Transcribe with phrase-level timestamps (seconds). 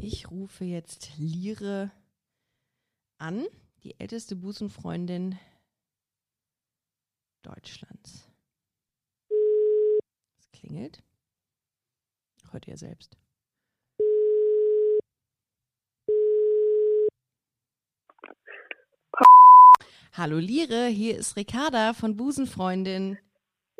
[0.00, 1.90] Ich rufe jetzt Lire
[3.18, 3.46] an,
[3.82, 5.38] die älteste Busenfreundin
[7.42, 8.28] Deutschlands.
[10.38, 11.02] Es klingelt.
[12.50, 13.16] Hört ihr selbst.
[20.12, 23.18] Hallo Lire, hier ist Ricarda von Busenfreundin.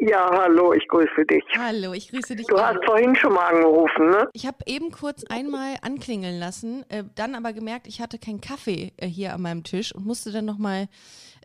[0.00, 1.42] Ja, hallo, ich grüße dich.
[1.58, 2.46] Hallo, ich grüße dich.
[2.46, 2.62] Du auch.
[2.62, 4.28] hast vorhin schon mal angerufen, ne?
[4.32, 8.92] Ich habe eben kurz einmal anklingeln lassen, äh, dann aber gemerkt, ich hatte keinen Kaffee
[8.98, 10.86] äh, hier an meinem Tisch und musste dann nochmal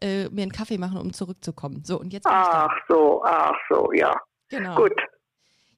[0.02, 1.82] äh, mir einen Kaffee machen, um zurückzukommen.
[1.84, 2.34] So, und jetzt bin.
[2.36, 4.16] Ach so, ach so, ja.
[4.50, 4.76] Genau.
[4.76, 4.94] Gut.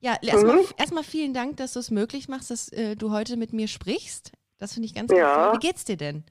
[0.02, 0.66] Ja, erstmal Mhm.
[0.78, 4.34] erstmal vielen Dank, dass du es möglich machst, dass äh, du heute mit mir sprichst.
[4.60, 5.34] Das finde ich ganz Ja.
[5.52, 5.54] toll.
[5.54, 6.26] Wie geht's dir denn?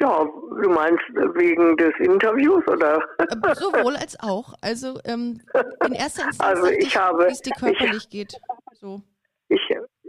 [0.00, 1.02] Ja, du meinst
[1.34, 3.02] wegen des Interviews oder?
[3.18, 4.54] Äh, sowohl als auch.
[4.60, 5.40] Also ähm,
[5.86, 8.34] in erster Instanz Also dachte ich habe- wie es dir körperlich geht.
[8.74, 9.00] So.
[9.48, 9.60] Ich,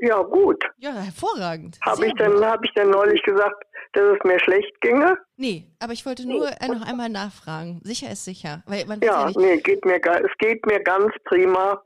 [0.02, 0.64] ja gut.
[0.78, 1.78] Ja, hervorragend.
[1.86, 2.44] Habe ich denn, gut.
[2.46, 3.64] habe ich denn neulich gesagt,
[3.94, 5.18] dass es mir schlecht ginge?
[5.38, 7.80] Nee, aber ich wollte nur äh, noch einmal nachfragen.
[7.84, 8.64] Sicher ist sicher.
[8.66, 11.82] Weil man ja, Ja, nee, geht mir, es geht mir ganz prima,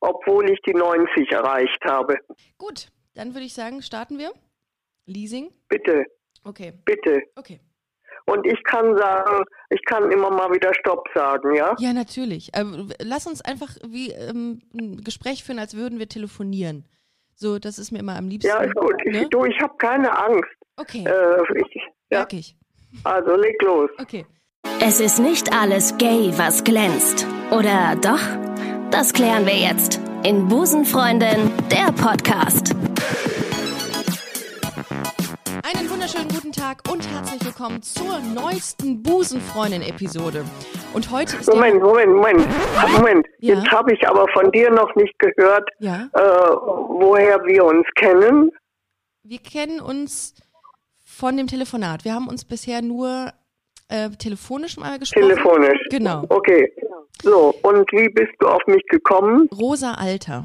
[0.00, 2.16] obwohl ich die 90 erreicht habe.
[2.58, 4.32] Gut, dann würde ich sagen, starten wir.
[5.06, 5.50] Leasing.
[5.68, 6.04] Bitte,
[6.44, 7.22] Okay, bitte.
[7.36, 7.60] okay.
[8.26, 11.74] Und ich kann sagen, ich kann immer mal wieder Stopp sagen, ja?
[11.78, 12.50] Ja, natürlich.
[12.54, 16.84] Ähm, lass uns einfach wie ähm, ein Gespräch führen, als würden wir telefonieren.
[17.34, 18.48] So, das ist mir immer am liebsten.
[18.48, 18.94] Ja, ist gut.
[19.04, 19.28] Ich, Ne?
[19.30, 20.50] du, ich habe keine Angst.
[20.76, 22.56] Okay, Äh, ich, ja, ich.
[23.04, 23.90] also leg los.
[23.98, 24.26] Okay.
[24.80, 27.26] Es ist nicht alles gay, was glänzt.
[27.50, 28.20] Oder doch?
[28.90, 32.74] Das klären wir jetzt in Busenfreundin, der Podcast.
[35.62, 40.44] Einen wunderschönen guten Tag und herzlich willkommen zur neuesten Busenfreundin-Episode.
[40.94, 42.48] Und heute ist Moment, Moment, Moment.
[42.92, 43.26] Moment.
[43.38, 43.56] Ja.
[43.56, 45.68] Jetzt habe ich aber von dir noch nicht gehört.
[45.78, 48.50] Ja, äh, woher wir uns kennen.
[49.22, 50.34] wir kennen uns
[51.04, 52.04] von dem Telefonat.
[52.04, 53.32] Wir haben uns bisher nur
[53.88, 55.28] äh, telefonisch mal gesprochen.
[55.28, 55.80] Telefonisch.
[55.90, 56.24] Genau.
[56.28, 56.72] Okay.
[57.22, 59.48] So, und wie bist du auf mich gekommen?
[59.52, 60.44] Rosa Alter.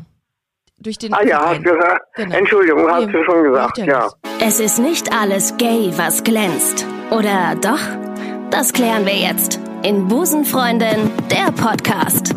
[0.77, 2.01] Durch den Ah ja, hast gesagt.
[2.15, 2.35] Genau.
[2.35, 4.09] Entschuldigung, hast du schon gesagt, ja ja.
[4.41, 6.85] Es ist nicht alles gay, was glänzt.
[7.11, 7.79] Oder doch?
[8.51, 12.35] Das klären wir jetzt in Busenfreundin, der Podcast.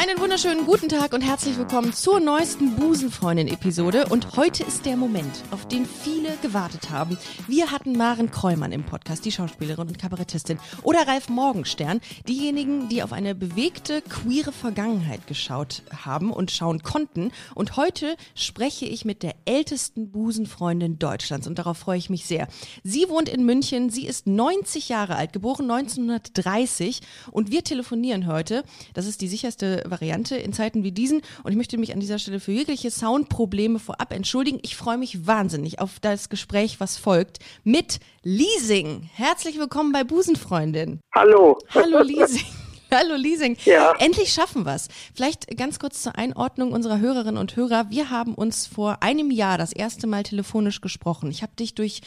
[0.00, 4.06] Einen wunderschönen guten Tag und herzlich willkommen zur neuesten Busenfreundin-Episode.
[4.10, 7.18] Und heute ist der Moment, auf den viele gewartet haben.
[7.48, 10.60] Wir hatten Maren Kräumann im Podcast, die Schauspielerin und Kabarettistin.
[10.84, 17.32] Oder Ralf Morgenstern, diejenigen, die auf eine bewegte, queere Vergangenheit geschaut haben und schauen konnten.
[17.56, 22.46] Und heute spreche ich mit der ältesten Busenfreundin Deutschlands und darauf freue ich mich sehr.
[22.84, 27.00] Sie wohnt in München, sie ist 90 Jahre alt, geboren 1930
[27.32, 28.62] und wir telefonieren heute.
[28.94, 32.18] Das ist die sicherste Variante in Zeiten wie diesen und ich möchte mich an dieser
[32.18, 34.58] Stelle für jegliche Soundprobleme vorab entschuldigen.
[34.62, 39.08] Ich freue mich wahnsinnig auf das Gespräch, was folgt mit Leasing.
[39.14, 41.00] Herzlich willkommen bei Busenfreundin.
[41.14, 41.58] Hallo.
[41.74, 42.46] Hallo Leasing.
[42.90, 43.56] Hallo Leasing.
[43.64, 43.92] Ja.
[43.98, 44.88] Endlich schaffen wir's.
[45.14, 47.90] Vielleicht ganz kurz zur Einordnung unserer Hörerinnen und Hörer.
[47.90, 51.30] Wir haben uns vor einem Jahr das erste Mal telefonisch gesprochen.
[51.30, 52.00] Ich habe dich durch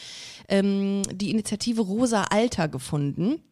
[0.48, 3.42] ähm, die Initiative Rosa Alter gefunden.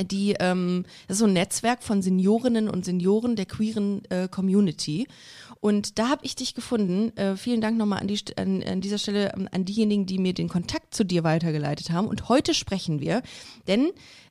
[0.00, 5.08] Die, ähm, das ist so ein Netzwerk von Seniorinnen und Senioren der queeren äh, Community.
[5.60, 7.16] Und da habe ich dich gefunden.
[7.16, 10.34] Äh, vielen Dank nochmal an, die, an, an dieser Stelle ähm, an diejenigen, die mir
[10.34, 12.06] den Kontakt zu dir weitergeleitet haben.
[12.06, 13.22] Und heute sprechen wir,
[13.66, 13.90] denn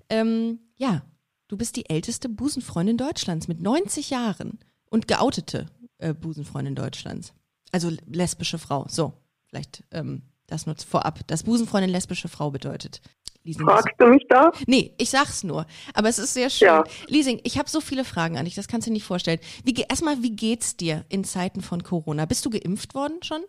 [0.09, 1.03] ähm, ja,
[1.49, 5.67] du bist die älteste Busenfreundin Deutschlands mit 90 Jahren und geoutete
[5.97, 7.33] äh, Busenfreundin Deutschlands.
[7.71, 8.85] Also lesbische Frau.
[8.87, 9.13] So,
[9.47, 11.27] vielleicht ähm, das nur vorab.
[11.27, 13.01] Dass Busenfreundin lesbische Frau bedeutet.
[13.47, 14.51] Leasing, das- Fragst du mich da?
[14.67, 15.65] Nee, ich sag's nur.
[15.93, 16.67] Aber es ist sehr schön.
[16.67, 16.83] Ja.
[17.07, 19.39] Leasing, ich habe so viele Fragen an dich, das kannst du dir nicht vorstellen.
[19.63, 22.25] Wie, erstmal, wie geht's dir in Zeiten von Corona?
[22.25, 23.43] Bist du geimpft worden schon?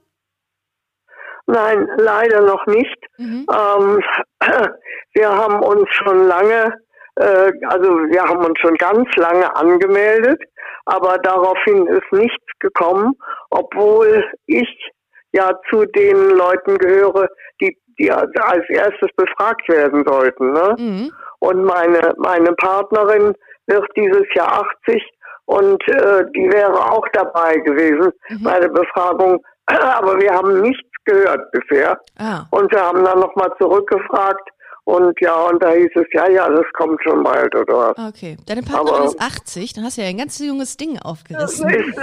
[1.46, 2.96] Nein, leider noch nicht.
[3.16, 3.46] Mhm.
[3.52, 4.00] Ähm,
[5.14, 6.74] wir haben uns schon lange,
[7.16, 10.40] äh, also wir haben uns schon ganz lange angemeldet,
[10.84, 13.14] aber daraufhin ist nichts gekommen,
[13.50, 14.68] obwohl ich
[15.32, 17.28] ja zu den Leuten gehöre,
[17.60, 18.30] die, die als
[18.68, 20.52] erstes befragt werden sollten.
[20.52, 20.76] Ne?
[20.78, 21.12] Mhm.
[21.40, 23.34] Und meine, meine Partnerin
[23.66, 25.02] wird dieses Jahr 80
[25.46, 28.42] und äh, die wäre auch dabei gewesen Mhm.
[28.44, 29.42] bei der Befragung.
[29.66, 31.98] Aber wir haben nichts gehört bisher.
[32.18, 34.48] Ah, Und wir haben dann nochmal zurückgefragt
[34.84, 38.08] und ja, und da hieß es, ja, ja, das kommt schon bald oder was.
[38.08, 38.36] okay.
[38.46, 41.68] Deine Partnerin Aber- ist 80, dann hast du ja ein ganz junges Ding aufgerissen.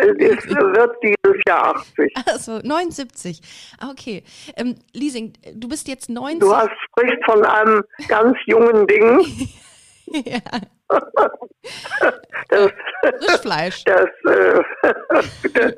[0.00, 2.12] Es, wird dieses Jahr 80.
[2.26, 3.40] Also 79.
[3.78, 4.22] Ah, Okay.
[4.56, 6.40] Ähm, Leasing, du bist jetzt 90.
[6.40, 9.48] Du hast, sprichst von einem ganz jungen Ding.
[10.24, 10.40] ja.
[12.48, 12.72] das,
[13.24, 13.84] Frischfleisch.
[13.84, 14.62] das, äh,
[15.52, 15.74] das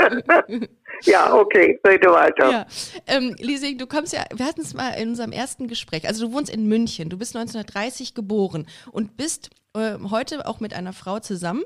[1.04, 2.50] ja, okay, rede weiter.
[2.50, 2.66] Ja.
[3.06, 6.06] Ähm, Liesing, du kommst ja, wir hatten es mal in unserem ersten Gespräch.
[6.06, 10.74] Also du wohnst in München, du bist 1930 geboren und bist äh, heute auch mit
[10.74, 11.64] einer Frau zusammen,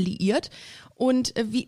[0.00, 0.50] liiert.
[0.96, 1.66] Und äh, wie,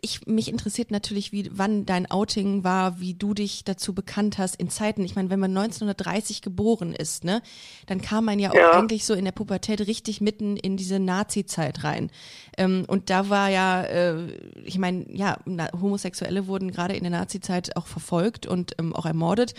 [0.00, 4.56] ich, mich interessiert natürlich, wie, wann dein Outing war, wie du dich dazu bekannt hast
[4.56, 5.02] in Zeiten.
[5.04, 7.42] Ich meine, wenn man 1930 geboren ist, ne,
[7.86, 8.72] dann kam man ja auch Ja.
[8.72, 12.10] eigentlich so in der Pubertät richtig mitten in diese Nazi-Zeit rein.
[12.58, 14.32] Ähm, und da war ja, äh,
[14.64, 15.38] ich meine, ja,
[15.80, 19.54] Homosexuelle wurden gerade in der Nazi-Zeit auch verfolgt und ähm, auch ermordet.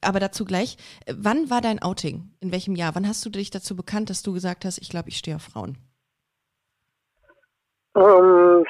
[0.00, 0.76] Aber dazu gleich,
[1.06, 2.30] äh, wann war dein Outing?
[2.40, 2.94] In welchem Jahr?
[2.94, 5.42] Wann hast du dich dazu bekannt, dass du gesagt hast, ich glaube, ich stehe auf
[5.42, 5.76] Frauen?
[7.96, 8.64] Ähm,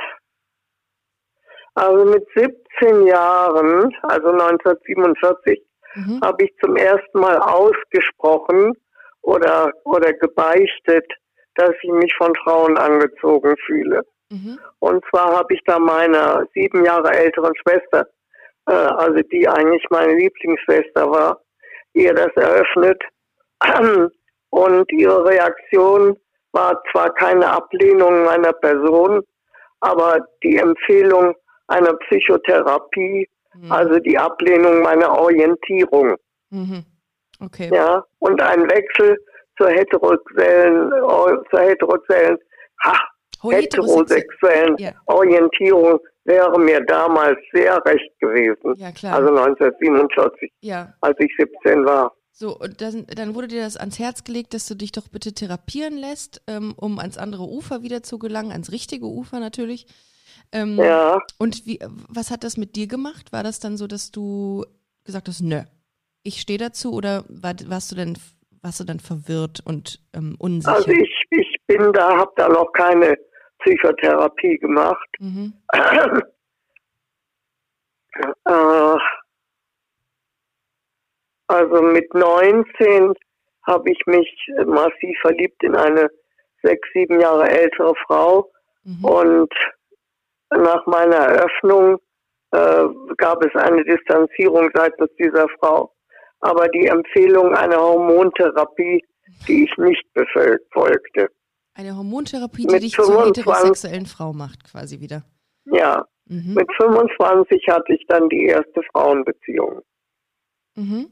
[1.75, 5.61] also mit 17 Jahren, also 1947,
[5.97, 6.21] Mhm.
[6.25, 8.73] habe ich zum ersten Mal ausgesprochen
[9.23, 11.06] oder, oder gebeichtet,
[11.55, 14.03] dass ich mich von Frauen angezogen fühle.
[14.31, 14.59] Mhm.
[14.81, 18.09] Und zwar habe ich da meiner sieben Jahre älteren Schwester,
[18.67, 21.41] äh, also die eigentlich meine Lieblingsschwester war,
[21.93, 23.03] ihr das eröffnet.
[24.50, 26.17] Und ihre Reaktion
[26.55, 29.23] war zwar keine Ablehnung meiner Person,
[29.81, 31.35] aber die Empfehlung
[31.69, 33.71] einer Psychotherapie, Mhm.
[33.71, 36.17] also die Ablehnung meiner Orientierung.
[36.51, 36.85] Mhm.
[37.41, 37.71] Okay.
[37.73, 39.17] Ja, und ein Wechsel
[39.56, 40.91] zur heterosexuellen,
[41.51, 42.39] zur heterosexuellen,
[42.85, 42.99] ha,
[43.51, 44.93] heterosexuellen Ja.
[45.06, 48.75] Orientierung wäre mir damals sehr recht gewesen.
[48.77, 49.17] Ja, klar.
[49.17, 50.93] Also 1947, ja.
[51.01, 52.12] als ich 17 war.
[52.37, 55.33] So, und dann, dann wurde dir das ans Herz gelegt, dass du dich doch bitte
[55.35, 59.87] therapieren lässt, ähm, um ans andere Ufer wieder zu gelangen, ans richtige Ufer natürlich.
[60.51, 61.79] Ähm, Ja, Und wie,
[62.09, 63.33] was hat das mit dir gemacht?
[63.33, 64.65] War das dann so, dass du
[65.05, 65.63] gesagt hast, nö,
[66.25, 68.19] ich stehe dazu oder war, warst du denn
[68.63, 70.75] warst du dann verwirrt und ähm, unsicher?
[70.75, 73.17] also ich, ich bin da, habe da noch keine
[73.61, 75.09] Psychotherapie gemacht.
[75.21, 75.53] mhm.
[78.47, 78.97] Äh,
[81.49, 83.12] also mit 19
[83.67, 84.29] habe ich mich
[84.67, 86.08] massiv verliebt in eine
[86.62, 88.50] sechs, sieben Jahre ältere Frau
[88.87, 89.05] Mhm.
[89.05, 89.55] und
[90.50, 91.99] nach meiner Eröffnung
[92.52, 92.85] äh,
[93.17, 95.93] gab es eine Distanzierung seitens dieser Frau.
[96.41, 99.02] Aber die Empfehlung einer Hormontherapie,
[99.49, 101.31] die ich nicht befolgte.
[101.75, 105.25] Eine Hormontherapie, die mit dich zur 25 heterosexuellen Frau macht, quasi wieder.
[105.64, 106.55] Ja, Mhm.
[106.55, 109.81] mit 25 hatte ich dann die erste Frauenbeziehung.
[110.76, 111.06] Mhm.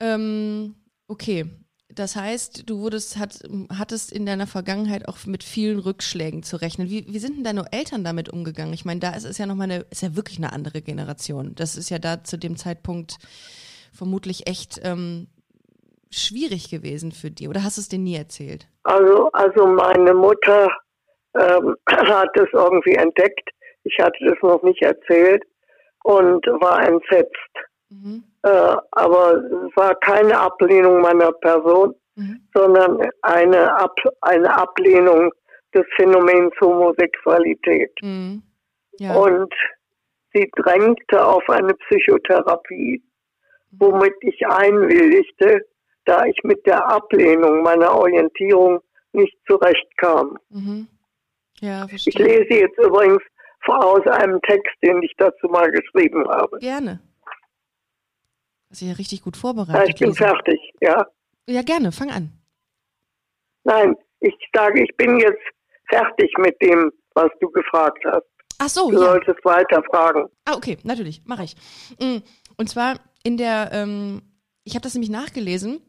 [0.00, 0.74] Ähm,
[1.08, 1.46] okay.
[1.92, 3.40] Das heißt, du wurdest, hat,
[3.76, 6.88] hattest in deiner Vergangenheit auch mit vielen Rückschlägen zu rechnen.
[6.88, 8.72] Wie, wie sind denn deine Eltern damit umgegangen?
[8.72, 11.54] Ich meine, da ist es ja nochmal eine, ist ja wirklich eine andere Generation.
[11.56, 13.16] Das ist ja da zu dem Zeitpunkt
[13.92, 15.26] vermutlich echt ähm,
[16.10, 17.48] schwierig gewesen für die.
[17.48, 18.68] Oder hast du es denen nie erzählt?
[18.84, 20.70] Also, also meine Mutter
[21.34, 23.50] ähm, hat es irgendwie entdeckt.
[23.82, 25.42] Ich hatte das noch nicht erzählt
[26.04, 27.34] und war entsetzt.
[27.88, 28.24] Mhm.
[28.42, 32.40] Äh, aber es war keine Ablehnung meiner Person, Mhm.
[32.52, 35.32] sondern eine, Ab eine Ablehnung
[35.74, 37.92] des Phänomens Homosexualität.
[38.02, 38.42] Mhm.
[38.98, 39.14] Ja.
[39.14, 39.52] Und
[40.34, 43.02] sie drängte auf eine Psychotherapie,
[43.72, 45.64] womit ich einwilligte,
[46.04, 48.80] da ich mit der Ablehnung meiner Orientierung
[49.12, 50.38] nicht zurechtkam.
[50.50, 50.88] mhm.
[51.60, 53.22] Ja, Ich lese jetzt übrigens
[53.66, 56.58] aus einem Text, den ich dazu mal geschrieben habe.
[56.58, 57.00] Gerne.
[58.70, 59.88] Hast dich ja richtig gut Ja, vorbereitet.
[59.94, 60.26] ich bin Lisa.
[60.28, 61.06] fertig, ja.
[61.48, 62.32] Ja, gerne, fang an.
[63.64, 65.42] Nein, ich sage, ich bin jetzt
[65.88, 68.22] fertig mit dem, was du gefragt hast.
[68.58, 69.06] Ach so, Du ja.
[69.10, 70.28] solltest weiter fragen.
[70.44, 71.56] Ah, okay, natürlich, mache ich.
[71.98, 72.18] Mm,
[72.56, 74.22] Und zwar in der, ähm,
[74.64, 75.80] ich habe das nämlich nachgelesen,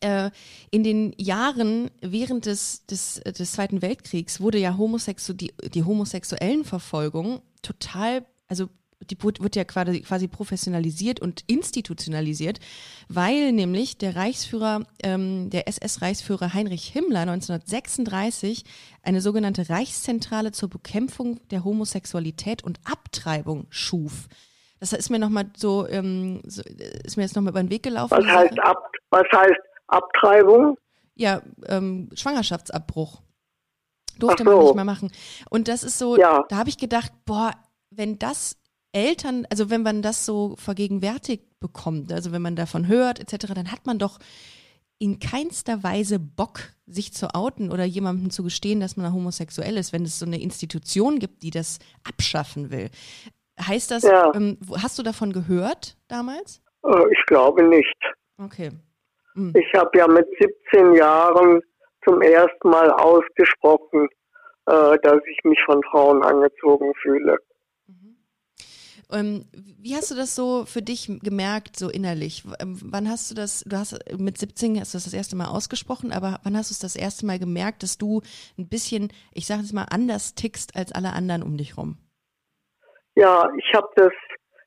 [0.00, 0.30] äh,
[0.70, 5.84] in den Jahren während des, des, äh, des Zweiten Weltkriegs wurde ja Homosexu die, die
[5.84, 8.68] homosexuellen Verfolgung total, also
[9.10, 12.60] die wird ja quasi, quasi professionalisiert und institutionalisiert,
[13.08, 18.64] weil nämlich der Reichsführer, ähm, der SS-Reichsführer Heinrich Himmler 1936
[19.02, 24.28] eine sogenannte Reichszentrale zur Bekämpfung der Homosexualität und Abtreibung schuf.
[24.80, 26.62] Das ist mir nochmal so, ähm, so,
[27.04, 28.16] ist mir jetzt nochmal über den Weg gelaufen.
[28.18, 28.58] Was heißt.
[28.58, 30.76] Ab, was heißt Abtreibung?
[31.14, 33.22] Ja, ähm, Schwangerschaftsabbruch.
[34.18, 34.50] Durfte so.
[34.50, 35.10] man nicht mehr machen.
[35.50, 36.44] Und das ist so, Ja.
[36.48, 37.52] da habe ich gedacht, boah,
[37.90, 38.56] wenn das
[38.92, 43.72] Eltern, also wenn man das so vergegenwärtigt bekommt, also wenn man davon hört, etc., dann
[43.72, 44.18] hat man doch
[44.98, 49.92] in keinster Weise Bock, sich zu outen oder jemandem zu gestehen, dass man homosexuell ist,
[49.92, 52.90] wenn es so eine Institution gibt, die das abschaffen will.
[53.60, 54.32] Heißt das, Ja.
[54.34, 56.62] ähm, hast du davon gehört damals?
[56.84, 57.96] Äh, Ich glaube nicht.
[58.38, 58.70] Okay.
[59.34, 59.54] Mhm.
[59.56, 60.26] Ich habe ja mit
[60.72, 61.60] 17 Jahren
[62.04, 64.08] zum ersten Mal ausgesprochen,
[64.66, 67.38] äh, dass ich mich von Frauen angezogen fühle.
[69.12, 72.44] Ähm, wie hast du das so für dich gemerkt, so innerlich?
[72.60, 75.48] Ähm, wann hast du das, du hast mit 17 hast du das das erste Mal
[75.48, 78.22] ausgesprochen, aber wann hast du es das erste Mal gemerkt, dass du
[78.58, 81.98] ein bisschen, ich sage es mal, anders tickst als alle anderen um dich rum?
[83.14, 84.12] Ja, ich habe das,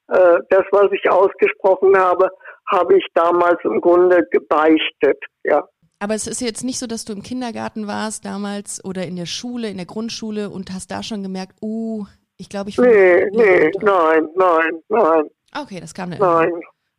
[0.10, 2.30] äh, das, was ich ausgesprochen habe,
[2.72, 5.68] habe ich damals im Grunde gebeichtet, ja.
[6.00, 9.26] Aber es ist jetzt nicht so, dass du im Kindergarten warst damals oder in der
[9.26, 12.06] Schule, in der Grundschule und hast da schon gemerkt, uh,
[12.38, 12.78] ich glaube, ich.
[12.78, 15.30] Nee, nee, nein, nein, nein.
[15.58, 16.20] Okay, das kam dann.
[16.20, 16.52] Nein.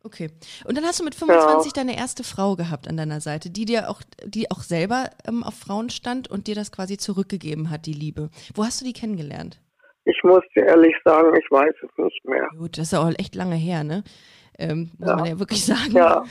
[0.03, 0.29] Okay.
[0.65, 1.83] Und dann hast du mit 25 ja.
[1.83, 5.55] deine erste Frau gehabt an deiner Seite, die dir auch, die auch selber ähm, auf
[5.55, 8.29] Frauen stand und dir das quasi zurückgegeben hat, die Liebe.
[8.55, 9.59] Wo hast du die kennengelernt?
[10.05, 12.47] Ich muss dir ehrlich sagen, ich weiß es nicht mehr.
[12.57, 14.05] Gut, das ist auch echt lange her, ne?
[14.57, 15.15] Ähm, muss ja.
[15.17, 15.91] man ja wirklich sagen.
[15.91, 16.23] Ja.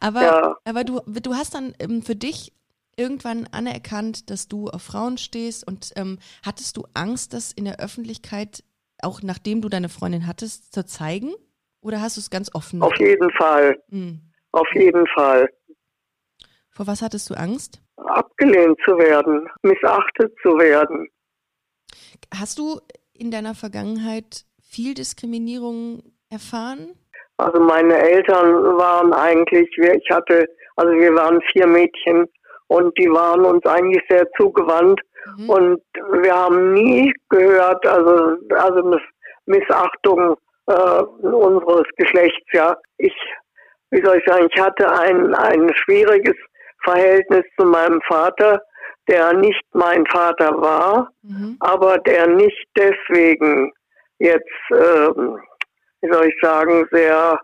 [0.00, 0.56] aber ja.
[0.64, 2.52] aber du, du hast dann ähm, für dich
[2.98, 7.80] irgendwann anerkannt, dass du auf Frauen stehst und ähm, hattest du Angst, das in der
[7.80, 8.64] Öffentlichkeit,
[9.02, 11.32] auch nachdem du deine Freundin hattest, zu zeigen?
[11.80, 12.82] Oder hast du es ganz offen?
[12.82, 13.80] Auf jeden Fall.
[13.88, 14.20] Mhm.
[14.52, 15.48] Auf jeden Fall.
[16.70, 17.80] Vor was hattest du Angst?
[17.96, 21.08] Abgelehnt zu werden, missachtet zu werden.
[22.34, 22.80] Hast du
[23.12, 26.94] in deiner Vergangenheit viel Diskriminierung erfahren?
[27.36, 32.26] Also meine Eltern waren eigentlich, ich hatte, also wir waren vier Mädchen
[32.68, 35.00] und die waren uns eigentlich sehr zugewandt
[35.36, 35.50] mhm.
[35.50, 35.82] und
[36.22, 38.98] wir haben nie gehört, also, also
[39.46, 42.76] Missachtung äh, unseres Geschlechts, ja.
[42.98, 43.14] Ich,
[43.90, 46.36] wie soll ich sagen, ich hatte ein, ein schwieriges
[46.84, 48.62] Verhältnis zu meinem Vater,
[49.08, 51.56] der nicht mein Vater war, mhm.
[51.60, 53.72] aber der nicht deswegen
[54.18, 55.38] jetzt, ähm,
[56.02, 57.40] wie soll ich sagen, sehr,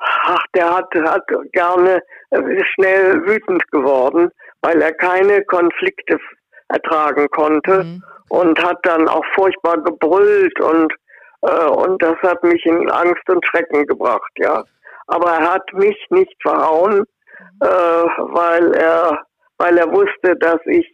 [0.00, 4.30] ach, der hat, hat gerne äh, schnell wütend geworden,
[4.62, 6.18] weil er keine Konflikte
[6.68, 8.02] ertragen konnte mhm.
[8.28, 10.92] und hat dann auch furchtbar gebrüllt und
[11.42, 14.62] äh, und das hat mich in Angst und Schrecken gebracht, ja.
[15.06, 17.04] Aber er hat mich nicht verhauen, mhm.
[17.62, 19.18] äh, weil er
[19.58, 20.86] weil er wusste, dass ich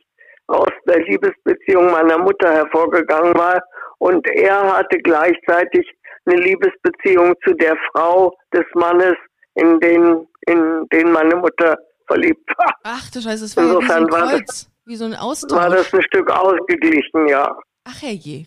[0.48, 3.60] aus der Liebesbeziehung meiner Mutter hervorgegangen war
[3.98, 5.86] und er hatte gleichzeitig
[6.26, 9.14] eine Liebesbeziehung zu der Frau des Mannes,
[9.54, 12.74] in den, in den meine Mutter verliebt war.
[12.84, 15.14] Ach du Scheiße, das war Insofern ja wie so ein Kreuz, das, wie so ein
[15.14, 15.58] Austausch.
[15.58, 17.56] War das ein Stück ausgeglichen, ja.
[17.84, 18.46] Ach herrje.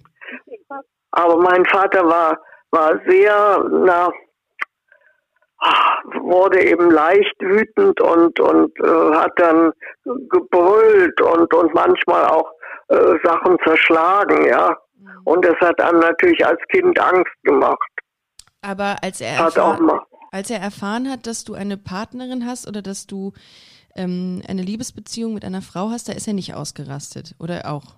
[1.11, 2.37] Aber mein Vater war,
[2.71, 4.11] war sehr, na,
[6.21, 9.73] wurde eben leicht wütend und und äh, hat dann
[10.05, 12.49] gebrüllt und und manchmal auch
[12.89, 14.77] äh, Sachen zerschlagen, ja.
[14.99, 15.21] Mhm.
[15.23, 17.89] Und das hat einem natürlich als Kind Angst gemacht.
[18.61, 19.89] Aber als er erfahren,
[20.31, 23.33] als er erfahren hat, dass du eine Partnerin hast oder dass du
[23.95, 27.95] ähm, eine Liebesbeziehung mit einer Frau hast, da ist er nicht ausgerastet, oder auch?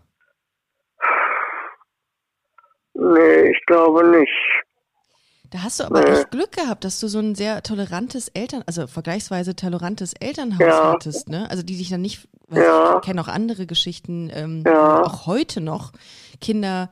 [2.94, 4.51] Nee, ich glaube nicht.
[5.52, 6.12] Da hast du aber nee.
[6.12, 10.94] echt Glück gehabt, dass du so ein sehr tolerantes Eltern, also vergleichsweise tolerantes Elternhaus ja.
[10.94, 11.50] hattest, ne?
[11.50, 12.96] Also die sich dann nicht, ja.
[12.96, 15.04] ich kenne auch andere Geschichten, ähm, ja.
[15.04, 15.92] auch heute noch
[16.40, 16.90] Kinder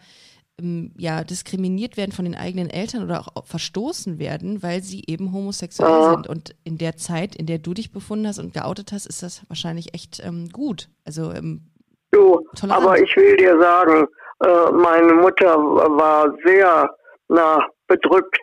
[0.60, 5.32] ähm, ja diskriminiert werden von den eigenen Eltern oder auch verstoßen werden, weil sie eben
[5.32, 6.28] homosexuell sind.
[6.28, 9.42] Und in der Zeit, in der du dich befunden hast und geoutet hast, ist das
[9.48, 10.90] wahrscheinlich echt ähm, gut.
[11.06, 11.62] Also ähm,
[12.12, 14.06] du, aber ich will dir sagen,
[14.44, 16.90] äh, meine Mutter war sehr
[17.30, 18.40] na, bedrückt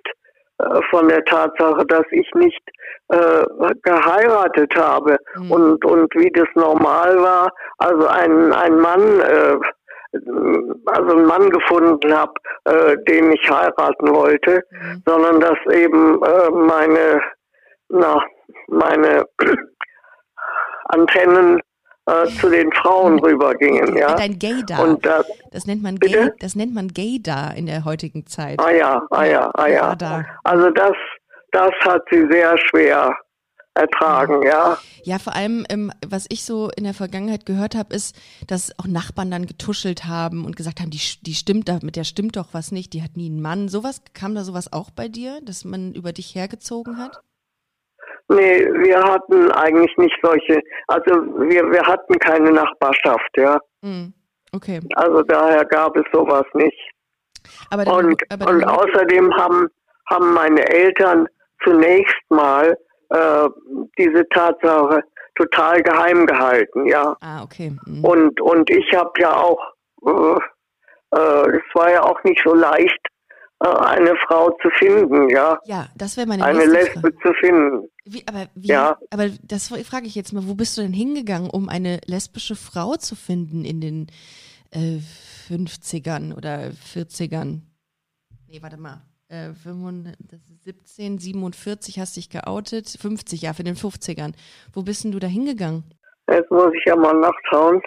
[0.58, 2.60] äh, von der Tatsache, dass ich nicht
[3.08, 3.44] äh,
[3.82, 5.50] geheiratet habe mhm.
[5.50, 9.56] und, und wie das normal war, also ein, ein Mann, äh,
[10.86, 12.32] also einen Mann gefunden habe,
[12.64, 15.02] äh, den ich heiraten wollte, mhm.
[15.06, 17.20] sondern dass eben äh, meine,
[17.88, 18.22] na,
[18.68, 19.24] meine
[20.88, 21.60] Antennen
[22.06, 23.96] äh, zu den Frauen rübergingen.
[23.96, 24.14] Ja.
[24.14, 24.82] Dein Gaydar.
[24.82, 28.60] Und das, das nennt man Gay, das nennt man Gaydar in der heutigen Zeit.
[28.60, 29.96] Ah ja, ah ja, ah ja.
[30.44, 30.92] Also das,
[31.52, 33.16] das hat sie sehr schwer
[33.74, 34.78] ertragen, ja.
[35.04, 38.86] Ja, vor allem, ähm, was ich so in der Vergangenheit gehört habe, ist, dass auch
[38.86, 42.48] Nachbarn dann getuschelt haben und gesagt haben, die, die stimmt da, mit der stimmt doch
[42.52, 43.68] was nicht, die hat nie einen Mann.
[43.68, 47.20] Sowas, kam da sowas auch bei dir, dass man über dich hergezogen hat?
[48.28, 53.58] Nee, wir hatten eigentlich nicht solche, also wir, wir hatten keine Nachbarschaft, ja.
[53.82, 54.12] Hm,
[54.52, 54.80] okay.
[54.96, 56.90] Also daher gab es sowas nicht.
[57.70, 59.68] Aber dann, und, aber und außerdem haben,
[60.10, 61.28] haben meine Eltern
[61.62, 62.76] zunächst mal
[63.10, 63.48] äh,
[63.96, 65.02] diese Tatsache
[65.36, 67.16] total geheim gehalten, ja.
[67.20, 67.76] Ah, okay.
[67.86, 68.04] Mhm.
[68.04, 69.60] Und, und ich habe ja auch,
[70.04, 70.38] äh,
[71.16, 73.06] äh, es war ja auch nicht so leicht,
[73.60, 75.58] eine Frau zu finden, ja.
[75.64, 77.16] Ja, das wäre meine Eine Lesbe Frage.
[77.22, 77.88] zu finden.
[78.04, 78.98] Wie, aber wie, Ja.
[79.10, 82.96] aber das frage ich jetzt mal, wo bist du denn hingegangen, um eine lesbische Frau
[82.96, 84.06] zu finden in den
[84.72, 84.98] äh,
[85.48, 87.60] 50ern oder 40ern?
[88.48, 89.02] Nee, warte mal.
[89.28, 94.34] Äh, 55, das ist 17, 47 hast dich geoutet, 50, ja, für den 50ern.
[94.72, 95.82] Wo bist denn du da hingegangen?
[96.30, 97.80] Jetzt muss ich ja mal nachschauen.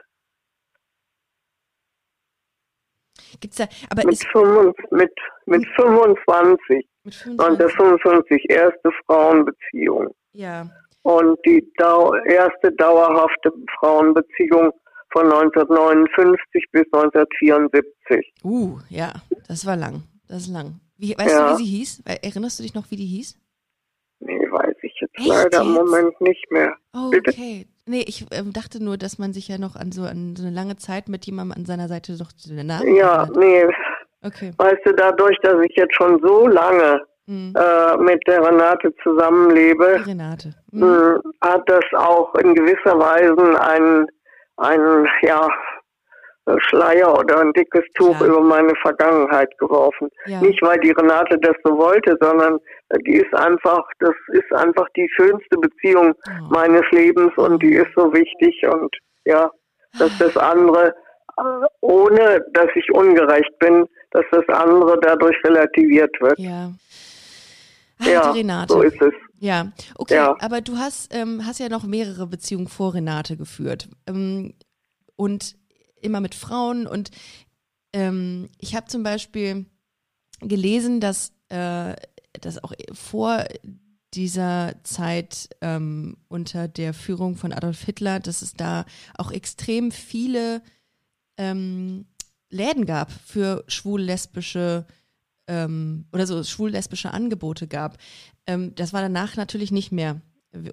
[3.39, 5.11] Gibt's da, aber Mit, ist 25, mit,
[5.45, 10.07] mit 25, mit 25, 1955, erste Frauenbeziehung.
[10.33, 10.67] ja,
[11.03, 14.71] Und die Dau erste dauerhafte Frauenbeziehung
[15.11, 18.33] von 1959 bis 1974.
[18.43, 19.13] uh, ja,
[19.47, 20.79] das war lang, das ist lang.
[20.97, 21.47] Wie, weißt Ja.
[21.47, 22.03] du, wie sie hieß?
[22.05, 23.37] Erinnerst du dich noch, wie die hieß?
[24.19, 25.71] Nee, weiß ich jetzt Echt leider im?
[25.71, 26.75] Moment nicht mehr.
[26.93, 27.31] Oh, Bitte?
[27.31, 27.65] okay.
[27.89, 30.53] Nee, ich ähm, dachte nur, dass man sich ja noch an so an so eine
[30.55, 33.37] lange Zeit mit jemandem an seiner Seite doch den Namen Ja, erinnert.
[33.37, 33.65] nee,
[34.21, 34.51] Okay.
[34.57, 37.53] weißt du, dadurch, dass ich jetzt schon so lange Hm.
[37.55, 40.49] äh, mit der Renate zusammenlebe, Die Renate.
[40.71, 40.79] Hm.
[40.79, 44.07] mh, hat das auch in gewisser Weise einen,
[44.57, 45.47] einen ja,
[46.67, 48.29] Schleier oder ein dickes Tuch Klar.
[48.29, 50.09] über meine Vergangenheit geworfen.
[50.25, 50.41] Ja.
[50.41, 54.87] Nicht, weil die Renate das so wollte, sondern äh, die ist einfach, das ist einfach
[54.95, 56.53] die schönste Beziehung Oh.
[56.53, 59.49] meines Lebens und die ist so wichtig und ja,
[59.97, 60.95] dass das andere,
[61.37, 61.41] äh,
[61.81, 66.37] ohne dass ich ungerecht bin, dass das andere dadurch relativiert wird.
[66.39, 66.71] Ja.
[68.01, 68.73] Ah, Ja, Renate.
[68.73, 69.13] so ist es.
[69.41, 70.35] Ja, okay, Ja.
[70.41, 73.87] aber du hast, ähm, hast ja noch mehrere Beziehungen vor Renate geführt.
[74.07, 74.53] Ähm,
[75.15, 75.55] und
[76.01, 76.87] immer mit Frauen.
[76.87, 77.11] Und
[77.93, 79.65] ähm, ich habe zum Beispiel
[80.41, 81.95] gelesen, dass, äh,
[82.39, 83.45] dass auch vor
[84.13, 90.61] dieser Zeit ähm, unter der Führung von Adolf Hitler, dass es da auch extrem viele
[91.37, 92.05] ähm,
[92.49, 94.85] Läden gab für schwul-lesbische
[95.47, 97.97] ähm, oder so schwul-lesbische Angebote gab.
[98.47, 100.21] Ähm, das war danach natürlich nicht mehr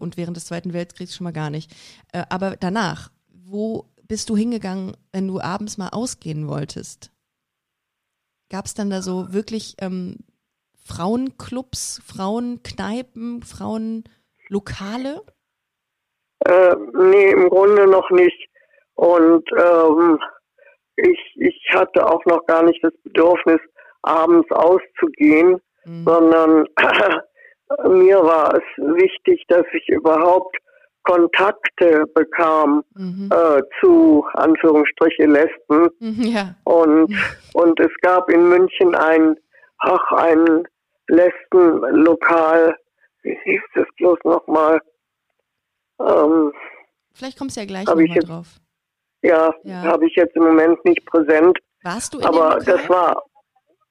[0.00, 1.70] und während des Zweiten Weltkriegs schon mal gar nicht.
[2.12, 7.12] Äh, aber danach, wo bist du hingegangen, wenn du abends mal ausgehen wolltest?
[8.50, 10.18] Gab es dann da so wirklich ähm,
[10.84, 15.22] Frauenclubs, Frauenkneipen, Frauenlokale?
[16.44, 18.48] Äh, nee, im Grunde noch nicht.
[18.94, 20.18] Und ähm,
[20.96, 23.60] ich, ich hatte auch noch gar nicht das Bedürfnis,
[24.02, 26.04] abends auszugehen, Mhm.
[26.04, 26.66] sondern
[27.88, 30.56] mir war es wichtig, dass ich überhaupt
[31.06, 33.30] Kontakte bekam Mhm.
[33.32, 35.88] äh, zu Anführungsstriche Lesben.
[36.00, 36.54] Mhm, Ja.
[36.64, 37.14] Und,
[37.54, 39.36] und es gab in München ein,
[39.78, 40.66] ach, ein
[41.08, 42.76] Lesbenlokal,
[43.22, 44.80] wie hieß das bloß nochmal?
[46.00, 46.52] Ähm,
[47.14, 48.46] Vielleicht kommst du ja gleich nochmal drauf.
[49.22, 49.82] ja, Ja.
[49.82, 52.76] habe ich jetzt im Moment nicht präsent, Warst du in aber dem Lokal?
[52.76, 53.22] das war,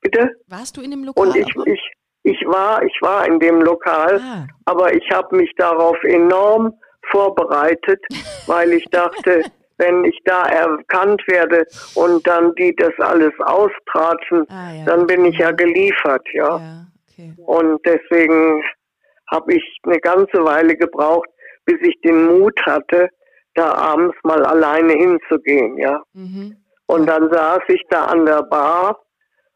[0.02, 0.30] bitte?
[0.48, 1.28] Warst du in dem Lokal?
[1.28, 1.82] Und ich,
[2.24, 6.74] ich war, ich war in dem Lokal, ah, aber ich habe mich darauf enorm
[7.12, 8.04] vorbereitet,
[8.48, 9.44] weil ich dachte,
[9.78, 11.66] wenn ich da erkannt werde
[11.96, 14.86] und dann die das alles austratschen, ah, ja.
[14.86, 16.58] dann bin ich ja geliefert, ja.
[16.58, 17.34] Ja, okay.
[17.46, 18.64] Und deswegen
[19.32, 21.30] habe ich eine ganze Weile gebraucht,
[21.66, 23.10] bis ich den Mut hatte,
[23.56, 26.02] da abends mal alleine hinzugehen, ja.
[26.14, 26.58] Mhm.
[26.88, 29.00] Und dann saß ich da an der Bar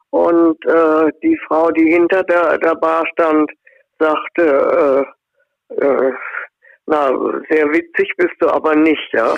[0.10, 3.52] und äh, die Frau, die hinter der, der Bar stand,
[4.00, 5.06] sagte,
[5.70, 6.14] äh, äh,
[6.90, 7.08] na,
[7.50, 9.36] sehr witzig bist du aber nicht, ja.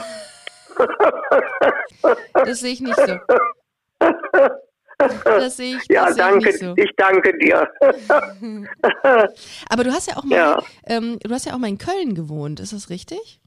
[2.33, 3.19] Das sehe ich nicht so.
[5.25, 6.73] Das sehe ich, das Ja, ich danke, nicht so.
[6.77, 7.67] ich danke dir.
[9.69, 10.59] Aber du hast ja auch mal, Ja.
[10.85, 13.41] ähm, du hast ja auch mal in Köln gewohnt, ist das richtig?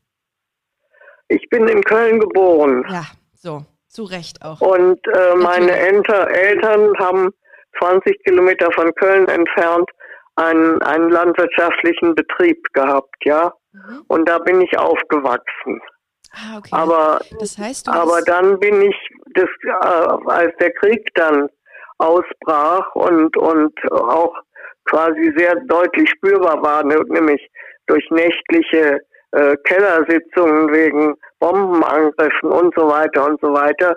[1.29, 2.85] Ich bin in Köln geboren.
[2.90, 3.05] Ja,
[3.37, 4.61] so, zu Recht auch.
[4.61, 5.71] Und äh, meine.
[5.79, 7.31] Enter Eltern haben
[7.79, 9.88] 20 Kilometer von Köln entfernt
[10.35, 13.53] einen, einen landwirtschaftlichen Betrieb gehabt, ja.
[13.75, 14.05] Mhm.
[14.09, 15.81] Und da bin ich aufgewachsen.
[16.33, 16.71] Ah, okay.
[16.73, 18.97] Aber, das heißt, aber dann bin ich,
[19.35, 21.49] das, äh, als der Krieg dann
[21.99, 24.35] ausbrach und, und auch
[24.85, 27.49] quasi sehr deutlich spürbar war, ne- nämlich
[27.87, 29.01] durch nächtliche
[29.33, 33.97] äh, Kellersitzungen wegen Bombenangriffen und so weiter und so weiter,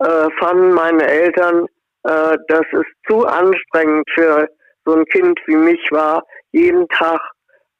[0.00, 1.66] äh, fanden meine Eltern,
[2.04, 4.48] äh, dass es zu anstrengend für
[4.84, 7.20] so ein Kind wie mich war, jeden Tag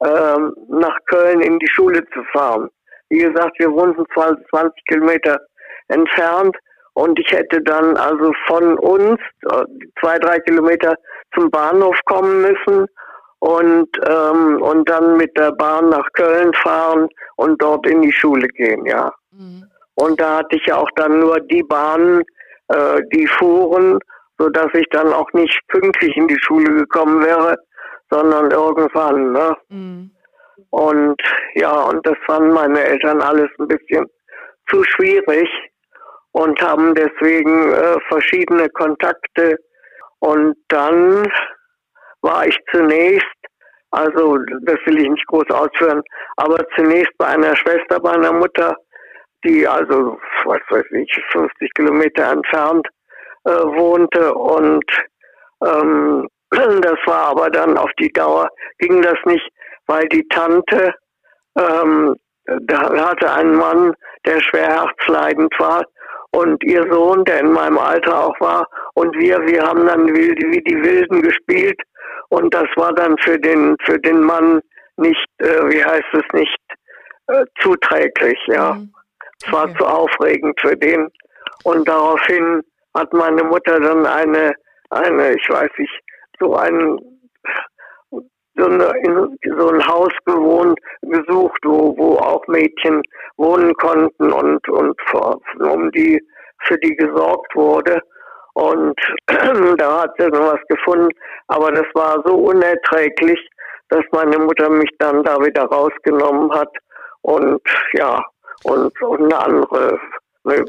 [0.05, 2.69] ähm, nach Köln in die Schule zu fahren.
[3.11, 5.41] Wie gesagt, wir wohnten 20, 20 Kilometer
[5.89, 6.57] entfernt
[6.95, 9.65] und ich hätte dann also von uns äh,
[10.01, 10.97] zwei, drei Kilometer
[11.35, 12.87] zum Bahnhof kommen müssen
[13.41, 18.49] und, ähm, und dann mit der Bahn nach Köln fahren und dort in die Schule
[18.49, 19.13] gehen, ja.
[19.33, 19.65] Mhm.
[19.95, 22.23] Und da hatte ich ja auch dann nur die Bahnen,
[22.69, 23.99] äh, die fuhren
[24.39, 27.57] so dass ich dann auch nicht pünktlich in die Schule gekommen wäre,
[28.11, 29.33] sondern irgendwann.
[29.33, 29.57] Ne?
[29.69, 30.11] Mhm.
[30.71, 31.21] Und
[31.55, 34.07] ja, und das fanden meine Eltern alles ein bisschen
[34.69, 35.49] zu schwierig
[36.33, 39.57] und haben deswegen äh, verschiedene Kontakte.
[40.21, 41.27] Und dann
[42.23, 43.27] war ich zunächst,
[43.91, 46.03] also das will ich nicht groß ausführen,
[46.37, 48.77] aber zunächst bei einer Schwester meiner Mutter,
[49.45, 52.87] die also, was weiß ich, 50 Kilometer entfernt
[53.45, 54.85] äh, wohnte und
[55.65, 56.29] ähm,
[56.81, 59.49] das war aber dann auf die Dauer, ging das nicht,
[59.87, 60.95] weil die Tante
[61.59, 62.15] ähm,
[62.63, 65.85] da hatte einen Mann, der schwer herzleidend war
[66.31, 70.31] und ihr Sohn, der in meinem Alter auch war und wir, wir haben dann wie,
[70.31, 71.81] wie die Wilden gespielt
[72.29, 74.61] und das war dann für den für den Mann
[74.97, 76.59] nicht, äh, wie heißt es nicht,
[77.29, 78.75] äh, zuträglich, ja.
[78.75, 78.93] Mhm.
[79.45, 81.09] Es war zu aufregend für den
[81.65, 82.63] und daraufhin
[82.95, 84.55] hat meine Mutter dann eine
[84.91, 86.01] eine, ich weiß nicht,
[86.41, 86.99] so einen
[88.59, 93.03] so, eine, in so ein Haus gewohnt, gesucht, wo, wo auch Mädchen
[93.37, 96.21] wohnen konnten und, und für, um die,
[96.65, 98.03] für die gesorgt wurde.
[98.55, 98.99] Und
[99.79, 101.09] da hat sie dann was gefunden,
[101.47, 103.39] aber das war so unerträglich,
[103.91, 106.75] dass meine Mutter mich dann da wieder rausgenommen hat
[107.23, 108.21] und ja,
[108.65, 110.01] und, und eine andere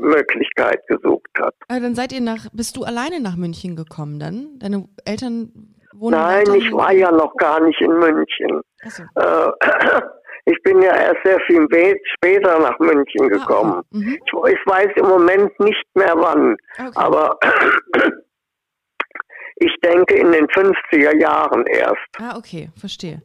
[0.02, 1.56] Möglichkeit gesucht hat.
[1.68, 4.60] Also dann seid ihr nach, bist du alleine nach München gekommen dann?
[4.60, 8.62] Deine Eltern wohnen Nein, ich war ja noch gar nicht in München.
[8.86, 9.04] So.
[9.16, 9.52] Äh,
[10.46, 11.68] ich bin ja erst sehr viel
[12.16, 13.74] später nach München ah, gekommen.
[13.74, 14.18] Ah, mhm.
[14.26, 16.92] ich, ich, weiß im Moment nicht mehr wann, okay.
[16.96, 17.38] aber
[19.56, 21.98] ich denke in den 50er Jahren erst.
[22.18, 23.22] Ah, okay, verstehe.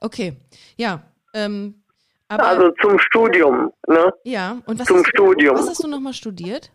[0.00, 0.36] Okay,
[0.76, 1.02] ja.
[1.34, 1.83] Ähm,
[2.28, 4.12] also zum Studium, ne?
[4.24, 5.56] Ja, und was zum hast, Studium.
[5.56, 6.70] Was hast du nochmal studiert?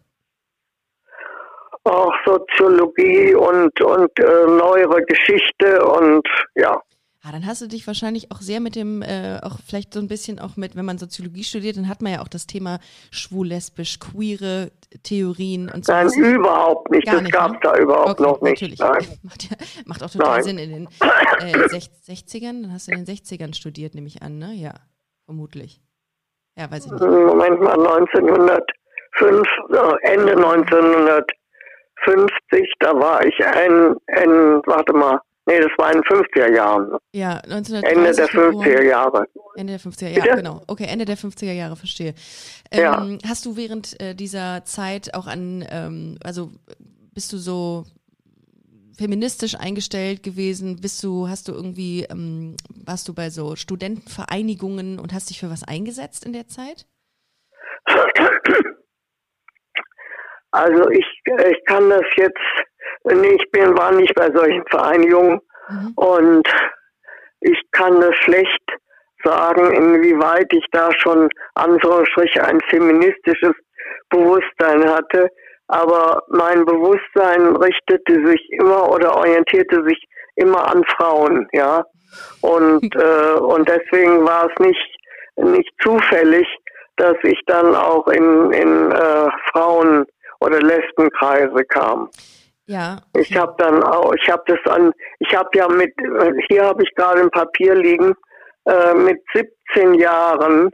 [1.83, 6.81] Auch Soziologie und, und äh, neuere Geschichte und ja.
[7.21, 10.07] Ah, dann hast du dich wahrscheinlich auch sehr mit dem, äh, auch vielleicht so ein
[10.07, 12.79] bisschen auch mit, wenn man Soziologie studiert, dann hat man ja auch das Thema
[13.11, 14.71] schwul-lesbisch, queere
[15.03, 15.91] Theorien und so.
[15.91, 17.05] Nein, überhaupt nicht.
[17.05, 17.59] Gar das gab es ne?
[17.61, 18.61] da überhaupt okay, noch nicht.
[18.61, 18.79] Natürlich.
[19.23, 19.49] Macht,
[19.85, 20.43] macht auch total Nein.
[20.43, 21.67] Sinn in den äh,
[22.07, 22.61] 60ern.
[22.61, 24.53] Dann hast du in den 60ern studiert, nehme ich an, ne?
[24.53, 24.73] Ja,
[25.29, 25.79] vermutlich.
[26.57, 27.01] Ja, weiß ich nicht.
[27.01, 29.47] Moment mal, 1905,
[30.01, 31.31] Ende 1900.
[32.05, 36.97] 50, da war ich ein, ein warte mal, nee, das war in den 50er Jahren.
[37.13, 39.27] Ja, 1930 Ende der 50er Jahre.
[39.55, 40.61] Ende der 50er Jahre, ja, genau.
[40.67, 42.13] Okay, Ende der 50er Jahre, verstehe.
[42.71, 43.29] Ähm, ja.
[43.29, 46.49] Hast du während äh, dieser Zeit auch an, ähm, also
[47.13, 47.83] bist du so
[48.99, 50.79] feministisch eingestellt gewesen?
[50.81, 55.49] Bist du, hast du irgendwie, ähm, warst du bei so Studentenvereinigungen und hast dich für
[55.49, 56.85] was eingesetzt in der Zeit?
[60.51, 62.37] Also ich, ich kann das jetzt,
[63.03, 65.93] ich bin, war nicht bei solchen Vereinigungen mhm.
[65.95, 66.47] und
[67.41, 68.63] ich kann das schlecht
[69.23, 73.53] sagen, inwieweit ich da schon Anführungsstriche ein feministisches
[74.09, 75.29] Bewusstsein hatte.
[75.69, 80.03] Aber mein Bewusstsein richtete sich immer oder orientierte sich
[80.35, 81.85] immer an Frauen, ja.
[82.41, 84.97] Und, äh, und deswegen war es nicht,
[85.37, 86.47] nicht zufällig,
[86.97, 90.05] dass ich dann auch in, in äh, Frauen
[90.41, 92.09] oder Lesbenkreise kam.
[92.65, 92.97] Ja.
[93.13, 93.25] Okay.
[93.27, 95.93] Ich habe dann auch, ich habe das an, ich habe ja mit,
[96.49, 98.15] hier habe ich gerade ein Papier liegen,
[98.65, 100.71] äh, mit 17 Jahren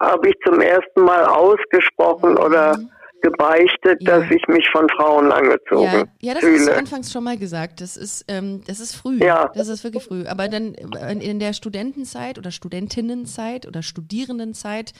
[0.00, 2.38] habe ich zum ersten Mal ausgesprochen mhm.
[2.38, 2.76] oder
[3.22, 4.18] gebeichtet, ja.
[4.18, 6.04] dass ich mich von Frauen angezogen ja.
[6.20, 6.58] ja, das fühle.
[6.58, 7.80] hast du anfangs schon mal gesagt.
[7.80, 9.18] Das ist, ähm, das ist früh.
[9.18, 9.50] Ja.
[9.54, 10.26] Das ist wirklich früh.
[10.26, 14.92] Aber dann in der Studentenzeit oder Studentinnenzeit oder Studierendenzeit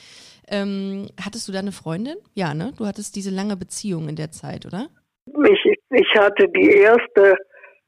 [0.49, 2.17] ähm, hattest du da eine Freundin?
[2.35, 2.73] Ja, ne?
[2.77, 4.89] Du hattest diese lange Beziehung in der Zeit, oder?
[5.27, 7.37] Ich, ich hatte die erste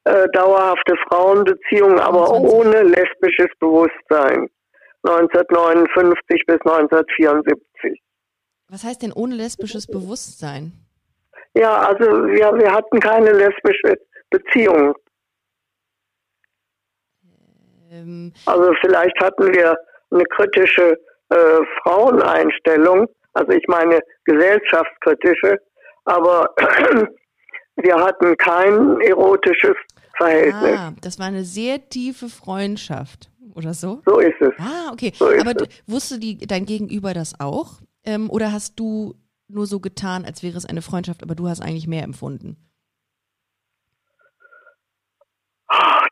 [0.05, 2.53] äh, dauerhafte Frauenbeziehung, aber 20.
[2.53, 4.49] ohne lesbisches Bewusstsein.
[5.03, 8.01] 1959 bis 1974.
[8.69, 10.73] Was heißt denn ohne lesbisches Bewusstsein?
[11.55, 13.99] Ja, also wir, wir hatten keine lesbische
[14.31, 14.95] Beziehung.
[17.91, 19.77] Ähm, also vielleicht hatten wir
[20.11, 20.99] eine kritische
[21.29, 25.61] äh, Fraueneinstellung, also ich meine gesellschaftskritische,
[26.05, 26.53] aber
[27.77, 29.77] wir hatten kein erotisches
[30.17, 30.79] Verhältnis.
[30.79, 34.03] Ah, das war eine sehr tiefe Freundschaft oder so?
[34.07, 34.53] So ist es.
[34.59, 35.13] Ah, okay.
[35.15, 35.55] So aber
[35.87, 37.81] wusste die, dein Gegenüber das auch?
[38.05, 39.15] Ähm, oder hast du
[39.49, 42.57] nur so getan, als wäre es eine Freundschaft, aber du hast eigentlich mehr empfunden?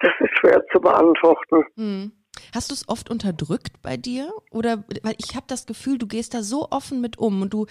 [0.00, 1.64] Das ist schwer zu beantworten.
[1.76, 2.12] Hm.
[2.54, 4.32] Hast du es oft unterdrückt bei dir?
[4.50, 7.66] Oder weil ich habe das Gefühl, du gehst da so offen mit um und du,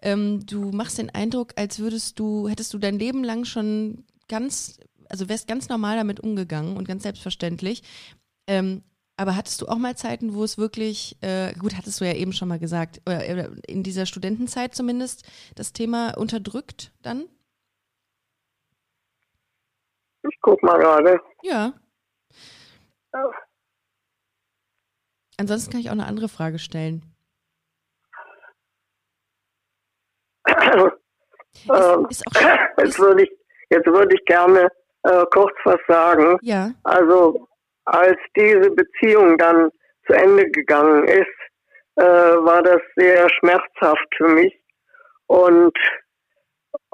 [0.00, 4.78] ähm, du machst den Eindruck, als würdest du, hättest du dein Leben lang schon ganz,
[5.08, 7.82] also wärst ganz normal damit umgegangen und ganz selbstverständlich.
[8.46, 8.82] Ähm,
[9.22, 12.32] aber hattest du auch mal Zeiten, wo es wirklich, äh, gut, hattest du ja eben
[12.32, 17.28] schon mal gesagt, äh, in dieser Studentenzeit zumindest das Thema unterdrückt dann?
[20.28, 21.20] Ich guck mal gerade.
[21.42, 21.72] Ja.
[25.36, 27.02] Ansonsten kann ich auch eine andere Frage stellen.
[30.48, 33.30] ähm, ist schon, jetzt würde ich,
[33.70, 34.68] jetzt würde ich gerne
[35.04, 36.38] äh, kurz was sagen.
[36.42, 37.48] ja, Also
[37.84, 39.70] als diese Beziehung dann
[40.06, 41.26] zu Ende gegangen ist,
[41.96, 44.54] äh, war das sehr schmerzhaft für mich
[45.26, 45.76] und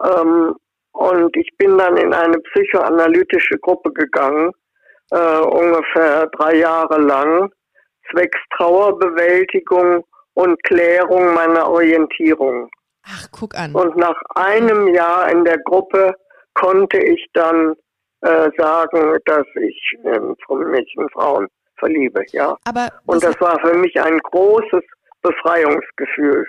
[0.03, 0.55] ähm,
[0.93, 4.51] und ich bin dann in eine psychoanalytische Gruppe gegangen,
[5.13, 7.53] äh, ungefähr drei Jahre lang,
[8.11, 12.69] zwecks Trauerbewältigung und Klärung meiner Orientierung.
[13.05, 13.75] ach, guck an.
[13.75, 16.15] Und nach einem Jahr in der Gruppe
[16.55, 17.75] konnte ich dann
[18.23, 22.57] äh, sagen, dass ich ähm, von Mädchen Frauen verliebe, ja.
[22.65, 24.83] Aber Und das, das war für mich ein großes
[25.23, 26.45] Befreiungsgefühl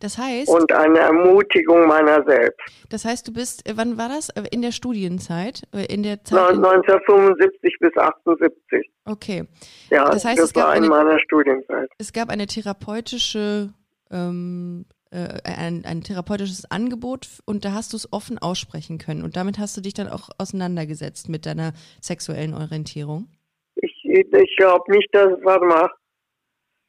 [0.00, 2.60] das heißt, und eine Ermutigung meiner selbst.
[2.90, 4.28] das heißt, du bist, äh, wann war das?
[4.30, 5.62] Äh, In der Studienzeit?
[5.88, 6.52] In der Zeit?
[6.54, 8.90] In, 1975 bis 78.
[9.06, 9.44] okay.
[9.90, 11.88] Ja, Das das, heißt, es gab war in eine- meiner Studienzeit.
[11.98, 13.72] Es gab eine therapeutische,
[14.10, 19.22] ähm, äh, ein, ein therapeutisches Angebot und da hast du es offen aussprechen können.
[19.22, 23.28] Und damit hast du dich dann auch auseinandergesetzt mit deiner sexuellen Orientierung.
[23.76, 25.88] Ich, ich glaube nicht, dass, warte mal,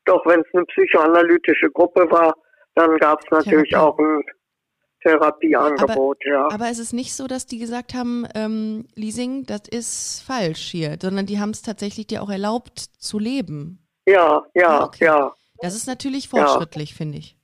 [0.05, 2.33] doch wenn es eine psychoanalytische Gruppe war,
[2.73, 3.75] dann gab es natürlich Therapie.
[3.75, 4.23] auch ein
[5.03, 6.49] Therapieangebot, ja.
[6.51, 10.97] Aber es ist nicht so, dass die gesagt haben, ähm, Leasing, das ist falsch hier,
[10.99, 13.85] sondern die haben es tatsächlich dir auch erlaubt zu leben.
[14.07, 15.05] Ja, ja, Okay.
[15.05, 15.31] ja.
[15.59, 17.34] Das ist natürlich fortschrittlich, finde ich.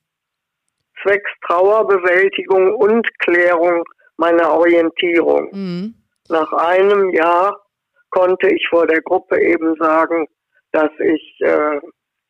[1.02, 3.84] Zwecks Trauerbewältigung und Klärung
[4.18, 5.50] meiner Orientierung.
[5.52, 5.96] Mhm.
[6.30, 7.60] Nach einem Jahr
[8.10, 10.28] konnte ich vor der Gruppe eben sagen,
[10.72, 11.80] dass ich äh,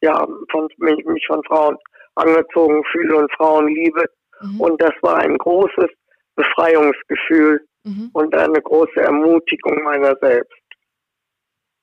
[0.01, 1.77] ja von, mich, mich von Frauen
[2.15, 4.05] angezogen fühle und Frauen liebe.
[4.41, 4.61] Mhm.
[4.61, 5.89] Und das war ein großes
[6.35, 8.09] Befreiungsgefühl Mhm.
[8.13, 10.53] und eine große Ermutigung meiner selbst.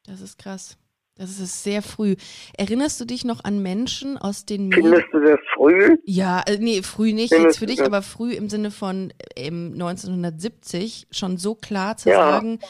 [0.06, 0.78] Das ist krass.
[1.18, 2.14] Das ist sehr früh.
[2.56, 4.84] Erinnerst du dich noch an Menschen aus den Medien?
[4.84, 5.98] Findest du das früh?
[6.04, 9.72] Ja, äh, nee, früh nicht Findest jetzt für dich, aber früh im Sinne von ähm,
[9.74, 12.16] 1970 schon so klar zu Ja.
[12.18, 12.60] sagen,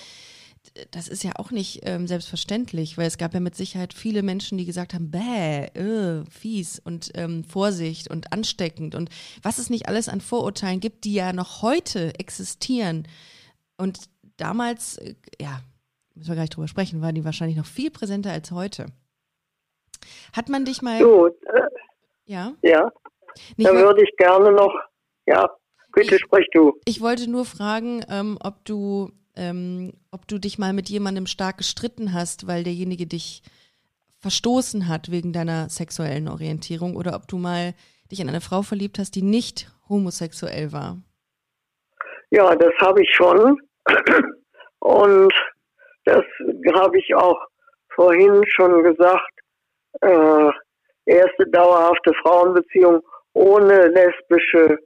[0.90, 4.58] das ist ja auch nicht ähm, selbstverständlich, weil es gab ja mit Sicherheit viele Menschen,
[4.58, 9.10] die gesagt haben, bäh, äh, fies und ähm, Vorsicht und ansteckend und
[9.42, 13.06] was es nicht alles an Vorurteilen gibt, die ja noch heute existieren.
[13.76, 13.98] Und
[14.36, 15.60] damals, äh, ja,
[16.18, 18.86] müssen wir gar nicht drüber sprechen, waren die wahrscheinlich noch viel präsenter als heute.
[20.36, 21.32] Hat man dich mal, So, äh,
[22.26, 22.52] ja?
[22.62, 22.90] ja,
[23.56, 24.74] Nicht da würde ich gerne noch,
[25.26, 25.48] ja,
[25.92, 26.78] bitte Ich- sprich du.
[26.84, 31.58] Ich wollte nur fragen, ähm, ob du, ähm, ob du dich mal mit jemandem stark
[31.58, 33.42] gestritten hast, weil derjenige dich
[34.20, 37.74] verstoßen hat wegen deiner sexuellen Orientierung oder ob du mal
[38.10, 40.98] dich in eine Frau verliebt hast, die nicht homosexuell war.
[42.30, 43.60] Ja, das habe ich schon.
[44.80, 45.32] Und
[46.08, 46.24] das
[46.80, 47.38] habe ich auch
[47.94, 49.30] vorhin schon gesagt.
[50.00, 50.50] Äh,
[51.06, 54.78] erste dauerhafte Frauenbeziehung ohne lesbische,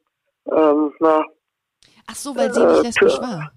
[0.50, 1.24] ähm, na,
[2.06, 3.52] Ach so, weil sie nicht Äh, lesbisch für- war.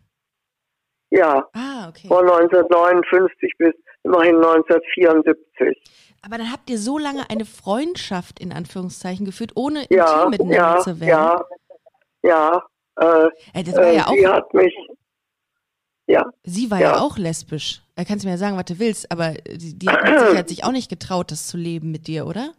[1.11, 2.07] ja, Ah, okay.
[2.07, 3.73] von 1959 bis
[4.03, 5.81] immerhin 1974.
[6.25, 10.55] Aber dann habt ihr so lange eine Freundschaft in Anführungszeichen geführt, ohne Ja, intim miteinander
[10.75, 11.09] ja, zu werden.
[11.09, 11.43] ja,
[12.23, 12.63] ja.
[12.97, 14.73] Äh, Ey, das war äh, ja auch, sie hat mich,
[16.07, 16.99] ja, sie war ja, ja.
[16.99, 17.81] auch lesbisch.
[17.95, 20.71] Da kannst du mir ja sagen, was du willst, aber die, die hat sich auch
[20.71, 22.53] nicht getraut, das zu leben mit dir, oder?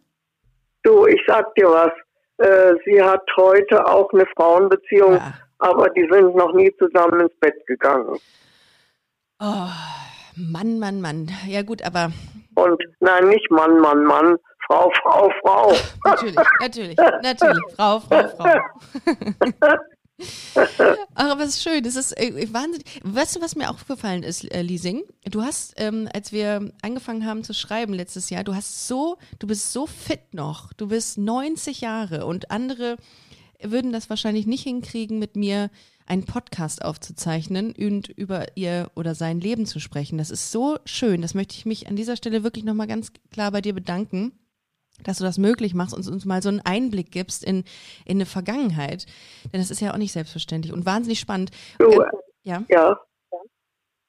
[0.87, 1.91] du, ich sag dir was.
[2.39, 5.35] Äh, sie hat heute auch eine Frauenbeziehung, Ja.
[5.59, 8.19] aber die sind noch nie zusammen ins Bett gegangen.
[9.41, 9.69] Oh,
[10.37, 11.31] Mann, Mann, Mann.
[11.47, 12.13] Ja gut, aber
[12.55, 15.73] Und nein, nicht Mann, Mann, Mann, Frau, Frau, Frau.
[16.05, 17.59] natürlich, natürlich, natürlich.
[17.75, 18.55] Frau, Frau, Frau.
[21.15, 21.83] Aber es ist schön.
[21.83, 22.87] Das ist äh, wahnsinnig.
[23.03, 25.03] Weißt du, was mir aufgefallen ist, äh, Leasing?
[25.31, 29.47] Du hast, ähm, als wir angefangen haben zu schreiben letztes Jahr, du hast so, du
[29.47, 30.73] bist so fit noch.
[30.75, 32.97] Du bist 90 Jahre und andere
[33.63, 35.71] würden das wahrscheinlich nicht hinkriegen, mit mir
[36.07, 40.19] einen Podcast aufzuzeichnen und über ihr oder sein Leben zu sprechen.
[40.19, 41.21] Das ist so schön.
[41.21, 44.33] Das möchte ich mich an dieser Stelle wirklich nochmal ganz klar bei dir bedanken
[45.05, 47.65] dass du das möglich machst und uns mal so einen Einblick gibst in,
[48.05, 49.07] in eine Vergangenheit.
[49.53, 51.51] Denn das ist ja auch nicht selbstverständlich und wahnsinnig spannend.
[51.79, 52.05] Du, Ähm,
[52.43, 53.01] ja, ja,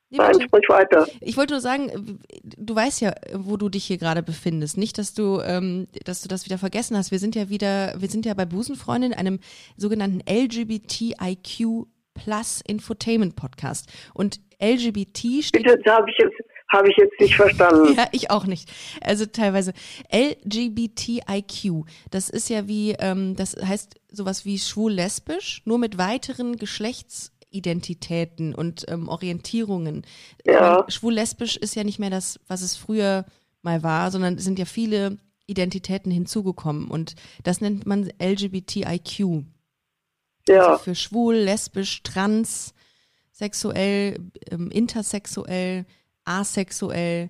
[0.10, 1.08] nee, nein, sprich weiter.
[1.22, 4.78] Ich wollte nur sagen, du weißt ja, wo du dich hier gerade befindest.
[4.78, 7.12] Nicht, dass du, ähm, dass du das wieder vergessen hast.
[7.12, 9.40] Wir sind ja wieder, wir sind ja bei Busenfreundin, einem
[9.76, 13.92] sogenannten LGBTIQ Plus Infotainment Podcast.
[14.14, 15.64] Und LGBT steht.
[15.64, 16.36] Bitte, das habe ich jetzt
[16.78, 17.94] habe ich jetzt nicht verstanden.
[17.96, 18.72] ja, ich auch nicht.
[19.02, 19.74] Also teilweise
[20.14, 21.86] LGBTIQ.
[22.12, 28.86] Das ist ja wie, ähm, das heißt sowas wie schwul-lesbisch, nur mit weiteren Geschlechtsidentitäten und
[28.88, 30.06] ähm, Orientierungen.
[30.46, 30.86] Ja.
[30.88, 33.26] Schwul-lesbisch ist ja nicht mehr das, was es früher
[33.62, 39.44] mal war, sondern es sind ja viele Identitäten hinzugekommen und das nennt man LGBTIQ.
[40.48, 40.68] Ja.
[40.68, 42.74] Also für schwul, lesbisch, trans,
[43.32, 44.18] sexuell,
[44.52, 45.86] ähm, intersexuell,
[46.28, 47.30] asexuell.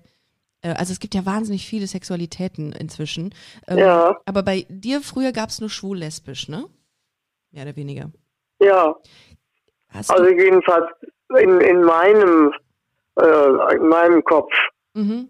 [0.62, 3.34] Äh, also es gibt ja wahnsinnig viele Sexualitäten inzwischen.
[3.66, 4.20] Ähm, Ja.
[4.26, 6.66] Aber bei dir früher gab es nur schwul-lesbisch, ne?
[7.50, 8.10] Mehr oder weniger.
[8.60, 8.94] Ja,
[9.88, 10.86] Hast also jedenfalls
[11.40, 12.52] in, in meinem
[13.18, 14.52] äh, in meinem Kopf.
[14.94, 15.28] mhm.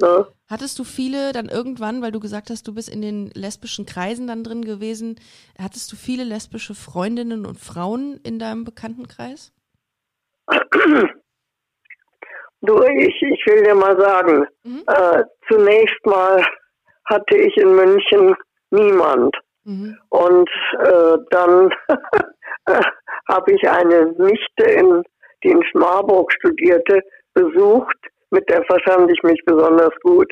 [0.00, 0.26] Ne?
[0.46, 4.28] Hattest du viele dann irgendwann, weil du gesagt hast, du bist in den lesbischen Kreisen
[4.28, 5.18] dann drin gewesen,
[5.58, 9.52] hattest du viele lesbische Freundinnen und Frauen in deinem Bekanntenkreis?
[12.60, 14.82] Du, ich, ich will dir mal sagen, Mhm.
[14.86, 16.44] äh, zunächst mal
[17.06, 18.34] hatte ich in München
[18.70, 19.36] niemand.
[19.64, 19.96] Mhm.
[20.10, 21.72] Und äh, dann
[23.28, 25.02] habe ich eine Nichte, in,
[25.44, 27.00] die in Marburg studierte,
[27.34, 27.96] besucht.
[28.30, 30.30] Mit der verstand ich mich besonders gut.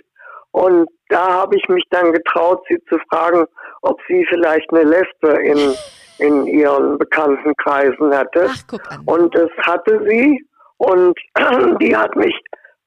[0.50, 3.46] Und da habe ich mich dann getraut, sie zu fragen,
[3.82, 5.74] ob sie vielleicht eine Lesbe in,
[6.18, 8.48] in ihren Bekanntenkreisen hatte.
[8.50, 8.98] Ach.
[9.06, 10.44] Und es hatte sie.
[10.78, 11.18] Und
[11.80, 12.34] die hat mich,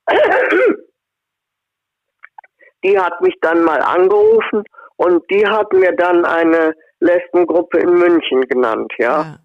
[2.83, 4.63] die hat mich dann mal angerufen
[4.97, 9.39] und die hat mir dann eine Lesbengruppe in München genannt, ja.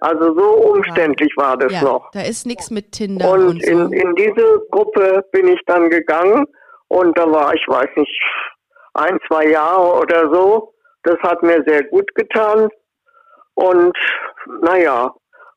[0.00, 2.10] Also so umständlich war das ja, noch.
[2.12, 3.70] da ist nichts mit Tinder und, Und so.
[3.70, 6.46] in, in diese Gruppe bin ich dann gegangen
[6.88, 8.22] und da war ich, weiß nicht,
[8.94, 10.72] ein, zwei Jahre oder so.
[11.02, 12.68] Das hat mir sehr gut getan.
[13.54, 13.96] Und
[14.62, 15.12] naja,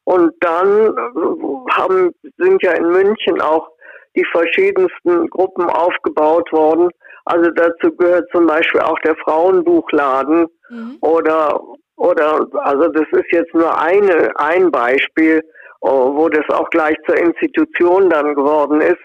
[0.06, 3.70] und dann äh, haben, sind ja in München auch
[4.16, 6.90] die verschiedensten Gruppen aufgebaut worden.
[7.26, 10.98] Also dazu gehört zum Beispiel auch der Frauenbuchladen mhm.
[11.02, 11.62] oder
[11.98, 15.42] oder also das ist jetzt nur eine ein Beispiel,
[15.82, 19.02] oh, wo das auch gleich zur Institution dann geworden ist.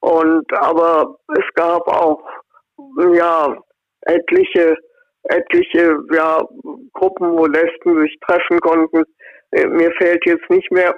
[0.00, 2.22] Und aber es gab auch
[3.14, 3.56] ja
[4.02, 4.76] etliche
[5.22, 6.42] etliche ja
[6.92, 9.04] Gruppen, wo Lesben sich treffen konnten.
[9.54, 10.94] Äh, Mir fällt jetzt nicht mehr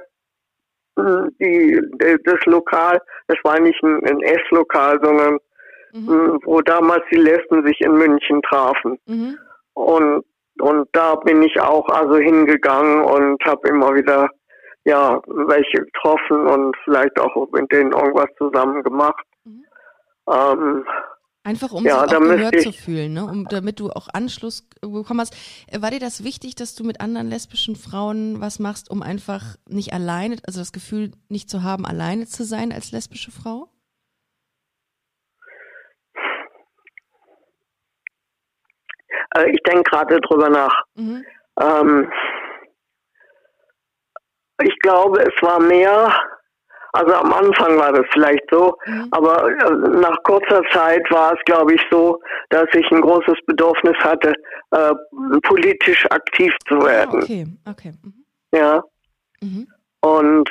[0.98, 5.38] äh, die, die das Lokal, das war nicht ein, ein S-Lokal, sondern
[5.96, 6.10] Mhm.
[6.10, 8.98] äh, wo damals die Lesben sich in München trafen.
[9.06, 9.38] Mhm.
[9.74, 10.24] Und,
[10.60, 14.28] und da bin ich auch also hingegangen und habe immer wieder
[14.84, 19.24] ja welche getroffen und vielleicht auch mit denen irgendwas zusammen gemacht.
[19.44, 19.64] Mhm.
[20.30, 20.84] Ähm,
[21.46, 23.24] Einfach um Ja, sich auch gehört zu fühlen, ne?
[23.24, 25.36] um, damit du auch Anschluss bekommen hast.
[25.68, 29.56] Äh, War dir das wichtig, dass du mit anderen lesbischen Frauen was machst, um einfach
[29.68, 33.68] nicht alleine, also das Gefühl nicht zu haben, alleine zu sein als lesbische Frau?
[39.36, 40.82] äh, ich denke gerade drüber nach.
[40.94, 41.24] Mhm.
[41.60, 42.12] Ähm,
[44.62, 46.12] ich glaube, es war mehr,
[46.96, 49.08] also am Anfang war das vielleicht so, Mhm.
[49.12, 53.96] aber äh, nach kurzer Zeit war es, glaube ich, so, dass ich ein großes Bedürfnis
[54.00, 54.32] hatte,
[54.72, 54.92] äh,
[55.42, 57.22] politisch aktiv zu Ah, werden.
[57.22, 57.92] okay, okay.
[58.02, 58.24] Mhm.
[58.52, 58.82] Ja.
[59.42, 59.66] Mhm.
[60.00, 60.50] Und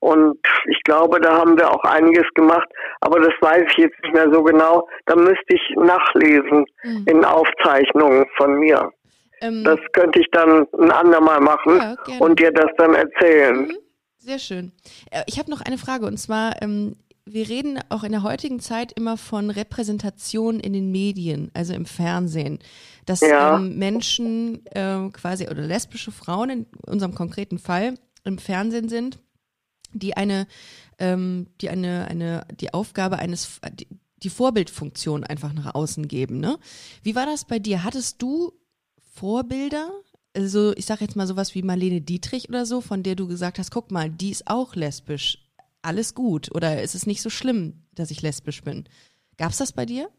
[0.00, 2.68] und ich glaube, da haben wir auch einiges gemacht,
[3.00, 4.86] aber das weiß ich jetzt nicht mehr so genau.
[5.06, 7.04] Da müsste ich nachlesen Mhm.
[7.08, 8.90] in Aufzeichnungen von mir.
[9.40, 13.70] Ähm, Das könnte ich dann ein andermal machen Ja, und dir das dann erzählen.
[14.26, 14.72] Sehr schön.
[15.12, 18.58] Äh, Ich habe noch eine Frage und zwar, ähm, wir reden auch in der heutigen
[18.58, 22.58] Zeit immer von Repräsentation in den Medien, also im Fernsehen,
[23.04, 23.54] dass Ja.
[23.56, 29.20] ähm, Menschen äh, quasi oder lesbische Frauen in unserem konkreten Fall im Fernsehen sind,
[29.92, 30.48] die eine,
[30.98, 33.86] ähm, die eine, eine, die Aufgabe eines, die,
[34.24, 36.40] die Vorbildfunktion einfach nach außen geben.
[36.40, 36.58] Ne?
[37.04, 37.84] Wie war das bei dir?
[37.84, 38.52] Hattest du
[39.14, 39.88] Vorbilder?
[40.36, 43.58] Also ich sage jetzt mal sowas wie Marlene Dietrich oder so, von der du gesagt
[43.58, 45.38] hast, guck mal, die ist auch lesbisch.
[45.80, 46.54] Alles gut.
[46.54, 48.84] Oder ist es nicht so schlimm, dass ich lesbisch bin?
[49.38, 50.10] Gab's das bei dir?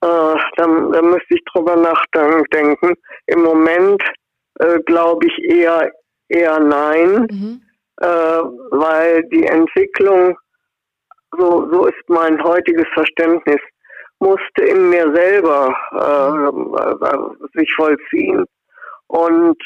[0.00, 2.94] Äh, da, da müsste ich drüber nachdenken.
[3.26, 4.02] Im Moment
[4.60, 5.92] äh, glaube ich eher
[6.28, 7.62] eher nein, Mhm.
[8.00, 10.34] äh, weil die Entwicklung,
[11.38, 13.60] so, so ist mein heutiges Verständnis,
[14.22, 18.44] musste in mir selber äh, äh, sich vollziehen
[19.08, 19.60] und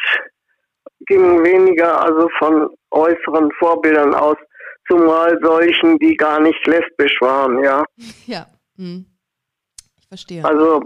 [1.06, 4.36] ging weniger also von äußeren Vorbildern aus,
[4.88, 7.84] zumal solchen, die gar nicht lesbisch waren, ja.
[8.26, 8.46] Ja.
[8.76, 9.06] Hm.
[10.00, 10.44] Ich verstehe.
[10.44, 10.82] Also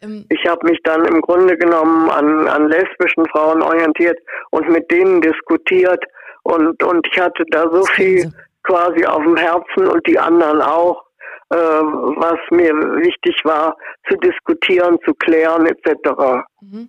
[0.00, 4.18] Ähm, ich habe mich dann im Grunde genommen an, an lesbischen Frauen orientiert
[4.50, 6.02] und mit denen diskutiert
[6.44, 11.02] und, und ich hatte da so viel quasi auf dem Herzen und die anderen auch,
[11.50, 13.76] äh, was mir wichtig war,
[14.08, 16.44] zu diskutieren, zu klären etc.
[16.60, 16.88] Mhm.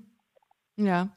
[0.76, 1.08] Ja.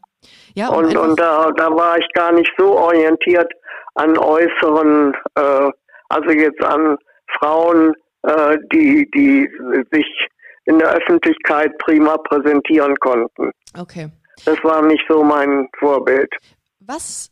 [0.55, 3.53] ja und und da, da war ich gar nicht so orientiert
[3.95, 5.71] an äußeren, äh,
[6.09, 6.97] also jetzt an
[7.39, 9.49] Frauen, äh, die, die
[9.91, 10.29] sich
[10.65, 13.51] in der Öffentlichkeit prima präsentieren konnten.
[13.79, 14.09] Okay.
[14.45, 16.33] Das war nicht so mein Vorbild.
[16.81, 17.32] Was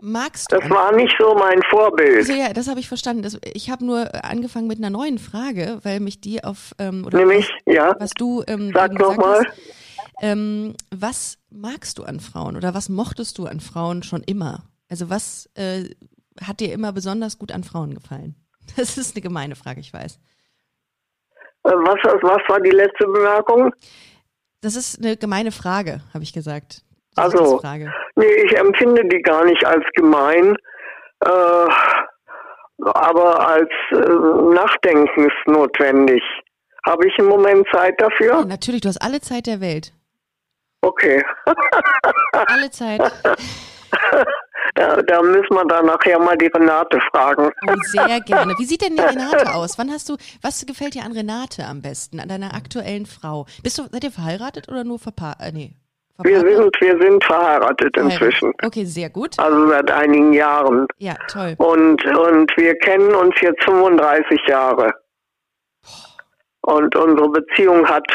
[0.00, 0.58] magst du?
[0.58, 2.18] Das war nicht so mein Vorbild.
[2.18, 3.22] Also ja, das habe ich verstanden.
[3.22, 7.18] Das, ich habe nur angefangen mit einer neuen Frage, weil mich die auf ähm, oder
[7.18, 7.96] Nämlich, was, ja.
[7.98, 9.46] was du ähm, Sag nochmal.
[10.22, 14.62] Ähm, was magst du an Frauen oder was mochtest du an Frauen schon immer?
[14.88, 15.90] Also was äh,
[16.40, 18.34] hat dir immer besonders gut an Frauen gefallen?
[18.76, 20.16] Das ist eine gemeine Frage, ich weiß.
[20.16, 23.72] Äh, was, was war die letzte Bemerkung?
[24.60, 26.82] Das ist eine gemeine Frage, habe ich gesagt.
[27.16, 27.60] Also,
[28.14, 30.56] nee, ich empfinde die gar nicht als gemein,
[31.24, 31.68] äh,
[32.84, 33.96] aber als äh,
[34.54, 36.22] Nachdenken ist notwendig.
[36.86, 38.34] Habe ich im Moment Zeit dafür?
[38.34, 39.92] Ja, natürlich, du hast alle Zeit der Welt.
[40.82, 41.24] Okay.
[42.32, 43.00] alle Zeit.
[44.74, 47.50] Da, da, müssen wir dann nachher mal die Renate fragen.
[47.66, 48.52] Oh, sehr gerne.
[48.58, 49.78] Wie sieht denn die Renate aus?
[49.78, 53.46] Wann hast du, was gefällt dir an Renate am besten, an deiner aktuellen Frau?
[53.62, 55.40] Bist du, seid ihr verheiratet oder nur verpaart?
[55.40, 55.74] Äh, nee.
[56.22, 58.52] Wir sind, wir sind verheiratet inzwischen.
[58.62, 59.38] Okay, sehr gut.
[59.38, 60.86] Also seit einigen Jahren.
[60.98, 61.54] Ja, toll.
[61.58, 64.94] Und, und wir kennen uns jetzt 35 Jahre.
[66.62, 68.06] Und unsere Beziehung hat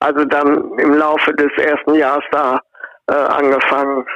[0.00, 2.60] also dann im Laufe des ersten Jahres da
[3.08, 4.06] äh, angefangen.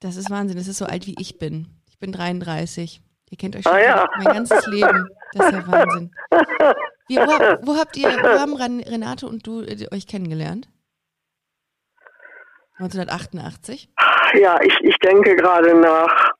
[0.00, 0.58] Das ist Wahnsinn.
[0.58, 1.68] Das ist so alt wie ich bin.
[1.88, 3.00] Ich bin 33.
[3.30, 4.08] Ihr kennt euch schon ah, ja.
[4.16, 5.08] mein ganzes Leben.
[5.32, 6.10] Das ist ja Wahnsinn.
[7.08, 10.68] Wie, wo, wo, habt ihr, wo haben Renate und du äh, euch kennengelernt?
[12.78, 13.88] 1988?
[14.34, 16.32] Ja, ich, ich denke gerade nach.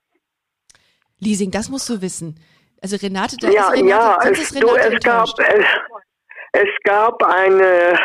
[1.20, 2.40] Leasing, das musst du wissen.
[2.82, 5.66] Also Renate, da ja, ist Renate, ja, es, Renate du, es gab es,
[6.52, 7.98] es gab eine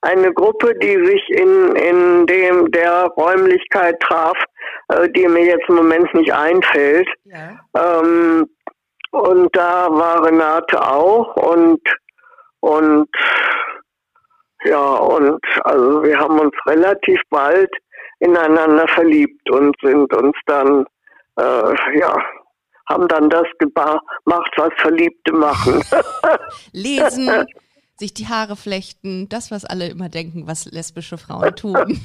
[0.00, 4.36] eine Gruppe, die sich in in dem der Räumlichkeit traf,
[4.88, 7.08] äh, die mir jetzt im Moment nicht einfällt.
[7.24, 7.60] Ja.
[7.76, 8.48] Ähm,
[9.10, 11.80] und da war Renate auch und
[12.60, 13.08] und
[14.68, 17.70] ja und also wir haben uns relativ bald
[18.20, 20.86] ineinander verliebt und sind uns dann
[21.38, 22.16] äh, ja
[22.88, 25.82] haben dann das gemacht, was Verliebte machen.
[26.72, 27.46] Lesen,
[27.98, 31.76] sich die Haare flechten, das, was alle immer denken, was lesbische Frauen tun.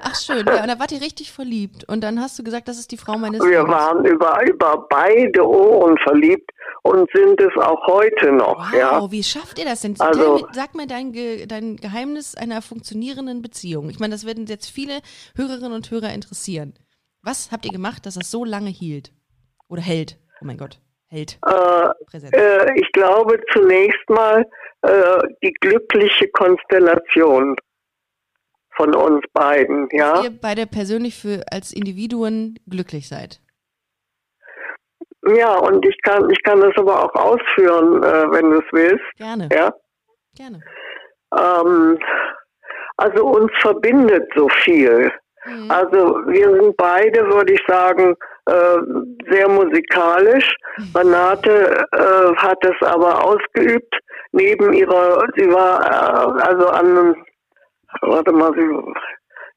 [0.00, 1.84] Ach schön, ja, und da wart ihr richtig verliebt.
[1.88, 3.68] Und dann hast du gesagt, das ist die Frau meines Wir Lebens.
[3.68, 6.50] waren über, über beide Ohren verliebt
[6.82, 8.72] und sind es auch heute noch.
[8.72, 9.10] Wow, ja.
[9.10, 9.94] wie schafft ihr das denn?
[9.98, 11.12] Also, Sag mir dein,
[11.46, 13.90] dein Geheimnis einer funktionierenden Beziehung.
[13.90, 15.00] Ich meine, das werden jetzt viele
[15.36, 16.74] Hörerinnen und Hörer interessieren.
[17.22, 19.12] Was habt ihr gemacht, dass das so lange hielt?
[19.68, 20.18] Oder hält?
[20.40, 20.80] Oh mein Gott
[21.12, 21.38] hält?
[21.46, 24.44] Äh, äh, ich glaube zunächst mal
[24.82, 27.56] äh, die glückliche Konstellation
[28.74, 30.14] von uns beiden, ja.
[30.14, 33.40] Dass ihr beide persönlich für als Individuen glücklich seid.
[35.24, 39.04] Ja, und ich kann ich kann das aber auch ausführen, äh, wenn du es willst.
[39.16, 39.48] Gerne.
[39.52, 39.72] Ja.
[40.34, 40.62] Gerne.
[41.36, 41.98] Ähm,
[42.96, 45.12] also uns verbindet so viel.
[45.44, 45.70] Mhm.
[45.70, 50.54] Also wir sind beide, würde ich sagen, sehr musikalisch.
[50.94, 53.94] Renate äh, hat es aber ausgeübt
[54.32, 57.24] neben ihrer, sie war äh, also an,
[58.00, 58.68] warte mal, sie,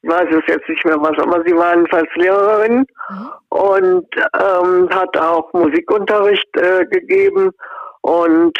[0.02, 3.30] ich weiß es jetzt nicht mehr was, aber sie war jedenfalls Lehrerin mhm.
[3.48, 7.50] und ähm, hat auch Musikunterricht äh, gegeben
[8.02, 8.56] und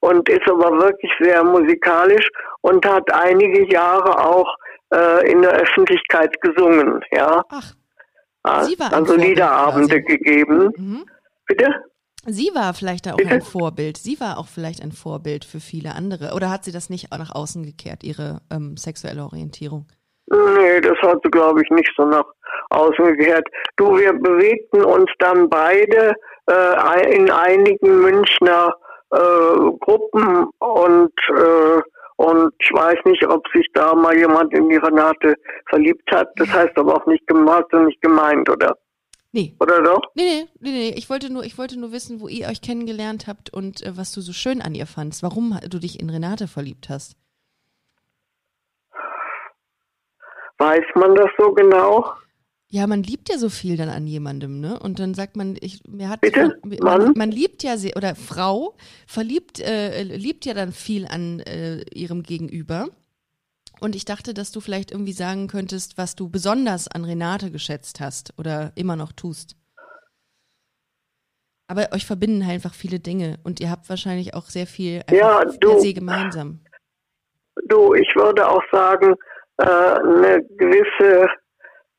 [0.00, 2.28] und ist aber wirklich sehr musikalisch
[2.60, 4.54] und hat einige Jahre auch
[4.92, 7.42] äh, in der Öffentlichkeit gesungen, ja.
[7.50, 7.72] Ach.
[8.46, 10.70] Ah, Sie war also Liederabende gegeben.
[10.76, 11.04] Mhm.
[11.46, 11.66] Bitte?
[12.26, 13.30] Sie war vielleicht auch Bitte?
[13.30, 13.96] ein Vorbild.
[13.96, 16.32] Sie war auch vielleicht ein Vorbild für viele andere.
[16.34, 19.86] Oder hat sie das nicht auch nach außen gekehrt, ihre ähm, sexuelle Orientierung?
[20.28, 22.24] Nee, das hat sie, glaube ich, nicht so nach
[22.70, 23.46] außen gekehrt.
[23.76, 26.14] Du, wir bewegten uns dann beide
[26.50, 28.74] äh, in einigen Münchner
[29.12, 29.18] äh,
[29.80, 31.80] Gruppen und äh,
[32.16, 35.34] und ich weiß nicht, ob sich da mal jemand in die Renate
[35.68, 36.28] verliebt hat.
[36.36, 38.76] Das heißt aber auch nicht, du nicht gemeint, oder?
[39.32, 39.54] Nee.
[39.60, 40.00] Oder doch?
[40.14, 40.94] Nee, nee, nee, nee.
[40.96, 44.12] Ich wollte nur, ich wollte nur wissen, wo ihr euch kennengelernt habt und äh, was
[44.12, 45.22] du so schön an ihr fandst.
[45.22, 47.16] Warum du dich in Renate verliebt hast.
[50.56, 52.14] Weiß man das so genau?
[52.68, 54.78] Ja, man liebt ja so viel dann an jemandem, ne?
[54.80, 56.58] Und dann sagt man, ich, mir hat Bitte?
[56.64, 61.82] Man, man liebt ja sehr, oder Frau verliebt, äh, liebt ja dann viel an äh,
[61.94, 62.88] ihrem Gegenüber.
[63.80, 68.00] Und ich dachte, dass du vielleicht irgendwie sagen könntest, was du besonders an Renate geschätzt
[68.00, 69.54] hast oder immer noch tust.
[71.68, 75.44] Aber euch verbinden halt einfach viele Dinge und ihr habt wahrscheinlich auch sehr viel Ja,
[75.44, 76.60] du- per se gemeinsam.
[77.68, 79.14] Du, ich würde auch sagen,
[79.58, 81.28] äh, eine gewisse,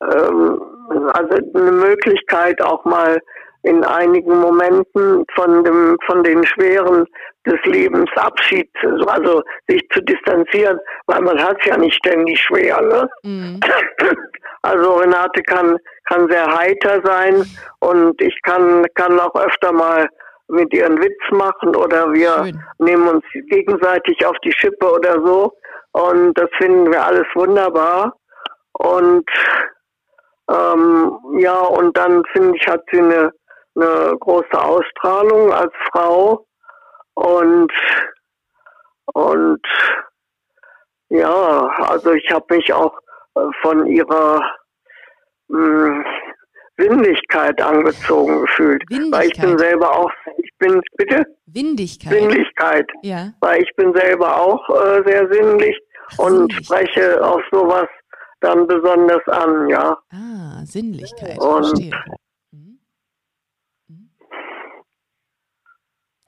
[0.02, 0.60] ähm,
[1.12, 3.18] also eine Möglichkeit auch mal
[3.62, 7.06] in einigen Momenten von dem, von den Schweren
[7.46, 8.70] des Lebens Abschied,
[9.06, 13.08] also sich zu distanzieren, weil man hat es ja nicht ständig schwer, ne?
[13.22, 13.60] Mhm.
[14.62, 15.78] Also Renate kann,
[16.08, 17.44] kann sehr heiter sein
[17.78, 20.08] und ich kann, kann auch öfter mal
[20.48, 22.64] mit ihr einen Witz machen oder wir Schön.
[22.78, 25.52] nehmen uns gegenseitig auf die Schippe oder so.
[25.92, 28.14] Und das finden wir alles wunderbar.
[28.72, 29.28] Und
[30.48, 33.32] ähm, ja, und dann finde ich, hat sie eine,
[33.74, 36.46] eine große Ausstrahlung als Frau.
[37.14, 37.72] Und
[39.14, 39.66] und
[41.08, 42.96] ja, also ich habe mich auch
[43.34, 44.40] äh, von ihrer
[45.48, 46.04] mh,
[46.76, 48.82] Sinnlichkeit angezogen gefühlt.
[48.88, 49.58] Weil ich bin Windigkeit.
[49.58, 51.26] selber auch, ich bin, bitte?
[51.46, 52.12] Windigkeit.
[52.12, 52.88] Sinnlichkeit.
[53.02, 53.32] Ja.
[53.40, 55.76] Weil ich bin selber auch äh, sehr sinnlich
[56.12, 57.88] Ach, und spreche auf sowas
[58.40, 59.98] dann besonders an, ja.
[60.10, 61.38] Ah, Sinnlichkeit.
[61.38, 61.90] Und- Verstehe.
[62.52, 62.78] Mhm.
[63.88, 64.10] Mhm.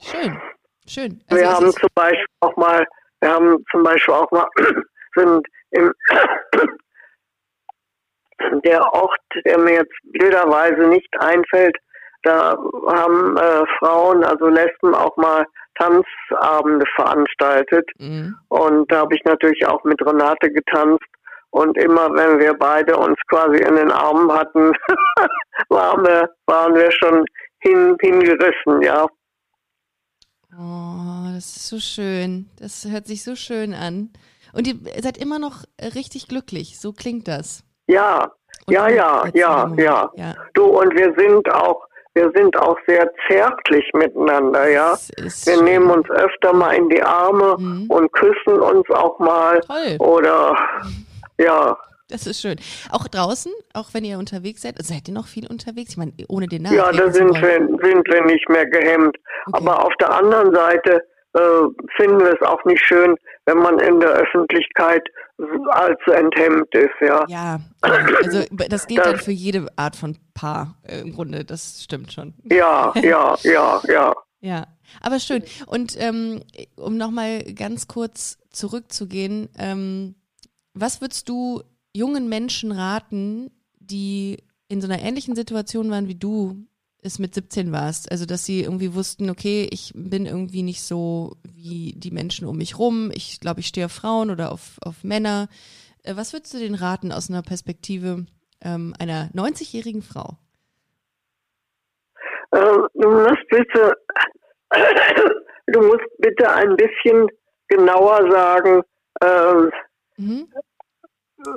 [0.01, 0.41] Schön.
[0.87, 1.21] Schön.
[1.29, 2.85] Also wir haben zum Beispiel auch mal,
[3.21, 4.47] wir haben zum Beispiel auch mal,
[5.15, 5.93] sind im,
[8.65, 11.77] der Ort, der mir jetzt blöderweise nicht einfällt,
[12.23, 12.55] da
[12.87, 15.45] haben äh, Frauen, also Lesben auch mal
[15.75, 17.89] Tanzabende veranstaltet.
[17.97, 18.35] Mhm.
[18.49, 21.03] Und da habe ich natürlich auch mit Renate getanzt.
[21.51, 24.71] Und immer wenn wir beide uns quasi in den Armen hatten,
[25.69, 27.25] waren, wir, waren wir schon
[27.59, 29.05] hin, hingerissen, ja.
[30.57, 32.49] Oh, das ist so schön.
[32.59, 34.09] Das hört sich so schön an.
[34.53, 35.63] Und ihr seid immer noch
[35.95, 36.79] richtig glücklich.
[36.79, 37.63] So klingt das.
[37.87, 38.31] Ja,
[38.67, 40.11] Und ja, ja, ja, ja.
[40.15, 40.35] ja.
[40.53, 44.97] Du, und wir sind auch, wir sind auch sehr zärtlich miteinander, ja.
[45.17, 45.63] Wir schön.
[45.63, 47.85] nehmen uns öfter mal in die Arme Mhm.
[47.89, 49.61] und küssen uns auch mal.
[49.61, 49.95] Toll.
[49.99, 50.57] Oder,
[51.43, 51.77] ja,
[52.09, 52.57] Das ist schön.
[52.91, 55.91] Auch draußen, auch wenn ihr unterwegs seid, seid ihr noch viel unterwegs?
[55.91, 56.75] Ich meine, ohne den Namen.
[56.75, 59.15] ja, da sind wir, sind wir nicht mehr gehemmt.
[59.47, 59.57] Okay.
[59.65, 61.01] Aber auf der anderen Seite
[61.33, 61.39] äh,
[61.95, 63.15] finden wir es auch nicht schön,
[63.45, 65.01] wenn man in der Öffentlichkeit
[65.69, 67.25] allzu enthemmt ist, ja.
[67.27, 71.45] Ja, also das gilt Das- dann für jede Art von Paar äh, im Grunde.
[71.45, 72.33] Das stimmt schon.
[72.43, 74.13] Ja, ja, ja, ja.
[74.43, 74.65] Ja,
[75.01, 75.43] aber schön.
[75.67, 76.41] Und ähm,
[76.75, 80.15] um nochmal ganz kurz zurückzugehen, ähm,
[80.73, 81.63] was würdest du
[81.93, 86.65] jungen Menschen raten, die in so einer ähnlichen Situation waren wie du
[87.03, 88.11] es mit 17 warst?
[88.11, 92.57] Also, dass sie irgendwie wussten, okay, ich bin irgendwie nicht so wie die Menschen um
[92.57, 93.11] mich rum.
[93.13, 95.49] Ich glaube, ich stehe auf Frauen oder auf, auf Männer.
[96.03, 98.25] Äh, was würdest du denen raten aus einer Perspektive
[98.63, 100.37] ähm, einer 90-jährigen Frau?
[102.51, 103.93] Äh, du musst bitte,
[105.67, 107.27] du musst bitte ein bisschen
[107.67, 108.81] genauer sagen,
[109.23, 109.71] ähm,
[110.21, 110.47] Mhm.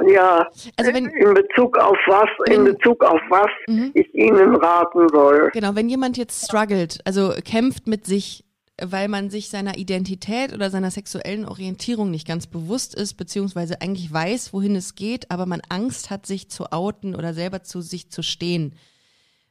[0.09, 3.91] ja, Also wenn, in Bezug auf was, in Wenn- Bezug auf was mhm.
[3.95, 5.51] ich Ihnen raten soll.
[5.53, 8.45] Genau, wenn jemand jetzt struggelt, also kämpft mit sich,
[8.83, 14.13] weil man sich seiner Identität oder seiner sexuellen Orientierung nicht ganz bewusst ist, beziehungsweise eigentlich
[14.13, 18.11] weiß, wohin es geht, aber man Angst hat, sich zu outen oder selber zu sich
[18.11, 18.75] zu stehen.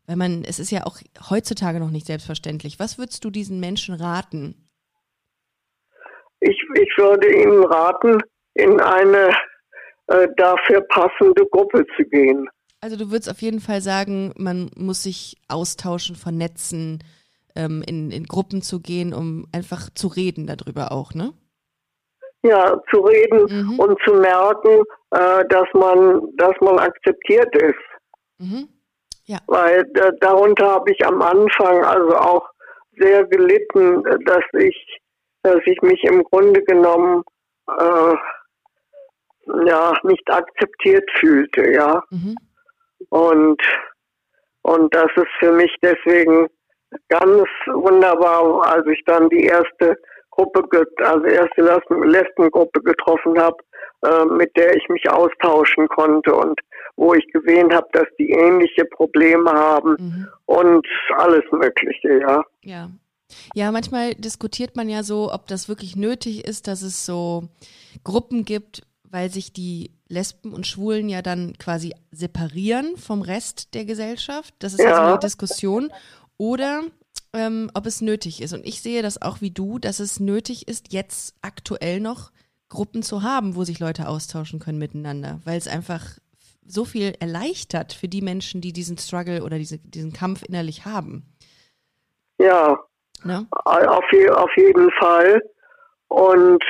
[0.07, 0.97] Weil man, es ist ja auch
[1.29, 2.79] heutzutage noch nicht selbstverständlich.
[2.79, 4.67] Was würdest du diesen Menschen raten?
[6.41, 8.17] Ich, ich würde Ihnen raten,
[8.55, 9.31] in eine
[10.07, 12.49] äh, dafür passende Gruppe zu gehen.
[12.81, 17.01] Also du würdest auf jeden Fall sagen, man muss sich austauschen, vernetzen,
[17.55, 21.33] ähm, in, in Gruppen zu gehen, um einfach zu reden darüber auch, ne?
[22.43, 23.79] Ja, zu reden Mhm.
[23.79, 27.79] und zu merken, äh, dass man, dass man akzeptiert ist.
[28.39, 28.67] Mhm.
[29.47, 32.45] Weil äh, darunter habe ich am Anfang also auch
[32.99, 34.99] sehr gelitten, dass ich,
[35.43, 37.23] dass ich mich im Grunde genommen
[37.69, 38.15] äh,
[39.65, 42.01] ja nicht akzeptiert fühlte, ja.
[42.09, 42.35] Mhm.
[43.09, 43.61] Und
[44.61, 46.47] und das ist für mich deswegen
[47.09, 49.97] ganz wunderbar, als ich dann die erste
[50.31, 50.63] Gruppe,
[51.03, 53.57] also erste Lesben- Lesbengruppe getroffen habe,
[54.03, 56.59] äh, mit der ich mich austauschen konnte und
[56.95, 60.27] wo ich gesehen habe, dass die ähnliche Probleme haben Mhm.
[60.45, 60.87] und
[61.17, 62.43] alles Mögliche, ja.
[62.61, 62.89] Ja.
[63.55, 67.43] Ja, manchmal diskutiert man ja so, ob das wirklich nötig ist, dass es so
[68.03, 68.83] Gruppen gibt,
[69.13, 74.55] weil sich die Lesben und Schwulen ja dann quasi separieren vom Rest der Gesellschaft.
[74.57, 74.89] Das ist ja.
[74.89, 75.93] also eine Diskussion.
[76.37, 76.81] Oder
[77.31, 78.53] ähm, ob es nötig ist.
[78.53, 82.31] Und ich sehe das auch wie du, dass es nötig ist, jetzt aktuell noch
[82.69, 86.17] Gruppen zu haben, wo sich Leute austauschen können miteinander, weil es einfach
[86.65, 91.35] so viel erleichtert für die Menschen, die diesen Struggle oder diese, diesen Kampf innerlich haben.
[92.39, 92.79] Ja,
[93.23, 93.45] ne?
[93.51, 95.43] auf, je, auf jeden Fall.
[96.07, 96.63] Und,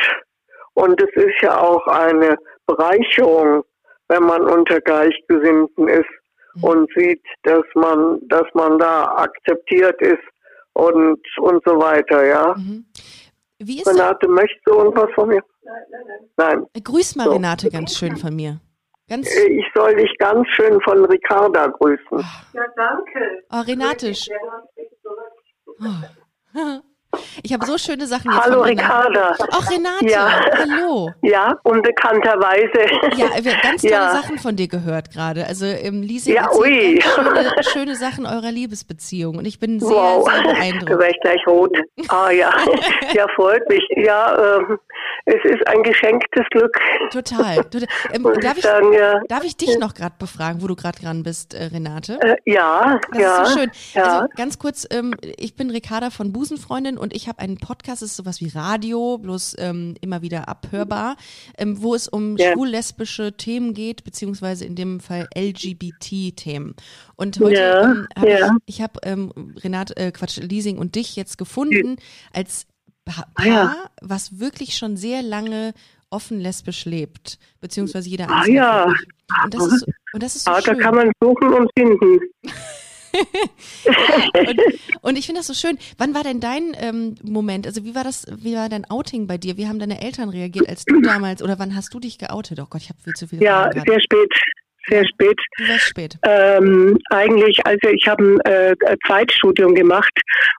[0.73, 3.63] und es ist ja auch eine Bereicherung,
[4.07, 6.09] wenn man unter Gleichgesinnten ist
[6.55, 6.63] mhm.
[6.63, 10.23] und sieht, dass man, dass man da akzeptiert ist
[10.73, 12.55] und, und so weiter, ja.
[12.57, 12.85] Mhm.
[13.59, 15.41] Wie ist Renate, möchtest du irgendwas von mir?
[15.63, 15.75] Nein,
[16.37, 16.83] nein, nein.
[16.83, 17.31] Grüß mal so.
[17.31, 18.59] Renate ganz schön von mir.
[19.07, 22.25] Ganz ich soll dich ganz schön von Ricarda grüßen.
[22.53, 23.43] Ja, danke.
[23.51, 24.13] Oh, Renate.
[25.79, 26.81] Oh.
[27.43, 29.35] Ich habe so schöne Sachen jetzt Hallo Ricarda.
[29.51, 30.41] Ach Renate, ja.
[30.57, 31.11] hallo.
[31.21, 33.17] Ja, unbekannterweise.
[33.17, 34.11] Ja, wir haben ganz tolle ja.
[34.11, 35.45] Sachen von dir gehört gerade.
[35.47, 37.01] Also im Leasing ja, ui.
[37.15, 40.29] Schöne, schöne, Sachen eurer Liebesbeziehung und ich bin sehr, wow.
[40.29, 40.91] sehr beeindruckt.
[40.91, 41.77] Du wärst gleich rot.
[42.07, 42.51] Ah ja,
[43.13, 43.83] ja freut mich.
[43.95, 44.79] Ja, ähm,
[45.25, 46.75] es ist ein geschenktes Glück.
[47.11, 47.65] Total.
[48.11, 49.21] Ähm, darf, ich, sagen, ja.
[49.27, 52.19] darf ich dich noch gerade befragen, wo du gerade dran bist, äh, Renate?
[52.21, 53.41] Äh, ja, das ja.
[53.41, 53.71] ist so schön.
[53.93, 54.03] Ja.
[54.03, 58.11] Also ganz kurz, ähm, ich bin Ricarda von Busenfreundin und ich habe einen Podcast, das
[58.11, 61.17] ist sowas wie Radio, bloß ähm, immer wieder abhörbar,
[61.57, 62.53] ähm, wo es um ja.
[62.53, 66.75] schwul-lesbische Themen geht, beziehungsweise in dem Fall LGBT-Themen.
[67.15, 68.45] Und heute ja, ähm, hab ja.
[68.65, 69.31] ich, ich habe ähm,
[69.61, 71.97] Renate, äh, Quatsch, Leasing und dich jetzt gefunden
[72.31, 72.65] als
[73.05, 75.73] Paar, ah, was wirklich schon sehr lange
[76.09, 78.85] offen lesbisch lebt, beziehungsweise jeder Ah ja.
[79.43, 80.77] Und das ist, und das ist so ah, schön.
[80.77, 82.19] da kann man suchen und finden.
[84.47, 84.61] und,
[85.01, 85.77] und, ich finde das so schön.
[85.97, 87.67] Wann war denn dein ähm, Moment?
[87.67, 89.57] Also wie war das, wie war dein Outing bei dir?
[89.57, 92.59] Wie haben deine Eltern reagiert, als du damals oder wann hast du dich geoutet?
[92.59, 93.41] Oh Gott, ich habe viel zu viel.
[93.41, 94.33] Ja, sehr spät
[94.89, 95.39] sehr spät.
[95.57, 96.17] Sehr spät.
[96.23, 98.75] Ähm, eigentlich, also ich habe ein äh,
[99.05, 100.11] Zweitstudium gemacht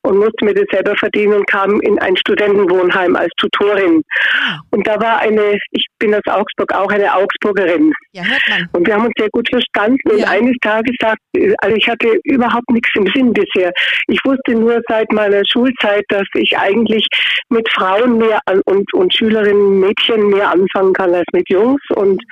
[0.02, 4.02] und musste mir das selber verdienen und kam in ein Studentenwohnheim als Tutorin.
[4.38, 4.58] Ah.
[4.70, 7.92] Und da war eine, ich bin aus Augsburg auch eine Augsburgerin.
[8.12, 8.68] Ja, hört man.
[8.72, 9.98] Und wir haben uns sehr gut verstanden.
[10.06, 10.14] Ja.
[10.14, 13.72] Und eines Tages sagte, also ich hatte überhaupt nichts im Sinn bisher.
[14.08, 17.06] Ich wusste nur seit meiner Schulzeit, dass ich eigentlich
[17.48, 22.22] mit Frauen mehr an, und, und Schülerinnen, Mädchen mehr anfangen kann als mit Jungs und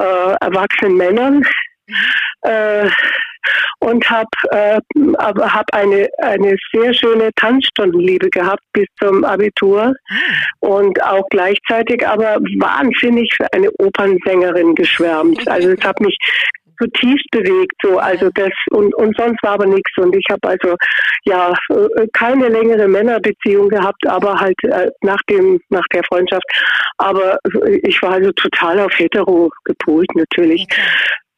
[0.00, 1.35] äh, erwachsenen Männern.
[2.42, 2.88] Äh,
[3.80, 4.80] und habe äh,
[5.18, 9.94] hab eine, eine sehr schöne Tanzstundenliebe gehabt bis zum Abitur.
[10.08, 10.16] Ah.
[10.60, 15.46] und auch gleichzeitig aber wahnsinnig für eine Opernsängerin geschwärmt.
[15.48, 16.16] Also es hat mich
[16.78, 20.76] zutiefst bewegt so also das und und sonst war aber nichts und ich habe also
[21.24, 26.44] ja äh, keine längere Männerbeziehung gehabt aber halt äh, nach dem nach der Freundschaft.
[26.98, 27.38] Aber
[27.82, 30.66] ich war also total auf hetero gepolt natürlich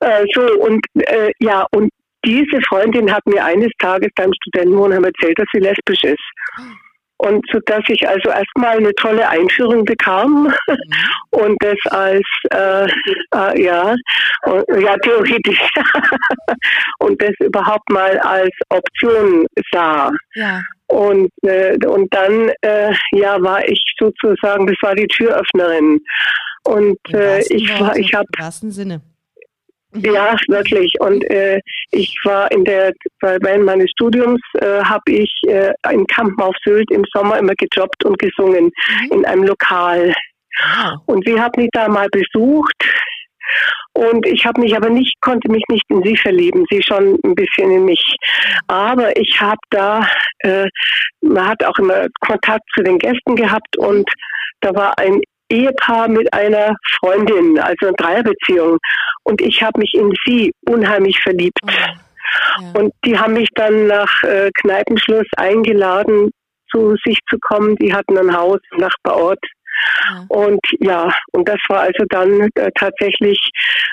[0.01, 1.91] äh, so, und äh, ja, und
[2.25, 6.79] diese Freundin hat mir eines Tages beim Studentenwohnheim erzählt, dass sie lesbisch ist.
[7.21, 10.53] Und so dass ich also erstmal eine tolle Einführung bekam mhm.
[11.31, 12.87] und das als äh,
[13.35, 13.95] äh, ja
[14.47, 15.61] ja theoretisch
[17.01, 20.13] und das überhaupt mal als Option sah.
[20.35, 20.63] Ja.
[20.87, 25.99] Und äh, und dann äh, ja war ich sozusagen, das war die Türöffnerin.
[26.65, 29.03] Und äh, ich war, ich habe im wahrsten Sinne.
[29.95, 30.93] Ja, wirklich.
[31.01, 31.61] Und äh,
[31.93, 36.91] ich war in der, während meines Studiums äh, habe ich äh, in Kampen auf Sylt
[36.91, 39.13] im Sommer immer gejobbt und gesungen mhm.
[39.13, 40.13] in einem Lokal.
[40.61, 41.01] Wow.
[41.07, 42.75] Und sie hat mich da mal besucht.
[43.95, 47.35] Und ich habe mich aber nicht, konnte mich nicht in sie verlieben, sie schon ein
[47.35, 48.17] bisschen in mich.
[48.67, 50.07] Aber ich habe da,
[50.41, 50.69] äh,
[51.23, 54.09] man hat auch immer Kontakt zu den Gästen gehabt und
[54.61, 55.21] da war ein
[55.51, 58.79] Ehepaar mit einer Freundin, also eine Dreierbeziehung.
[59.25, 61.59] Und ich habe mich in sie unheimlich verliebt.
[61.63, 61.69] Oh,
[62.63, 62.81] ja.
[62.81, 66.31] Und die haben mich dann nach äh, Kneipenschluss eingeladen,
[66.71, 67.77] zu sich zu kommen.
[67.77, 69.39] Die hatten ein Haus im Nachbarort.
[70.11, 70.25] Ja.
[70.29, 73.39] Und ja, und das war also dann äh, tatsächlich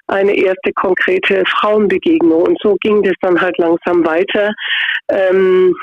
[0.08, 2.44] eine erste konkrete Frauenbegegnung.
[2.44, 4.52] Und so ging das dann halt langsam weiter.
[5.10, 5.74] Ähm,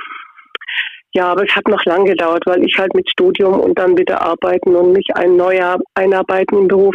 [1.14, 4.22] ja, aber es hat noch lang gedauert, weil ich halt mit Studium und dann wieder
[4.22, 6.94] arbeiten und mich ein neuer einarbeiten im Beruf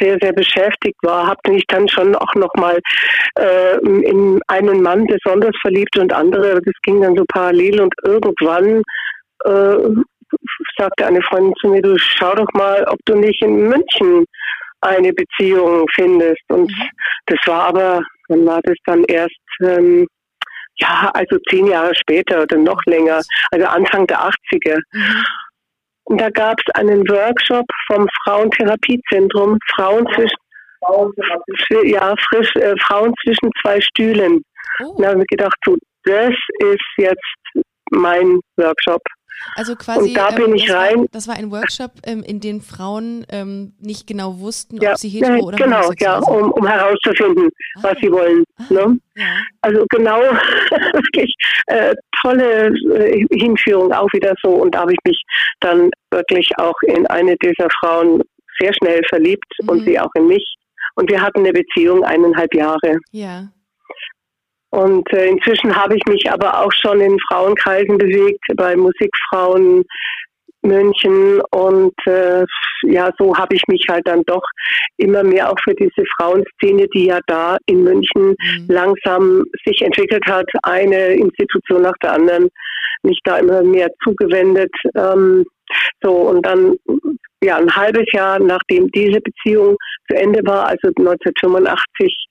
[0.00, 1.26] sehr, sehr beschäftigt war.
[1.26, 2.78] Habe mich dann schon auch nochmal
[3.38, 8.82] äh, in einen Mann besonders verliebt und andere, das ging dann so parallel und irgendwann
[9.44, 9.76] äh,
[10.78, 14.24] sagte eine Freundin zu mir, du schau doch mal, ob du nicht in München
[14.80, 16.42] eine Beziehung findest.
[16.48, 16.88] Und mhm.
[17.26, 20.06] das war aber, dann war das dann erst ähm,
[20.80, 23.20] ja, also zehn Jahre später oder noch länger,
[23.50, 24.78] also Anfang der 80er.
[24.92, 25.24] Mhm.
[26.04, 33.50] Und da gab es einen Workshop vom Frauentherapiezentrum, Frauen zwischen, ja, frisch, äh, Frauen zwischen
[33.60, 34.42] zwei Stühlen.
[34.80, 34.92] Oh.
[34.92, 39.02] Und da habe ich gedacht, so, das ist jetzt mein Workshop.
[39.54, 40.98] Also quasi, und da bin ähm, ich rein.
[41.00, 44.98] War, das war ein Workshop, ähm, in dem Frauen ähm, nicht genau wussten, ja, ob
[44.98, 48.44] sie hetero oder genau, ja, um, um herauszufinden, ah, was sie wollen.
[48.56, 48.98] Ah, ne?
[49.16, 49.40] ja.
[49.62, 50.18] Also genau,
[50.92, 51.34] wirklich
[51.66, 54.50] äh, tolle äh, Hinführung auch wieder so.
[54.50, 55.22] Und da habe ich mich
[55.60, 58.22] dann wirklich auch in eine dieser Frauen
[58.60, 59.68] sehr schnell verliebt mhm.
[59.68, 60.56] und sie auch in mich.
[60.94, 62.98] Und wir hatten eine Beziehung eineinhalb Jahre.
[63.12, 63.48] Ja.
[64.70, 69.84] Und äh, inzwischen habe ich mich aber auch schon in Frauenkreisen bewegt, bei Musikfrauen
[70.62, 72.44] München und äh,
[72.82, 74.42] ja, so habe ich mich halt dann doch
[74.96, 78.66] immer mehr auch für diese Frauenszene, die ja da in München mhm.
[78.68, 82.48] langsam sich entwickelt hat, eine Institution nach der anderen,
[83.02, 84.72] mich da immer mehr zugewendet.
[84.96, 85.44] Ähm,
[86.02, 86.76] so und dann
[87.42, 89.76] ja ein halbes Jahr nachdem diese Beziehung
[90.10, 92.26] zu Ende war, also 1985,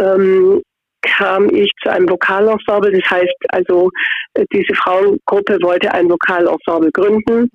[0.00, 0.62] ähm,
[1.02, 2.92] kam ich zu einem Vokalensemble.
[2.92, 3.90] Das heißt also,
[4.34, 7.42] äh, diese Frauengruppe wollte ein Vokalensemble gründen.
[7.42, 7.48] Mhm.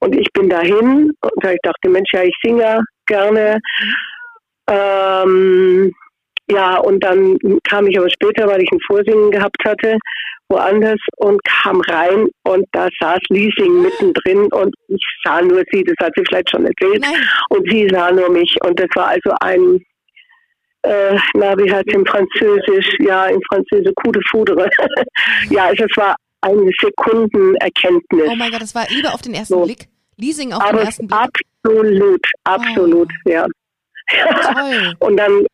[0.00, 3.58] Und ich bin dahin und ich dachte, Mensch, ja, ich singe gerne.
[3.80, 3.94] Mhm.
[4.68, 5.94] Ähm,
[6.48, 7.36] ja, und dann
[7.68, 9.98] kam ich aber später, weil ich ein Vorsingen gehabt hatte,
[10.48, 15.96] woanders und kam rein und da saß Leasing mittendrin und ich sah nur sie, das
[16.00, 17.20] hat sie vielleicht schon erzählt, Nein.
[17.50, 19.80] und sie sah nur mich und das war also ein
[20.82, 22.96] äh, na, wie heißt es im Französisch?
[23.00, 24.68] Ja, im Französisch, coup de foudre.
[25.50, 28.28] ja, also es war eine Sekundenerkenntnis.
[28.28, 29.64] Oh mein Gott, das war Liebe auf den ersten so.
[29.64, 29.88] Blick?
[30.16, 31.18] Leasing auf Aber den ersten Blick?
[31.64, 33.30] Absolut, absolut, oh.
[33.30, 33.46] ja.
[34.08, 34.94] Toll.
[35.00, 35.46] Und dann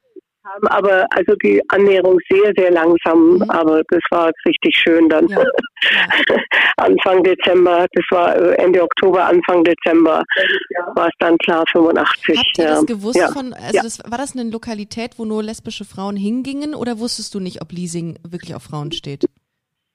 [0.42, 3.50] kam aber also die Annäherung sehr, sehr langsam, mhm.
[3.50, 5.28] aber das war richtig schön dann.
[5.28, 5.42] Ja.
[6.76, 10.22] Anfang Dezember, das war äh, Ende Oktober, Anfang Dezember
[10.94, 12.38] war es dann klar, 85.
[12.38, 13.28] Habt ihr das gewusst ja.
[13.28, 13.82] von, also ja.
[13.82, 17.72] das, war das eine Lokalität, wo nur lesbische Frauen hingingen oder wusstest du nicht, ob
[17.72, 19.26] Leasing wirklich auf Frauen steht?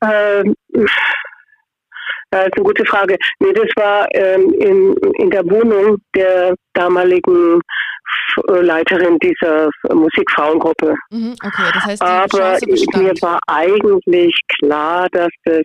[0.01, 0.55] Ähm,
[2.29, 3.17] das ist eine gute Frage.
[3.39, 7.61] Nee, das war ähm, in, in der Wohnung der damaligen
[8.61, 10.95] Leiterin dieser Musikfrauengruppe.
[11.09, 12.57] Mhm, okay, das heißt, Aber
[12.95, 15.63] mir war eigentlich klar, dass das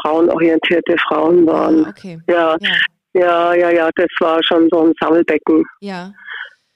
[0.00, 1.86] frauenorientierte Frauen waren.
[1.86, 2.20] Ah, okay.
[2.28, 2.76] Ja, ja,
[3.14, 5.64] ja, ja, ja, das war schon so ein Sammelbecken.
[5.80, 6.12] Ja.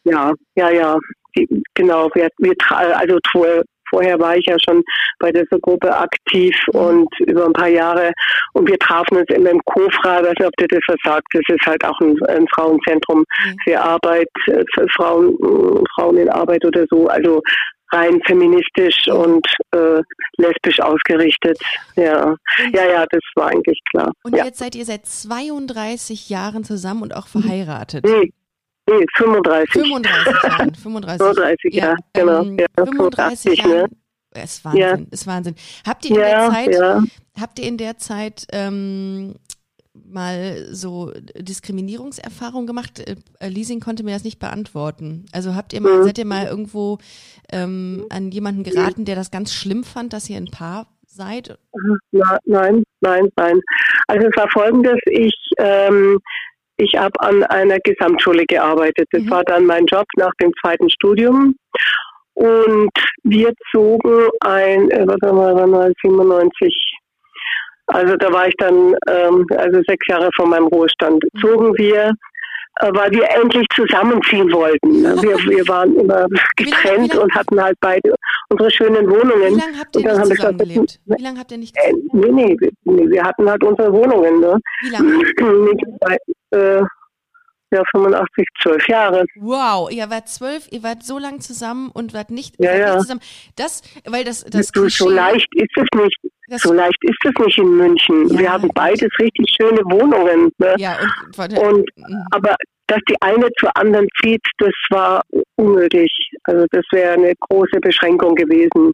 [0.04, 0.98] Ja, ja, ja.
[1.36, 3.18] Die, genau, wir, wir also
[3.92, 4.82] Vorher war ich ja schon
[5.18, 6.80] bei dieser Gruppe aktiv mhm.
[6.80, 8.12] und über ein paar Jahre.
[8.54, 11.26] Und wir trafen uns immer im Kofra, ich weiß nicht, ob dir das was sagt.
[11.32, 13.56] Das ist halt auch ein, ein Frauenzentrum mhm.
[13.64, 15.36] für Arbeit, äh, für Frauen,
[15.94, 17.06] Frauen in Arbeit oder so.
[17.08, 17.42] Also
[17.92, 20.00] rein feministisch und äh,
[20.38, 21.58] lesbisch ausgerichtet.
[21.96, 22.34] Ja.
[22.72, 24.12] Ja, ja, das war eigentlich klar.
[24.22, 24.46] Und ja.
[24.46, 28.04] jetzt seid ihr seit 32 Jahren zusammen und auch verheiratet.
[28.06, 28.32] Nee,
[28.90, 29.72] Nee, 35.
[29.72, 30.72] 35 Jahre.
[30.74, 32.42] 35, 35 ja, ja genau.
[32.42, 33.70] Ähm, ja, 35 Jahre.
[33.70, 33.88] Ne?
[34.42, 34.98] Ist Wahnsinn, ja.
[35.10, 35.54] ist Wahnsinn.
[35.86, 39.34] Habt ihr in der Zeit, habt ihr in der Zeit ähm,
[39.92, 43.00] mal so Diskriminierungserfahrungen gemacht?
[43.00, 45.26] Äh, Leasing konnte mir das nicht beantworten.
[45.32, 46.04] Also habt ihr mal, mhm.
[46.04, 46.98] seid ihr mal irgendwo
[47.50, 51.58] ähm, an jemanden geraten, der das ganz schlimm fand, dass ihr ein Paar seid?
[52.12, 53.60] Na, nein, nein, nein.
[54.08, 56.18] Also es war folgendes, ich ähm,
[56.76, 59.06] ich habe an einer Gesamtschule gearbeitet.
[59.12, 59.30] Das mhm.
[59.30, 61.54] war dann mein Job nach dem zweiten Studium.
[62.34, 62.90] Und
[63.24, 66.92] wir zogen ein, äh, was haben wir, wann war 97,
[67.86, 71.40] also da war ich dann, ähm, also sechs Jahre vor meinem Ruhestand, mhm.
[71.40, 72.12] zogen wir
[72.76, 75.02] äh, weil wir endlich zusammenziehen wollten.
[75.22, 78.14] Wir, wir waren immer getrennt wie lang, und hatten halt beide
[78.48, 79.56] unsere schönen Wohnungen.
[79.56, 81.00] Wie lange habt ihr nicht zusammen gelebt?
[81.04, 84.40] Wie lange habt ihr nicht äh, Nee, nee, nee, wir hatten halt unsere Wohnungen.
[84.40, 84.58] Ne?
[84.82, 85.22] Wie lange?
[86.52, 86.82] äh,
[87.72, 89.24] ja, 85, zwölf Jahre.
[89.36, 92.94] Wow, ihr wart zwölf, ihr wart so lang zusammen und wart nicht, ja, ja.
[92.94, 93.20] Nicht zusammen.
[93.56, 96.18] Das, weil das, das du, so leicht ist es nicht.
[96.62, 98.28] So leicht ist es nicht in München.
[98.28, 98.38] Ja.
[98.38, 100.50] Wir haben beides richtig schöne Wohnungen.
[100.58, 100.74] Ne?
[100.76, 100.98] Ja,
[101.38, 102.24] und, und mhm.
[102.32, 102.56] aber
[102.88, 105.22] dass die eine zur anderen zieht, das war
[105.56, 106.12] unmöglich.
[106.44, 108.92] Also das wäre eine große Beschränkung gewesen,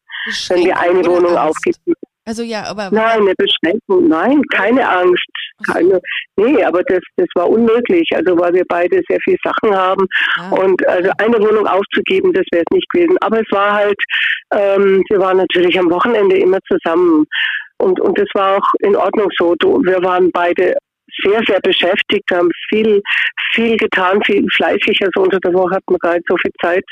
[0.49, 1.81] wenn die eine Wohnung aufgibt.
[2.29, 2.91] Also ja, aber.
[2.93, 5.25] Nein, eine Beschränkung, nein, keine Angst.
[5.67, 5.99] Keine,
[6.37, 8.07] nee, aber das, das war unmöglich.
[8.15, 10.07] Also weil wir beide sehr viel Sachen haben.
[10.37, 10.51] Ah.
[10.51, 13.17] Und also eine Wohnung aufzugeben, das wäre es nicht gewesen.
[13.23, 13.99] Aber es war halt,
[14.53, 17.25] ähm, wir waren natürlich am Wochenende immer zusammen.
[17.79, 19.55] Und, und das war auch in Ordnung so.
[19.63, 20.75] Wir waren beide
[21.25, 23.01] sehr, sehr beschäftigt, haben viel,
[23.55, 25.01] viel getan, viel fleißig.
[25.03, 26.85] Also unter der Woche hatten wir gar nicht so viel Zeit.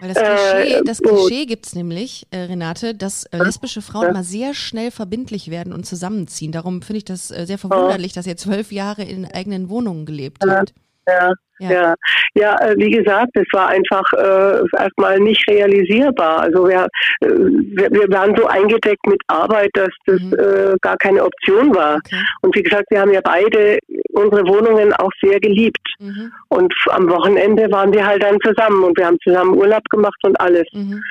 [0.00, 4.12] Weil das Klischee, äh, das Klischee gibt es nämlich, äh, Renate, dass äh, lesbische Frauen
[4.12, 6.52] mal sehr schnell verbindlich werden und zusammenziehen.
[6.52, 10.44] Darum finde ich das äh, sehr verwunderlich, dass ihr zwölf Jahre in eigenen Wohnungen gelebt
[10.44, 10.72] habt.
[11.08, 11.94] Ja, ja, ja,
[12.34, 16.40] ja äh, wie gesagt, es war einfach äh, erstmal nicht realisierbar.
[16.40, 16.86] Also wir,
[17.20, 20.34] äh, wir, wir, waren so eingedeckt mit Arbeit, dass das mhm.
[20.34, 21.96] äh, gar keine Option war.
[21.96, 22.22] Okay.
[22.42, 23.78] Und wie gesagt, wir haben ja beide
[24.12, 25.80] unsere Wohnungen auch sehr geliebt.
[25.98, 26.32] Mhm.
[26.48, 30.40] Und am Wochenende waren wir halt dann zusammen und wir haben zusammen Urlaub gemacht und
[30.40, 30.66] alles.
[30.72, 31.02] Mhm.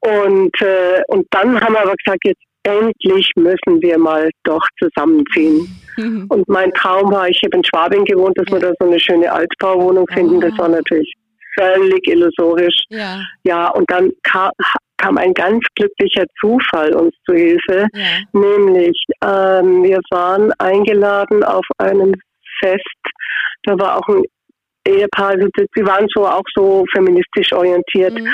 [0.00, 5.68] Und, äh, und dann haben wir aber gesagt, jetzt endlich müssen wir mal doch zusammenziehen.
[5.96, 6.26] Mhm.
[6.30, 8.54] Und mein Traum war, ich habe in Schwabing gewohnt, dass ja.
[8.54, 10.40] wir da so eine schöne Altbauwohnung finden.
[10.40, 11.12] Das war natürlich
[11.58, 12.84] völlig illusorisch.
[12.90, 14.50] Ja, ja und dann kam,
[14.98, 18.18] kam ein ganz glücklicher Zufall uns zu Hilfe, ja.
[18.32, 22.14] nämlich ähm, wir waren eingeladen auf einem
[22.60, 22.82] Fest,
[23.64, 24.22] da war auch ein
[24.86, 28.14] Ehepaar, also sie waren so auch so feministisch orientiert.
[28.14, 28.28] Mhm.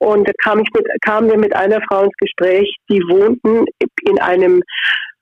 [0.00, 3.66] Und da kam ich mit, kamen wir mit einer Frau ins Gespräch, die wohnten
[4.02, 4.62] in einem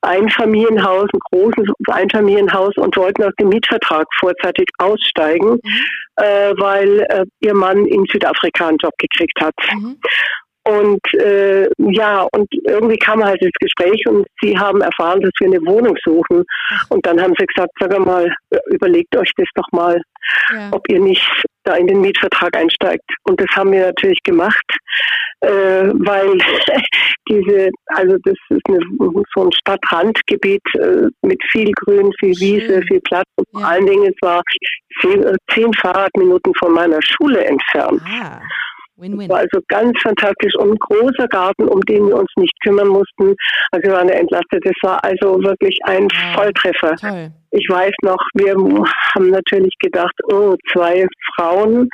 [0.03, 5.83] Einfamilienhaus, ein großes Einfamilienhaus und wollten aus dem Mietvertrag vorzeitig aussteigen, mhm.
[6.17, 9.55] äh, weil äh, ihr Mann in Südafrika einen Job gekriegt hat.
[9.75, 9.99] Mhm.
[10.69, 15.47] Und äh, ja, und irgendwie kam halt das Gespräch und sie haben erfahren, dass wir
[15.47, 16.45] eine Wohnung suchen.
[16.91, 18.31] Und dann haben sie gesagt, sag mal,
[18.67, 19.99] überlegt euch das doch mal,
[20.53, 20.69] ja.
[20.73, 21.27] ob ihr nicht
[21.65, 23.05] da in den Mietvertrag einsteigt.
[23.25, 24.65] Und das haben wir natürlich gemacht,
[25.41, 26.37] äh, weil
[27.31, 28.81] diese, also das ist eine,
[29.35, 33.61] so ein Stadtrandgebiet äh, mit viel Grün, viel Wiese, viel Platz und ja.
[33.61, 34.43] vor allen Dingen es war
[35.01, 38.03] zehn, äh, zehn Fahrradminuten von meiner Schule entfernt.
[38.05, 38.43] Ah.
[38.99, 39.29] Win-win.
[39.29, 43.35] War also ganz fantastisch und ein großer Garten, um den wir uns nicht kümmern mussten.
[43.71, 44.65] Also wir waren entlastet.
[44.65, 46.97] Das war also wirklich ein ja, Volltreffer.
[46.97, 47.31] Toll.
[47.51, 48.55] Ich weiß noch, wir
[49.15, 51.89] haben natürlich gedacht, oh, zwei Frauen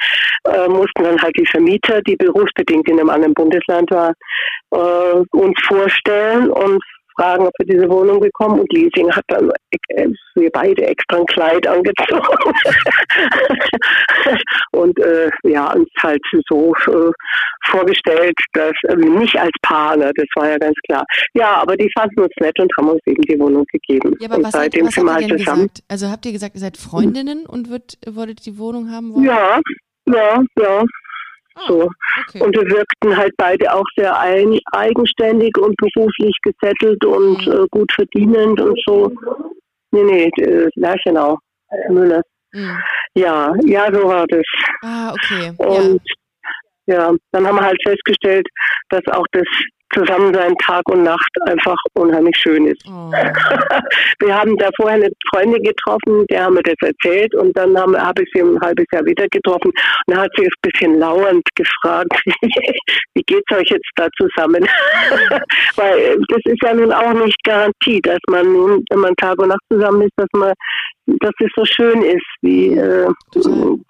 [0.48, 4.12] äh, mussten dann halt die Vermieter, die berufsbedingt in einem anderen Bundesland war,
[4.72, 6.82] äh, uns vorstellen und
[7.16, 8.60] fragen, ob wir diese Wohnung bekommen.
[8.60, 9.50] Und Leasing hat dann
[9.88, 12.54] äh, wir beide extra ein Kleid angezogen.
[14.72, 17.10] und äh, ja, uns halt so äh,
[17.66, 21.04] vorgestellt, dass äh, nicht als Paar, ne, das war ja ganz klar.
[21.34, 24.16] Ja, aber die fanden uns nett und haben uns eben die Wohnung gegeben.
[24.20, 25.62] Ja, aber und was seitdem was habt ihr halt zusammen.
[25.62, 25.84] Gesagt?
[25.88, 29.24] Also habt ihr gesagt, ihr seid Freundinnen und würdet, würdet die Wohnung haben wollen?
[29.24, 29.60] Ja,
[30.06, 30.84] ja, ja.
[31.56, 31.88] Ah, so.
[32.28, 32.42] Okay.
[32.42, 37.52] Und wir wirkten halt beide auch sehr ein, eigenständig und beruflich gesettelt und mhm.
[37.52, 39.12] äh, gut verdienend und so.
[39.92, 41.38] Nee, nee, äh, Lerchenau,
[41.88, 42.22] Müller.
[42.52, 42.78] Mhm.
[43.14, 44.44] Ja, ja, so war das.
[44.82, 45.52] Ah, okay.
[45.58, 46.02] Und
[46.86, 46.94] ja.
[47.10, 48.46] ja, dann haben wir halt festgestellt,
[48.90, 49.46] dass auch das
[49.94, 52.82] Zusammensein Tag und Nacht einfach unheimlich schön ist.
[52.88, 53.10] Oh.
[54.20, 58.00] Wir haben da vorher eine Freundin getroffen, der haben wir das erzählt und dann habe
[58.00, 59.74] hab ich sie ein halbes Jahr wieder getroffen und
[60.06, 62.12] dann hat sie ein bisschen lauernd gefragt,
[63.14, 64.64] wie geht's euch jetzt da zusammen?
[65.76, 69.38] Weil äh, das ist ja nun auch nicht Garantie, dass man nun, wenn man Tag
[69.40, 70.52] und Nacht zusammen ist, dass man
[71.06, 73.06] dass es so schön ist, wie äh,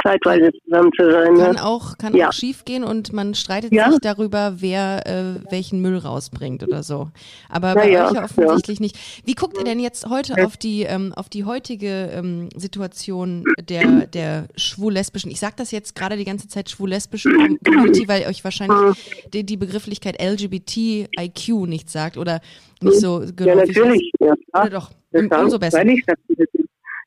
[0.02, 1.36] zeitweise zusammen zu sein.
[1.36, 1.64] Kann ne?
[1.64, 2.28] auch, kann ja.
[2.28, 3.90] auch schief gehen und man streitet ja?
[3.90, 7.10] sich darüber, wer äh, welchen Müll rausbringt oder so.
[7.48, 8.96] Aber bei ja, euch ja offensichtlich nicht.
[9.24, 14.06] Wie guckt ihr denn jetzt heute auf die ähm, auf die heutige ähm, Situation der
[14.06, 15.30] der schwul-lesbischen?
[15.30, 18.96] Ich sage das jetzt gerade die ganze Zeit schwul-lesbischen Community, weil euch wahrscheinlich
[19.32, 22.40] die, die Begrifflichkeit LGBTIQ nicht sagt oder
[22.80, 24.12] nicht so Ja, natürlich.
[24.20, 24.66] Ja, klar.
[24.66, 24.90] Oder doch.
[25.12, 25.84] Umso besser.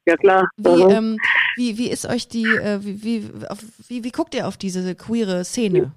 [0.07, 0.49] Ja klar.
[0.55, 1.17] Wie, ähm,
[1.57, 3.59] wie, wie ist euch die, äh, wie, wie, auf,
[3.89, 5.91] wie, wie guckt ihr auf diese queere Szene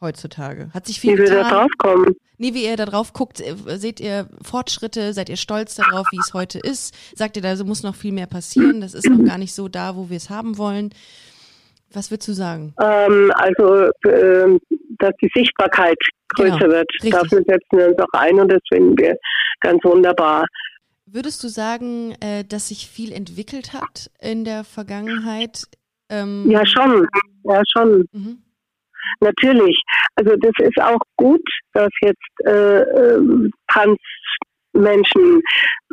[0.00, 0.70] heutzutage?
[0.72, 1.36] Hat sich viel wie getan?
[1.36, 2.16] wir da drauf kommen.
[2.38, 6.18] Nee, wie ihr da drauf guckt, äh, seht ihr Fortschritte, seid ihr stolz darauf, wie
[6.18, 6.94] es heute ist?
[7.16, 9.96] Sagt ihr, da muss noch viel mehr passieren, das ist noch gar nicht so da,
[9.96, 10.90] wo wir es haben wollen?
[11.92, 12.74] Was würdest du sagen?
[12.80, 14.58] Ähm, also, äh,
[14.98, 15.98] dass die Sichtbarkeit
[16.34, 16.90] größer genau, wird.
[16.94, 17.12] Richtig.
[17.12, 19.16] Dafür setzen wir uns auch ein und das finden wir
[19.60, 20.44] ganz wunderbar.
[21.06, 25.62] Würdest du sagen, äh, dass sich viel entwickelt hat in der Vergangenheit?
[26.10, 27.06] Ähm ja, schon.
[27.44, 28.04] Ja, schon.
[28.12, 28.38] Mhm.
[29.20, 29.80] Natürlich.
[30.16, 31.42] Also das ist auch gut,
[31.72, 35.42] dass jetzt äh, äh, Transmenschen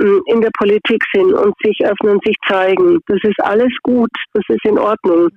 [0.01, 2.99] äh, in der Politik sind und sich öffnen, sich zeigen.
[3.07, 4.11] Das ist alles gut.
[4.33, 5.29] Das ist in Ordnung.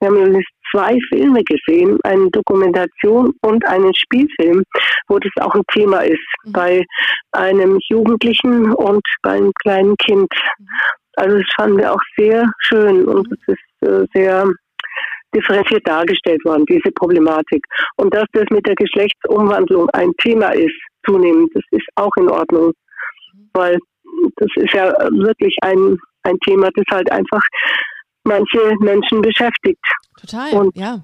[0.00, 4.62] Wir haben jetzt zwei Filme gesehen, eine Dokumentation und einen Spielfilm,
[5.08, 6.52] wo das auch ein Thema ist, mhm.
[6.52, 6.84] bei
[7.32, 10.28] einem Jugendlichen und bei einem kleinen Kind.
[10.58, 10.66] Mhm.
[11.16, 14.46] Also das fanden wir auch sehr schön und es ist äh, sehr
[15.34, 17.64] differenziert dargestellt worden, diese Problematik.
[17.96, 20.74] Und dass das mit der Geschlechtsumwandlung ein Thema ist,
[21.06, 22.72] zunehmend, das ist auch in Ordnung.
[23.52, 23.78] Weil
[24.36, 27.42] das ist ja wirklich ein, ein Thema, das halt einfach
[28.24, 29.84] manche Menschen beschäftigt.
[30.20, 30.98] Total, und, ja.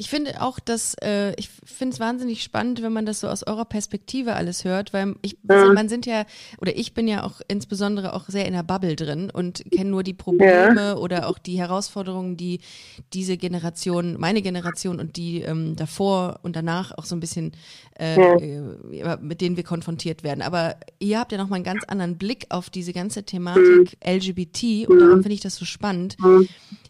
[0.00, 3.44] Ich finde auch, dass äh, ich finde es wahnsinnig spannend, wenn man das so aus
[3.44, 5.74] eurer Perspektive alles hört, weil ich, mhm.
[5.74, 6.24] man sind ja
[6.58, 10.04] oder ich bin ja auch insbesondere auch sehr in der Bubble drin und kenne nur
[10.04, 10.96] die Probleme ja.
[10.96, 12.60] oder auch die Herausforderungen, die
[13.12, 17.50] diese Generation, meine Generation und die ähm, davor und danach auch so ein bisschen
[17.98, 19.16] äh, ja.
[19.20, 20.42] mit denen wir konfrontiert werden.
[20.42, 24.14] Aber ihr habt ja noch mal einen ganz anderen Blick auf diese ganze Thematik mhm.
[24.14, 25.00] LGBT und mhm.
[25.00, 26.16] darum finde ich das so spannend,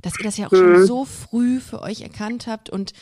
[0.03, 2.93] dass ihr das ja auch schon so früh für euch erkannt habt und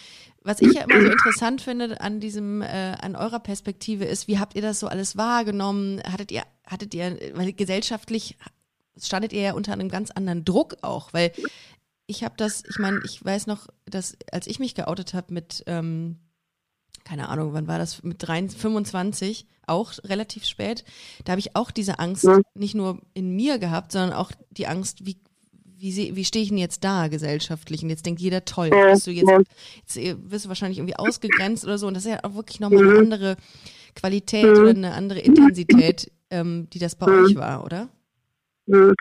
[0.42, 4.38] was ich ja immer so interessant finde an diesem, äh, an eurer Perspektive ist, wie
[4.38, 6.00] habt ihr das so alles wahrgenommen?
[6.04, 8.36] Hattet ihr, hattet ihr, weil gesellschaftlich
[8.96, 11.32] standet ihr ja unter einem ganz anderen Druck auch, weil
[12.06, 15.64] ich habe das, ich meine, ich weiß noch, dass als ich mich geoutet habe mit,
[15.66, 16.20] ähm,
[17.04, 20.84] keine Ahnung, wann war das, mit 23, 25, auch relativ spät,
[21.24, 25.06] da habe ich auch diese Angst nicht nur in mir gehabt, sondern auch die Angst,
[25.06, 25.18] wie
[25.78, 27.82] wie, wie stehe ich denn jetzt da gesellschaftlich?
[27.82, 29.40] Und jetzt denkt jeder, toll, ja, bist du jetzt, ja.
[29.78, 31.86] jetzt äh, wirst du wahrscheinlich irgendwie ausgegrenzt oder so.
[31.86, 32.90] Und das ist ja auch wirklich nochmal mhm.
[32.90, 33.36] eine andere
[33.94, 34.62] Qualität mhm.
[34.62, 37.24] oder eine andere Intensität, ähm, die das bei mhm.
[37.24, 37.88] euch war, oder?
[38.66, 38.94] Mhm.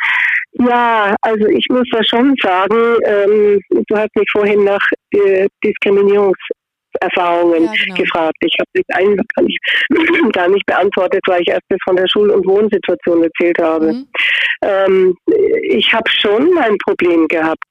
[0.57, 6.37] Ja, also ich muss da schon sagen, ähm, du hast mich vorhin nach äh, Diskriminierungs
[7.01, 7.95] Erfahrungen ja, genau.
[7.95, 8.37] gefragt.
[8.41, 9.59] Ich habe das einen gar nicht,
[10.33, 13.93] gar nicht beantwortet, weil ich erst von der Schul- und Wohnsituation erzählt habe.
[13.93, 14.07] Mhm.
[14.61, 15.15] Ähm,
[15.63, 17.63] ich habe schon ein Problem gehabt,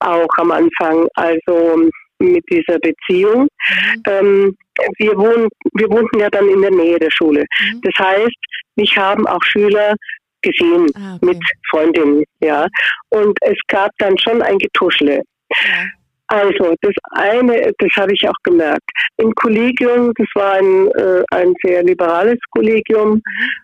[0.00, 1.88] auch am Anfang, also
[2.18, 3.42] mit dieser Beziehung.
[3.42, 4.02] Mhm.
[4.06, 4.56] Ähm,
[4.98, 7.44] wir, wohnen, wir wohnten ja dann in der Nähe der Schule.
[7.60, 7.80] Mhm.
[7.82, 8.36] Das heißt,
[8.76, 9.94] mich haben auch Schüler
[10.42, 11.26] gesehen ah, okay.
[11.26, 11.38] mit
[11.70, 12.66] Freundinnen, ja.
[13.10, 15.22] Und es gab dann schon ein Getuschle.
[15.50, 15.86] Ja.
[16.28, 18.88] Also das eine, das habe ich auch gemerkt.
[19.18, 23.14] Im Kollegium, das war ein, äh, ein sehr liberales Kollegium.
[23.14, 23.20] Mhm.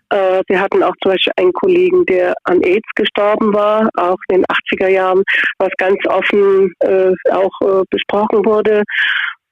[0.09, 4.37] Äh, wir hatten auch zum Beispiel einen Kollegen, der an AIDS gestorben war, auch in
[4.37, 5.23] den 80er Jahren,
[5.57, 8.83] was ganz offen äh, auch äh, besprochen wurde.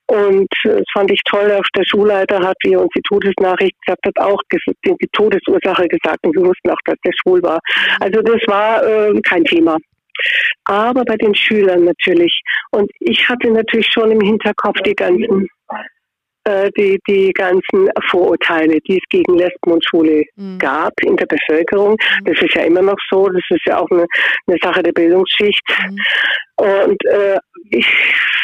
[0.05, 1.51] Und äh, das fand ich toll.
[1.51, 6.35] Auch der Schulleiter hat wie uns die Todesnachricht gesagt, hat auch die Todesursache gesagt und
[6.35, 7.57] wir wussten auch, dass der schwul war.
[7.57, 7.97] Mhm.
[8.01, 9.77] Also das war äh, kein Thema
[10.65, 12.41] aber bei den Schülern natürlich.
[12.71, 15.47] Und ich hatte natürlich schon im Hinterkopf die ganzen
[16.45, 20.57] äh, die, die ganzen Vorurteile, die es gegen Lesben und Schwule mhm.
[20.57, 21.91] gab in der Bevölkerung.
[21.91, 22.25] Mhm.
[22.25, 24.05] Das ist ja immer noch so, das ist ja auch eine,
[24.47, 25.61] eine Sache der Bildungsschicht.
[25.67, 25.97] Mhm.
[26.55, 27.37] Und äh,
[27.71, 27.85] ich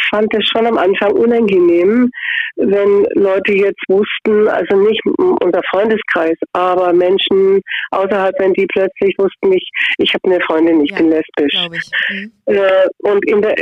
[0.09, 2.11] fand es schon am Anfang unangenehm,
[2.57, 9.51] wenn Leute jetzt wussten, also nicht unser Freundeskreis, aber Menschen außerhalb, wenn die plötzlich wussten,
[9.51, 11.53] ich, ich habe eine Freundin, ich ja, bin lesbisch.
[11.73, 11.91] Ich.
[12.09, 12.31] Mhm.
[12.45, 13.55] Äh, und in der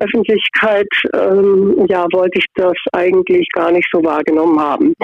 [0.00, 4.94] Öffentlichkeit, ähm, ja, wollte ich das eigentlich gar nicht so wahrgenommen haben.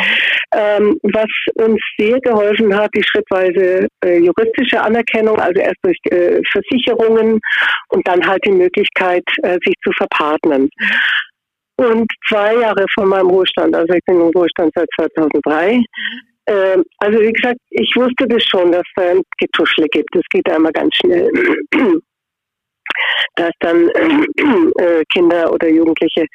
[0.54, 6.40] Ähm, was uns sehr geholfen hat, die schrittweise äh, juristische Anerkennung, also erst durch äh,
[6.50, 7.40] Versicherungen
[7.88, 10.68] und dann halt die Möglichkeit, äh, sich zu verpartnern.
[11.76, 15.84] Und zwei Jahre vor meinem Ruhestand, also ich bin im Ruhestand seit 2003, mhm.
[16.46, 20.14] äh, also wie gesagt, ich wusste das schon, dass es ein Getuschle gibt.
[20.14, 21.30] Das geht einmal ganz schnell.
[23.36, 23.88] dass dann
[24.78, 26.26] äh, Kinder oder Jugendliche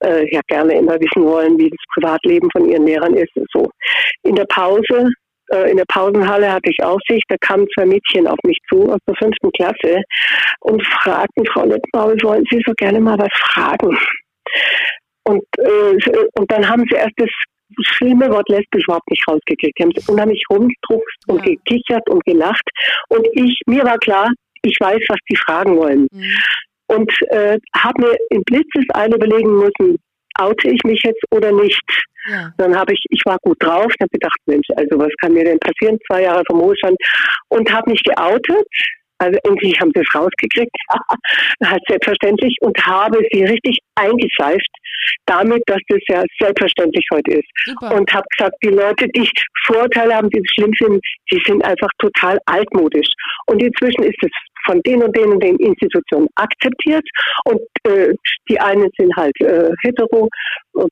[0.00, 3.32] äh, ja gerne immer wissen wollen, wie das Privatleben von ihren Lehrern ist.
[3.52, 3.70] So
[4.22, 5.10] in der Pause
[5.70, 9.14] in der Pausenhalle hatte ich Aufsicht, da kamen zwei Mädchen auf mich zu aus der
[9.16, 10.02] fünften Klasse
[10.60, 13.96] und fragten, Frau Lettmaul, wollen Sie so gerne mal was fragen?
[15.24, 17.30] Und, äh, und dann haben sie erst das
[17.82, 19.78] schlimme Wort lesbisch überhaupt nicht rausgekriegt.
[19.78, 21.54] Die haben unheimlich rumgedruckst und ja.
[21.54, 22.68] gekichert und gelacht.
[23.08, 24.30] Und ich, mir war klar,
[24.62, 26.06] ich weiß, was die fragen wollen.
[26.12, 26.36] Mhm.
[26.86, 29.96] Und äh, habe mir in Blitzeseile überlegen müssen,
[30.38, 31.82] oute ich mich jetzt oder nicht.
[32.26, 32.50] Ja.
[32.58, 35.58] Dann habe ich, ich war gut drauf, habe gedacht, Mensch, also was kann mir denn
[35.58, 35.98] passieren?
[36.06, 36.96] Zwei Jahre vom Ruhestand
[37.48, 38.66] und habe mich geoutet
[39.18, 40.76] also irgendwie haben sie es rausgekriegt,
[41.64, 44.68] halt selbstverständlich, und habe sie richtig eingeseift,
[45.26, 47.48] damit, dass das ja selbstverständlich heute ist.
[47.64, 47.94] Super.
[47.94, 49.28] Und habe gesagt, die Leute, die
[49.66, 51.00] Vorurteile haben, die es schlimm finden,
[51.30, 53.08] die sind einfach total altmodisch.
[53.46, 54.30] Und inzwischen ist es
[54.66, 57.06] von den und den und den Institutionen akzeptiert
[57.44, 58.14] und äh,
[58.48, 60.28] die einen sind halt äh, hetero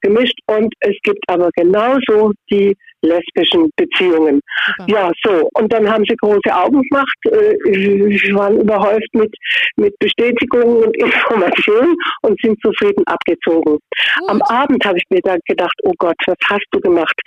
[0.00, 4.40] gemischt und es gibt aber genauso die lesbischen Beziehungen.
[4.78, 4.86] Super.
[4.88, 5.48] Ja, so.
[5.54, 7.16] Und dann haben sie große Augen gemacht.
[7.26, 9.34] Äh, sie waren überhäuft mit,
[9.76, 13.72] mit Bestätigungen und Informationen und sind zufrieden abgezogen.
[13.72, 14.30] Gut.
[14.30, 17.18] Am Abend habe ich mir dann gedacht, oh Gott, was hast du gemacht?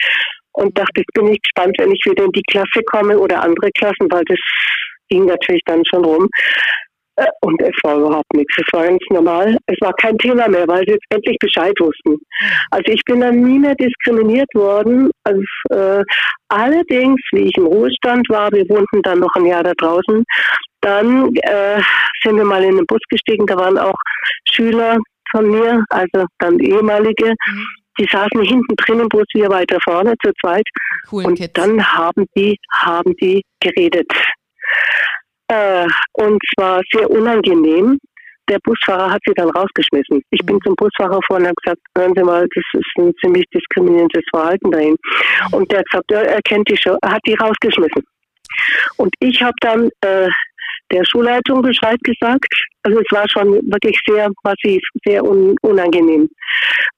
[0.54, 3.70] Und dachte, ich bin nicht gespannt, wenn ich wieder in die Klasse komme oder andere
[3.72, 4.40] Klassen, weil das
[5.10, 6.30] ging natürlich dann schon rum.
[7.18, 8.56] Äh, und es war überhaupt nichts.
[8.58, 9.58] Es war ganz normal.
[9.68, 12.18] Es war kein Thema mehr, weil sie jetzt endlich Bescheid wussten.
[12.72, 15.12] Also ich bin dann nie mehr diskriminiert worden.
[15.24, 15.42] Also,
[15.72, 16.04] äh,
[16.50, 20.24] allerdings, wie ich im Ruhestand war, wir wohnten dann noch ein Jahr da draußen,
[20.82, 21.82] dann äh,
[22.24, 23.46] sind wir mal in den Bus gestiegen.
[23.48, 23.98] Da waren auch
[24.52, 24.98] Schüler
[25.32, 27.68] von mir, also dann ehemalige, mhm.
[27.98, 30.66] die saßen hinten drin im Bus, wir weiter vorne zu zweit.
[31.10, 31.54] Coolen und Kids.
[31.54, 34.08] dann haben die, haben die geredet.
[35.48, 38.00] Äh, und zwar sehr unangenehm.
[38.48, 40.22] Der Busfahrer hat sie dann rausgeschmissen.
[40.30, 40.62] Ich bin mhm.
[40.64, 44.70] zum Busfahrer vor und habe gesagt, hören Sie mal, das ist ein ziemlich diskriminierendes Verhalten
[44.72, 44.96] dahin.
[45.52, 48.04] Und der hat gesagt, ja, er kennt die schon, er hat die rausgeschmissen.
[48.98, 50.30] Und ich habe dann äh,
[50.92, 52.54] der Schulleitung Bescheid gesagt.
[52.84, 56.30] Also es war schon wirklich sehr massiv, sehr un unangenehm.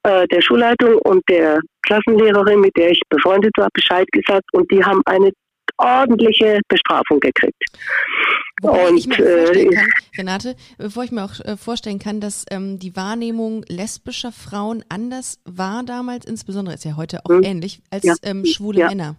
[0.03, 4.83] Äh, der Schulleitung und der Klassenlehrerin, mit der ich befreundet war, Bescheid gesagt und die
[4.83, 5.31] haben eine
[5.77, 7.63] ordentliche Bestrafung gekriegt.
[8.61, 12.19] Wobei und, ich mir vorstellen äh, kann, Renate, bevor ich mir auch äh, vorstellen kann,
[12.19, 17.43] dass ähm, die Wahrnehmung lesbischer Frauen anders war damals, insbesondere ist ja heute auch hm.
[17.43, 18.15] ähnlich, als ja.
[18.23, 18.87] ähm, schwule ja.
[18.87, 19.15] Männer.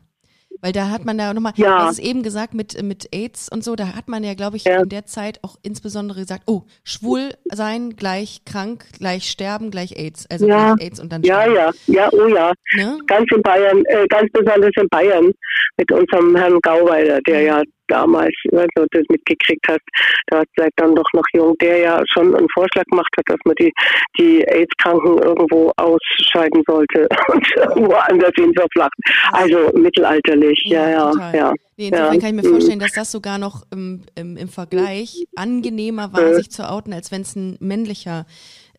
[0.61, 1.79] Weil da hat man da nochmal, ja.
[1.79, 4.57] du hast es eben gesagt mit, mit AIDS und so, da hat man ja, glaube
[4.57, 4.83] ich, ja.
[4.83, 10.27] in der Zeit auch insbesondere gesagt, oh, schwul sein gleich krank, gleich sterben, gleich AIDS.
[10.31, 10.75] Also ja.
[10.75, 11.77] gleich AIDS und dann Ja, sterben.
[11.87, 12.53] ja, ja, oh ja.
[12.77, 12.99] Ne?
[13.07, 15.33] Ganz in Bayern, äh, ganz besonders in Bayern
[15.77, 17.47] mit unserem Herrn Gauweiler, der mhm.
[17.47, 19.81] ja damals, wenn du das mitgekriegt hast,
[20.29, 23.55] da vielleicht dann doch noch jung, der ja schon einen Vorschlag gemacht hat, dass man
[23.57, 23.73] die,
[24.19, 27.47] die AIDS-Kranken irgendwo ausscheiden sollte und
[27.89, 29.03] woanders hin verflachten.
[29.33, 31.35] Also mittelalterlich, ja, ja, ja.
[31.35, 31.55] ja.
[31.77, 32.21] Nee, insofern ja.
[32.21, 36.51] kann ich mir vorstellen, dass das sogar noch im, im, im Vergleich angenehmer war, sich
[36.51, 38.27] zu outen, als wenn es ein männlicher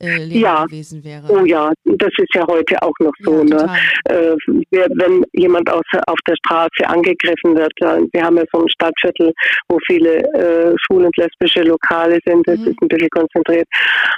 [0.02, 0.66] äh, Lehrer ja.
[0.66, 1.26] gewesen wäre.
[1.30, 3.44] Oh ja, das ist ja heute auch noch so.
[3.44, 3.76] Ja, ne?
[4.06, 4.36] Äh,
[4.72, 9.34] wenn jemand aus, auf der Straße angegriffen wird, wir haben ja so ein Stadtviertel,
[9.68, 12.68] wo viele äh, schwul- und lesbische Lokale sind, das mhm.
[12.68, 13.68] ist ein bisschen konzentriert.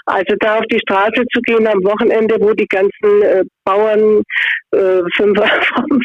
[0.06, 4.24] Also da auf die Straße zu gehen am Wochenende, wo die ganzen äh, Bauern
[4.72, 5.34] äh, vom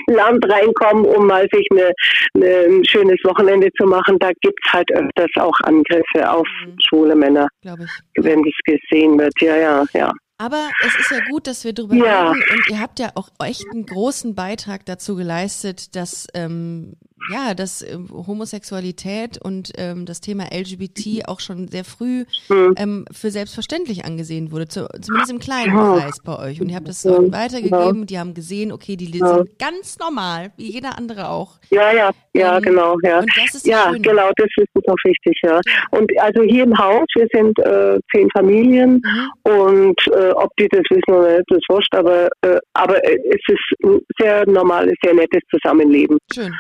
[0.09, 1.93] Land reinkommen, um mal sich eine,
[2.35, 6.77] eine, ein schönes Wochenende zu machen, da gibt es halt öfters auch Angriffe auf mhm.
[6.89, 9.33] schwule Männer, wenn das gesehen wird.
[9.41, 10.13] Ja, ja, ja.
[10.39, 12.31] Aber es ist ja gut, dass wir darüber ja.
[12.31, 16.97] reden und ihr habt ja auch echt einen großen Beitrag dazu geleistet, dass ähm,
[17.31, 22.75] ja, dass äh, Homosexualität und ähm, das Thema LGBT auch schon sehr früh hm.
[22.77, 26.61] ähm, für selbstverständlich angesehen wurde, zu, zumindest im kleinen Kreis bei euch.
[26.61, 30.71] Und ihr habt das so weitergegeben, die haben gesehen, okay, die sind ganz normal, wie
[30.71, 31.59] jeder andere auch.
[31.71, 33.21] Ja, ja, ja, ähm, genau, ja.
[33.21, 34.01] Und das ist ja, Schöne.
[34.01, 35.61] genau, das ist auch wichtig, ja.
[35.91, 39.53] Und also hier im Haus, wir sind äh, zehn Familien mhm.
[39.53, 43.41] und äh, ob die das wissen oder nicht, das ist wurscht, aber, äh, aber es
[43.49, 46.19] ist ein sehr normales, sehr nettes Zusammenleben.
[46.33, 46.55] Schön.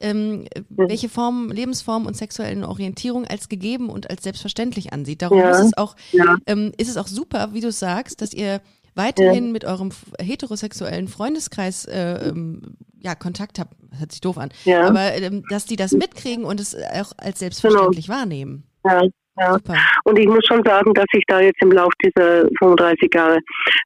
[0.00, 0.35] ähm,
[0.68, 5.22] welche Form, Lebensform und sexuellen Orientierung als gegeben und als selbstverständlich ansieht.
[5.22, 5.50] Darum ja.
[5.50, 6.36] ist es auch, ja.
[6.46, 8.60] ähm, ist es auch super, wie du sagst, dass ihr
[8.94, 9.52] weiterhin ja.
[9.52, 13.74] mit eurem heterosexuellen Freundeskreis äh, ähm, ja, Kontakt habt.
[13.98, 14.50] Hört sich doof an.
[14.66, 18.18] Aber ähm, dass die das mitkriegen und es auch als selbstverständlich genau.
[18.18, 18.64] wahrnehmen.
[18.84, 19.02] Ja.
[19.38, 19.58] Ja.
[20.04, 23.38] Und ich muss schon sagen, dass ich da jetzt im Laufe dieser 35 Jahre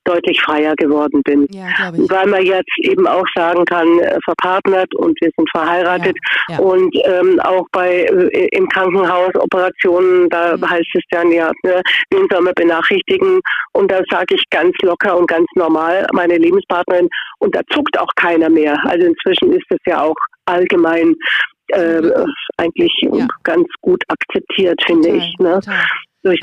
[0.05, 1.46] deutlich freier geworden bin.
[1.51, 6.16] Ja, Weil man jetzt eben auch sagen kann, äh, verpartnert und wir sind verheiratet.
[6.48, 6.61] Ja, ja.
[6.61, 10.68] Und ähm, auch bei äh, im Krankenhaus Operationen, da mhm.
[10.68, 13.40] heißt es dann ja, ne, wen soll man benachrichtigen?
[13.72, 18.11] Und da sage ich ganz locker und ganz normal meine Lebenspartnerin und da zuckt auch
[18.16, 18.78] keiner mehr.
[18.84, 20.16] Also inzwischen ist es ja auch
[20.46, 21.14] allgemein
[21.72, 22.25] äh,
[22.57, 23.26] eigentlich ja.
[23.45, 25.34] ganz gut akzeptiert, finde ich.
[25.38, 25.61] Ne?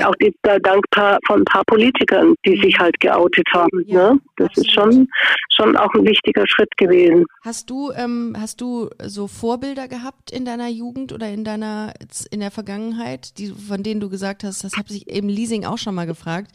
[0.04, 2.62] Auch die, dank paar, von ein paar Politikern, die mhm.
[2.62, 3.84] sich halt geoutet haben.
[3.86, 4.20] Ja, ne?
[4.38, 4.68] Das absolut.
[4.68, 5.08] ist schon,
[5.56, 7.26] schon auch ein wichtiger Schritt gewesen.
[7.44, 11.94] Hast du, ähm, hast du so Vorbilder gehabt in deiner Jugend oder in deiner
[12.32, 15.78] in der Vergangenheit, die, von denen du gesagt hast, das habe ich eben Leasing auch
[15.78, 16.52] schon mal gefragt,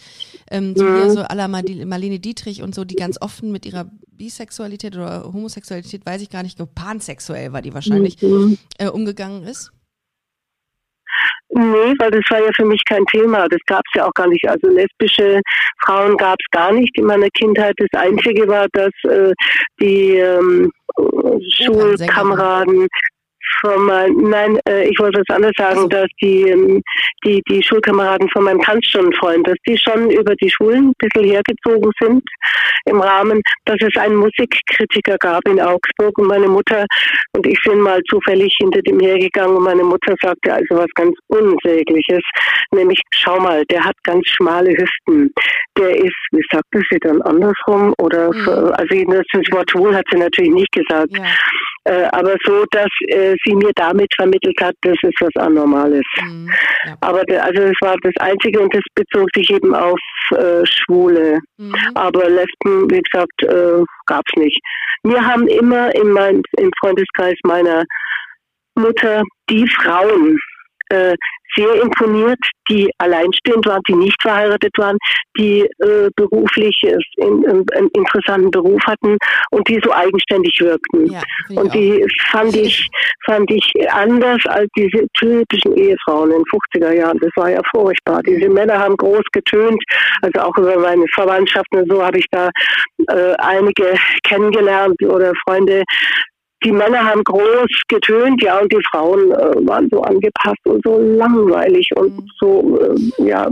[0.50, 1.10] ähm, so, mhm.
[1.10, 6.06] so à la Marlene Dietrich und so, die ganz offen mit ihrer Bisexualität oder Homosexualität,
[6.06, 8.58] weiß ich gar nicht, pansexuell war die wahrscheinlich, mhm.
[8.78, 9.72] äh, umgegangen ist?
[11.54, 13.46] Nee, weil das war ja für mich kein Thema.
[13.48, 14.48] Das gab es ja auch gar nicht.
[14.48, 15.40] Also lesbische
[15.84, 17.74] Frauen gab es gar nicht in meiner Kindheit.
[17.76, 19.32] Das Einzige war, dass äh,
[19.80, 20.70] die ähm,
[21.56, 22.86] Schulkameraden
[23.62, 25.88] von mein, nein, äh, ich wollte was anderes sagen, also.
[25.88, 26.82] dass die, ähm,
[27.24, 31.90] die, die Schulkameraden von meinem Tanzstundenfreund, dass die schon über die Schulen ein bisschen hergezogen
[32.00, 32.22] sind
[32.86, 36.84] im Rahmen, dass es einen Musikkritiker gab in Augsburg und meine Mutter
[37.34, 41.16] und ich sind mal zufällig hinter dem hergegangen und meine Mutter sagte also was ganz
[41.28, 42.22] Unsägliches,
[42.72, 45.32] nämlich schau mal, der hat ganz schmale Hüften.
[45.78, 48.72] Der ist, wie sagt sie dann andersrum oder mhm.
[48.74, 48.94] also
[49.32, 51.12] das Wort wohl hat sie natürlich nicht gesagt.
[51.12, 51.24] Ja.
[51.84, 56.04] Äh, aber so, dass äh, sie mir damit vermittelt hat, das ist was Anormales.
[56.22, 56.48] Mhm,
[56.84, 56.96] ja.
[57.00, 59.98] Aber also es war das Einzige und das bezog sich eben auf
[60.30, 61.40] äh, Schwule.
[61.58, 61.74] Mhm.
[61.94, 64.60] Aber Lesben, wie gesagt, äh, gab es nicht.
[65.02, 67.82] Wir haben immer in mein, im Freundeskreis meiner
[68.76, 70.38] Mutter die Frauen
[70.90, 71.16] äh,
[71.56, 72.38] sehr imponiert,
[72.68, 74.96] die alleinstehend waren, die nicht verheiratet waren,
[75.36, 76.76] die äh, beruflich
[77.16, 79.16] in, in, einen interessanten Beruf hatten
[79.50, 81.12] und die so eigenständig wirkten.
[81.12, 81.22] Ja,
[81.60, 82.88] und die fand ich,
[83.24, 87.18] fand ich anders als diese typischen Ehefrauen in den 50er Jahren.
[87.20, 88.22] Das war ja furchtbar.
[88.22, 89.82] Diese Männer haben groß getönt,
[90.22, 92.50] also auch über meine Verwandtschaften und so habe ich da
[93.08, 95.82] äh, einige kennengelernt oder Freunde,
[96.64, 100.98] die Männer haben groß getönt, ja, und die Frauen äh, waren so angepasst und so
[100.98, 102.28] langweilig und mhm.
[102.40, 103.48] so, äh, ja,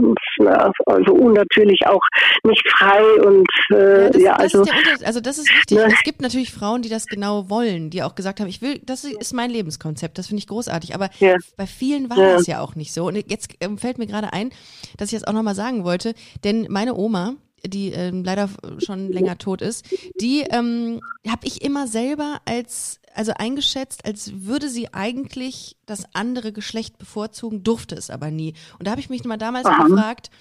[0.85, 2.01] also unnatürlich auch
[2.43, 4.63] nicht frei und äh, ja, das, ja also.
[4.63, 5.77] Das also das ist wichtig.
[5.77, 5.85] Ne?
[5.87, 9.03] Es gibt natürlich Frauen, die das genau wollen, die auch gesagt haben, ich will, das
[9.03, 10.95] ist mein Lebenskonzept, das finde ich großartig.
[10.95, 11.35] Aber ja.
[11.57, 12.33] bei vielen war ja.
[12.33, 13.05] das ja auch nicht so.
[13.07, 14.51] Und jetzt ähm, fällt mir gerade ein,
[14.97, 16.13] dass ich das auch nochmal sagen wollte,
[16.43, 17.35] denn meine Oma,
[17.65, 19.85] die ähm, leider schon länger tot ist,
[20.19, 26.51] die ähm, habe ich immer selber als also eingeschätzt, als würde sie eigentlich das andere
[26.51, 28.53] Geschlecht bevorzugen, durfte es aber nie.
[28.79, 29.83] Und da habe ich mich mal damals Aha.
[29.83, 30.31] gefragt,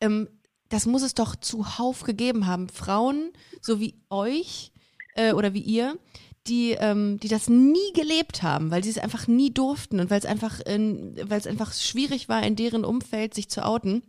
[0.00, 0.28] ähm,
[0.68, 2.68] das muss es doch zuhauf gegeben haben.
[2.68, 4.72] Frauen, so wie euch
[5.14, 5.98] äh, oder wie ihr,
[6.48, 10.18] die, ähm, die das nie gelebt haben, weil sie es einfach nie durften und weil
[10.18, 14.02] es einfach, weil es einfach schwierig war, in deren Umfeld sich zu outen.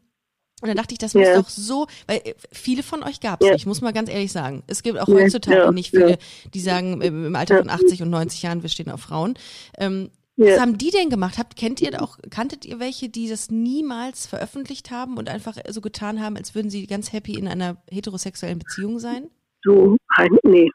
[0.61, 3.45] Und dann dachte ich, das muss doch so, weil äh, viele von euch gab es
[3.45, 3.53] yeah.
[3.53, 4.63] nicht, muss man ganz ehrlich sagen.
[4.65, 5.71] Es gibt auch heutzutage yeah.
[5.71, 6.17] nicht viele,
[6.53, 9.35] die sagen, im Alter von 80 und 90 Jahren, wir stehen auf Frauen.
[9.77, 11.39] Ähm, was haben die denn gemacht?
[11.39, 15.81] Habt, kennt ihr auch, kanntet ihr welche, die das niemals veröffentlicht haben und einfach so
[15.81, 19.29] getan haben, als würden sie ganz happy in einer heterosexuellen Beziehung sein?
[19.63, 19.97] So,
[20.43, 20.69] nee,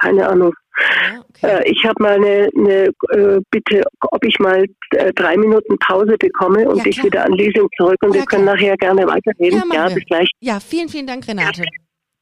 [0.00, 0.52] keine Ahnung.
[0.80, 1.46] Ja, okay.
[1.46, 6.16] Äh, ich habe mal eine, eine äh, Bitte, ob ich mal äh, drei Minuten Pause
[6.18, 8.56] bekomme und ja, ich wieder an Leasing zurück und ja, wir können klar.
[8.56, 9.62] nachher gerne weiterreden.
[9.72, 10.28] Ja, bis gleich.
[10.40, 11.64] Ja, vielen, vielen Dank, Renate.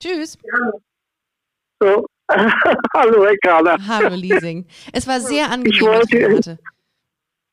[0.03, 0.39] Tschüss.
[1.81, 2.07] So.
[2.95, 3.77] Hallo, Ricarda.
[3.87, 4.67] Hallo, Leasing.
[4.93, 6.59] Es war sehr angenehm, ich wollte, Renate.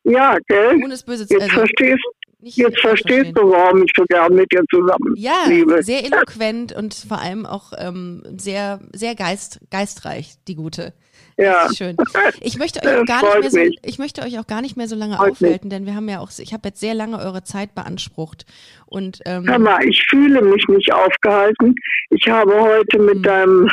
[0.03, 0.81] Ja, gell?
[0.83, 2.03] Ohne es böse zu Jetzt also, verstehst
[2.43, 5.81] Jetzt verstehst du, warum ich so gern mit dir zusammen Ja, liebe.
[5.81, 10.93] sehr eloquent und vor allem auch ähm, sehr, sehr geist, geistreich, die gute.
[11.37, 11.67] Ja.
[11.75, 11.95] Schön.
[12.41, 14.87] Ich möchte euch auch gar nicht mehr so, ich möchte euch auch gar nicht mehr
[14.87, 15.77] so lange Freut aufhalten, mich.
[15.77, 18.45] denn wir haben ja auch, ich habe jetzt sehr lange eure Zeit beansprucht.
[18.85, 21.75] Und, ähm, Hör mal, ich fühle mich nicht aufgehalten.
[22.09, 23.23] Ich habe heute mit hm.
[23.23, 23.69] deinem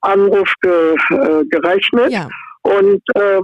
[0.00, 2.12] Anruf ge, äh, gerechnet.
[2.12, 2.28] Ja.
[2.66, 3.40] Und äh,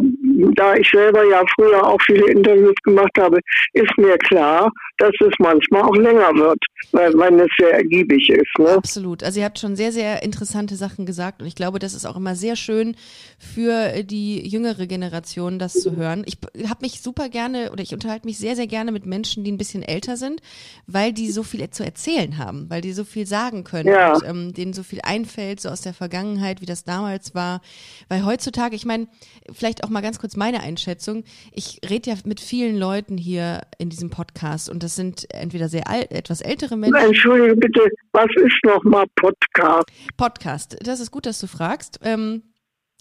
[0.57, 3.39] da ich selber ja früher auch viele Interviews gemacht habe,
[3.73, 4.71] ist mir klar,
[5.03, 6.59] dass es manchmal auch länger wird,
[6.93, 8.59] weil, wenn es sehr ergiebig ist.
[8.59, 8.69] Ne?
[8.69, 9.25] Absolut.
[9.25, 12.17] Also ihr habt schon sehr, sehr interessante Sachen gesagt und ich glaube, das ist auch
[12.17, 12.95] immer sehr schön
[13.37, 16.25] für die jüngere Generation, das zu hören.
[16.27, 16.39] Ich
[16.69, 19.59] habe mich super gerne oder ich unterhalte mich sehr, sehr gerne mit Menschen, die ein
[19.59, 20.41] bisschen älter sind,
[20.87, 24.15] weil die so viel zu erzählen haben, weil die so viel sagen können ja.
[24.15, 27.61] und ähm, denen so viel einfällt, so aus der Vergangenheit, wie das damals war.
[28.09, 29.09] Weil heutzutage, ich meine,
[29.53, 31.25] vielleicht auch mal ganz kurz meine Einschätzung.
[31.51, 35.89] Ich rede ja mit vielen Leuten hier in diesem Podcast und das sind entweder sehr
[35.89, 36.97] alt, etwas ältere Menschen.
[36.97, 39.89] Entschuldige bitte, was ist nochmal Podcast?
[40.17, 42.01] Podcast, das ist gut, dass du fragst.
[42.03, 42.43] Ähm,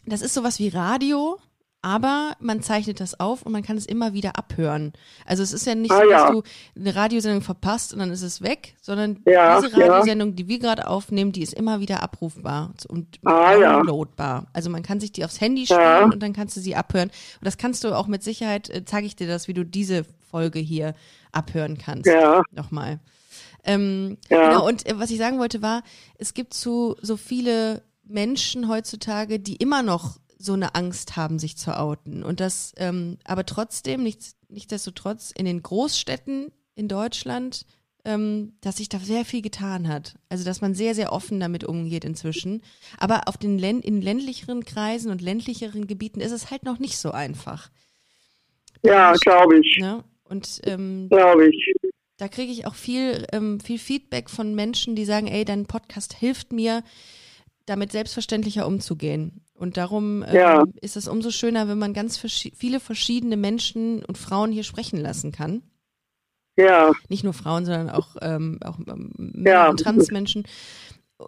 [0.05, 1.37] das ist sowas wie Radio,
[1.83, 4.93] aber man zeichnet das auf und man kann es immer wieder abhören.
[5.25, 6.31] Also es ist ja nicht ah, so, dass ja.
[6.31, 6.43] du
[6.75, 10.35] eine Radiosendung verpasst und dann ist es weg, sondern ja, diese Radiosendung, ja.
[10.35, 14.47] die wir gerade aufnehmen, die ist immer wieder abrufbar und ah, downloadbar.
[14.53, 17.09] Also man kann sich die aufs Handy spielen und dann kannst du sie abhören.
[17.09, 20.05] Und das kannst du auch mit Sicherheit, äh, zeige ich dir das, wie du diese
[20.29, 20.93] Folge hier
[21.31, 22.07] abhören kannst.
[22.07, 22.43] Ja.
[22.51, 22.99] Nochmal.
[23.63, 24.49] Ähm, ja.
[24.49, 25.83] Genau, und äh, was ich sagen wollte war,
[26.17, 31.57] es gibt so, so viele Menschen heutzutage, die immer noch so eine Angst haben, sich
[31.57, 32.23] zu outen.
[32.23, 37.65] Und das, ähm, aber trotzdem, nichts, nichtsdestotrotz, in den Großstädten in Deutschland,
[38.03, 40.15] ähm, dass sich da sehr viel getan hat.
[40.29, 42.63] Also, dass man sehr, sehr offen damit umgeht inzwischen.
[42.97, 46.97] Aber auf den Län in ländlicheren Kreisen und ländlicheren Gebieten ist es halt noch nicht
[46.97, 47.69] so einfach.
[48.81, 49.77] Ja, glaube ich.
[49.79, 50.03] Ne?
[50.31, 51.73] Und ähm, glaube ich.
[52.17, 56.13] Da kriege ich auch viel, ähm, viel Feedback von Menschen, die sagen, ey, dein Podcast
[56.13, 56.83] hilft mir,
[57.65, 59.41] damit selbstverständlicher umzugehen.
[59.53, 60.63] Und darum ähm, Ja.
[60.81, 64.99] ist es umso schöner, wenn man ganz verschi viele verschiedene Menschen und Frauen hier sprechen
[64.99, 65.61] lassen kann.
[66.57, 69.69] Ja, Nicht nur Frauen, sondern auch, ähm, auch ähm, Männer Ja.
[69.69, 70.43] und Transmenschen.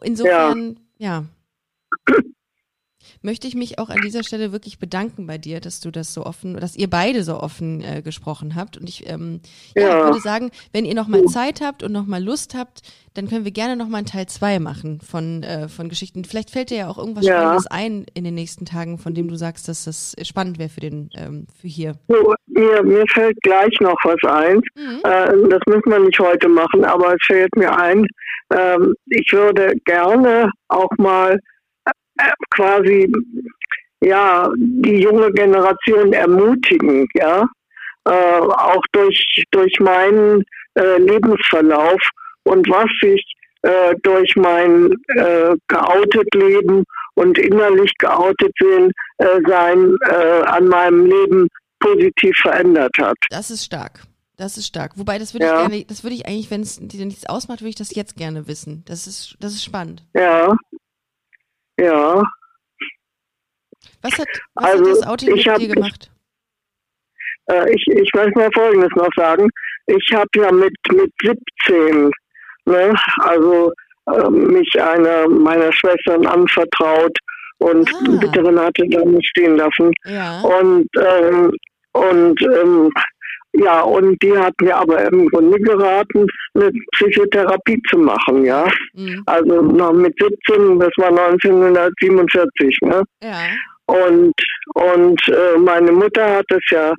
[0.01, 1.25] Insofern, ja.
[3.23, 6.25] Möchte ich mich auch an dieser Stelle wirklich bedanken bei dir, dass du das so
[6.25, 8.77] offen, dass ihr beide so offen äh, gesprochen habt.
[8.77, 9.39] Und ich ähm,
[9.75, 9.87] ja.
[9.87, 10.05] Ja.
[10.05, 12.81] würde sagen, wenn ihr noch mal Zeit habt und noch mal Lust habt,
[13.13, 16.25] dann können wir gerne noch mal einen Teil zwei machen von, äh, von Geschichten.
[16.25, 17.39] Vielleicht fällt dir ja auch irgendwas Ja.
[17.39, 20.81] Spannendes ein in den nächsten Tagen, von dem du sagst, dass das spannend wäre für
[20.81, 21.93] den, ähm, für hier.
[22.07, 24.57] so, mir, mir fällt gleich noch was ein.
[24.75, 24.99] Mhm.
[25.03, 28.05] Äh, das müssen wir nicht heute machen, aber es fällt mir ein,
[28.53, 31.39] ähm, ich würde gerne auch mal
[32.51, 33.11] quasi
[34.01, 37.45] ja die junge Generation ermutigen, ja,
[38.05, 40.43] äh, auch durch durch meinen
[40.75, 42.01] äh, Lebensverlauf
[42.43, 43.23] und was sich
[43.61, 46.83] äh, durch mein äh, geoutet Leben
[47.15, 51.47] und innerlich geoutet sein, äh, sein äh, an meinem Leben
[51.79, 53.17] positiv verändert hat.
[53.29, 54.01] Das ist stark.
[54.35, 54.93] Das ist stark.
[54.97, 55.61] Wobei, das würde Ja.
[55.61, 58.17] ich gerne, das würde ich eigentlich, wenn es dir nichts ausmacht, würde ich das jetzt
[58.17, 58.83] gerne wissen.
[58.87, 60.03] Das ist, das ist spannend.
[60.13, 60.55] Ja.
[61.79, 62.21] Ja.
[64.01, 66.11] Was hat, was Also, hat das Outing ich mit hab- dir gemacht?
[67.47, 69.49] Äh, ich, ich möchte mal Folgendes noch sagen.
[69.87, 72.09] Ich habe ja mit, mit 17,
[72.65, 73.73] ne, also
[74.07, 77.17] äh, mich einer meiner Schwestern anvertraut
[77.57, 78.17] und Ah.
[78.19, 79.91] bitte Renate da nicht stehen lassen.
[80.05, 80.41] Ja.
[80.41, 81.51] Und, ähm,
[81.93, 82.89] und ähm,
[83.53, 86.25] ja, und die hat mir aber im Grunde geraten,
[86.55, 88.67] eine Psychotherapie zu machen, ja.
[88.93, 89.21] Mhm.
[89.27, 93.03] Also noch mit 17, das war 1947, ne?
[93.21, 93.35] Ja.
[93.85, 94.33] Und,
[94.73, 96.93] und äh, meine Mutter hat es ja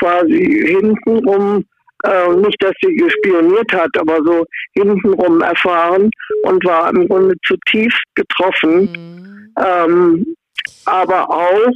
[0.00, 1.64] quasi hintenrum,
[2.04, 6.10] äh, nicht, dass sie gespioniert hat, aber so hintenrum erfahren
[6.44, 8.82] und war im Grunde zutiefst getroffen.
[8.92, 9.54] Mhm.
[9.62, 10.36] Ähm,
[10.86, 11.72] aber auch,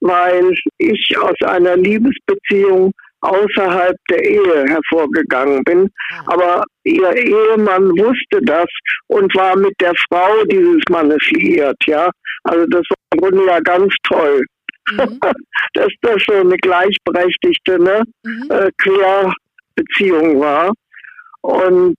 [0.00, 5.90] weil ich aus einer Liebesbeziehung außerhalb der Ehe hervorgegangen bin.
[6.10, 6.32] Ah.
[6.32, 8.66] Aber ihr Ehemann wusste das
[9.08, 12.10] und war mit der Frau dieses Mannes liiert, ja.
[12.44, 14.42] Also das war im Grunde ja ganz toll,
[14.90, 15.20] Mhm.
[15.74, 18.50] dass das so eine gleichberechtigte ne, Mhm.
[18.50, 20.72] äh, Querbeziehung war.
[21.42, 21.96] Und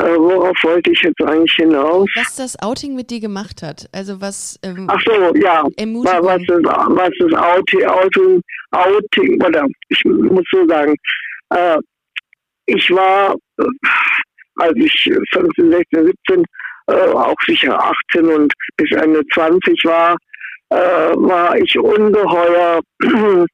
[0.00, 2.08] worauf wollte ich jetzt eigentlich hinaus?
[2.16, 3.88] Was das Outing mit dir gemacht hat.
[3.92, 5.64] Also was ähm, Ach so, ja.
[5.76, 6.24] Ermutigung.
[6.24, 8.40] was ist, was ist Outing, Outing,
[8.72, 10.94] Outing, oder ich muss so sagen,
[11.50, 11.78] äh,
[12.66, 13.64] ich war, äh,
[14.56, 16.44] als ich 15, 16, 17,
[16.88, 17.78] äh, auch sicher
[18.12, 20.16] 18 und bis Ende 20 war,
[20.70, 22.80] äh, war ich ungeheuer,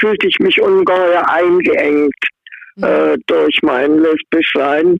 [0.00, 2.14] fühlte ich mich ungeheuer eingeengt
[2.78, 2.84] Mhm.
[2.84, 4.98] äh, durch mein Lesbischsein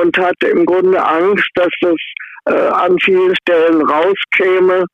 [0.00, 1.96] und hatte im Grunde Angst, dass das
[2.46, 4.84] äh, an vielen Stellen rauskäme.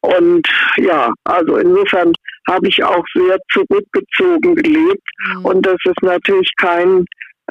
[0.00, 0.46] Und
[0.76, 2.12] ja, also insofern
[2.48, 5.44] habe ich auch sehr zurückgezogen gelebt Mhm.
[5.44, 7.04] und das ist natürlich kein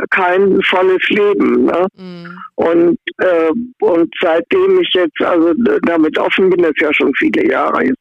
[0.10, 1.66] kein volles Leben.
[1.66, 1.88] Ne?
[1.96, 2.38] Mhm.
[2.56, 5.54] Und, äh, und seitdem ich jetzt also
[5.84, 7.98] damit offen bin, das ist ja schon viele Jahre jetzt,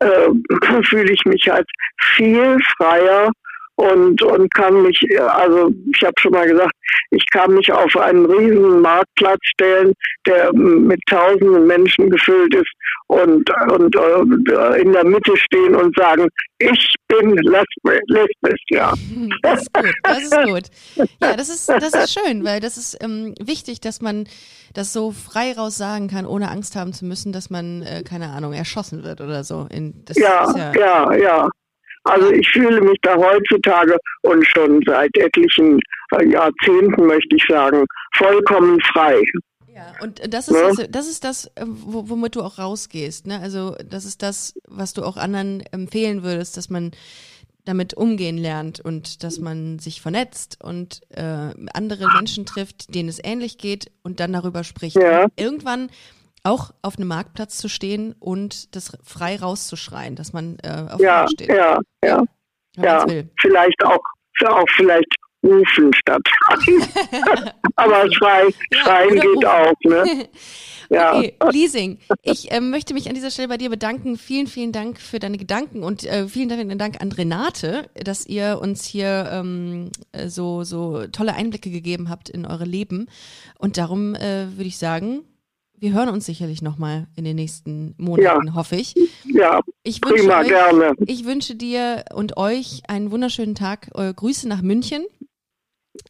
[0.00, 1.68] äh, fühle ich mich halt
[2.16, 3.30] viel freier
[3.80, 6.72] und, und kann mich, also ich habe schon mal gesagt,
[7.10, 9.92] ich kann mich auf einen riesen Marktplatz stellen,
[10.26, 12.70] der mit tausenden Menschen gefüllt ist
[13.06, 16.28] und, und äh, in der Mitte stehen und sagen,
[16.58, 18.92] ich bin lesbisch, ja.
[19.42, 20.62] Das ist gut, das ist gut.
[21.20, 24.28] Ja, das ist, das ist schön, weil das ist ähm, wichtig, dass man
[24.74, 28.28] das so frei raus sagen kann, ohne Angst haben zu müssen, dass man, äh, keine
[28.28, 29.66] Ahnung, erschossen wird oder so.
[29.70, 31.48] In, das Ja, ja, ja, ja.
[32.04, 35.78] Also ich fühle mich da heutzutage und schon seit etlichen
[36.18, 37.84] äh, Jahrzehnten, möchte ich sagen,
[38.16, 39.22] vollkommen frei.
[39.72, 40.62] Ja, und das ist, Ne?
[40.76, 43.26] das, das ist das, äh, wo- womit du auch rausgehst.
[43.26, 43.38] Ne?
[43.40, 46.90] Also das ist das, was du auch anderen empfehlen würdest, dass man
[47.66, 53.20] damit umgehen lernt und dass man sich vernetzt und äh, andere Menschen trifft, denen es
[53.22, 54.96] ähnlich geht und dann darüber spricht.
[54.96, 55.26] Ja.
[55.36, 55.90] Irgendwann
[56.42, 61.26] auch auf einem Marktplatz zu stehen und das frei rauszuschreien, dass man äh, auf Ja,
[61.28, 61.48] steht.
[61.48, 62.22] ja, ja,
[62.76, 63.06] wenn ja.
[63.40, 64.00] Vielleicht auch,
[64.46, 66.82] auch vielleicht rufen statt schreien.
[67.76, 70.28] Aber schrei, Ja, schreien oder geht auch, ne?
[70.92, 71.16] Ja.
[71.16, 71.98] Okay, Leasing.
[72.22, 74.16] Ich ähm, möchte mich an dieser Stelle bei dir bedanken.
[74.16, 78.58] Vielen, vielen Dank für deine Gedanken und äh, vielen Dank, Dank an Renate, dass ihr
[78.60, 83.06] uns hier ähm, äh, so, so tolle Einblicke gegeben habt in eure Leben.
[83.56, 85.20] Und darum äh, würde ich sagen,
[85.80, 88.94] wir hören uns sicherlich nochmal in den nächsten Monaten, hoffe ich.
[89.24, 90.92] Ja, Ich wünsche, prima, euch, gerne.
[91.06, 93.90] ich wünsche dir und euch einen wunderschönen Tag.
[93.94, 95.04] Äh, Grüße nach München.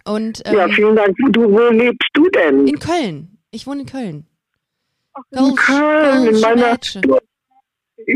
[0.05, 1.17] Und ähm, Ja, vielen Dank.
[1.31, 2.67] Du, wo lebst du denn?
[2.67, 3.39] in Köln.
[3.51, 4.27] Ich wohne in Köln.
[5.31, 7.03] In Köln, in Kölsche meiner, Mädchen.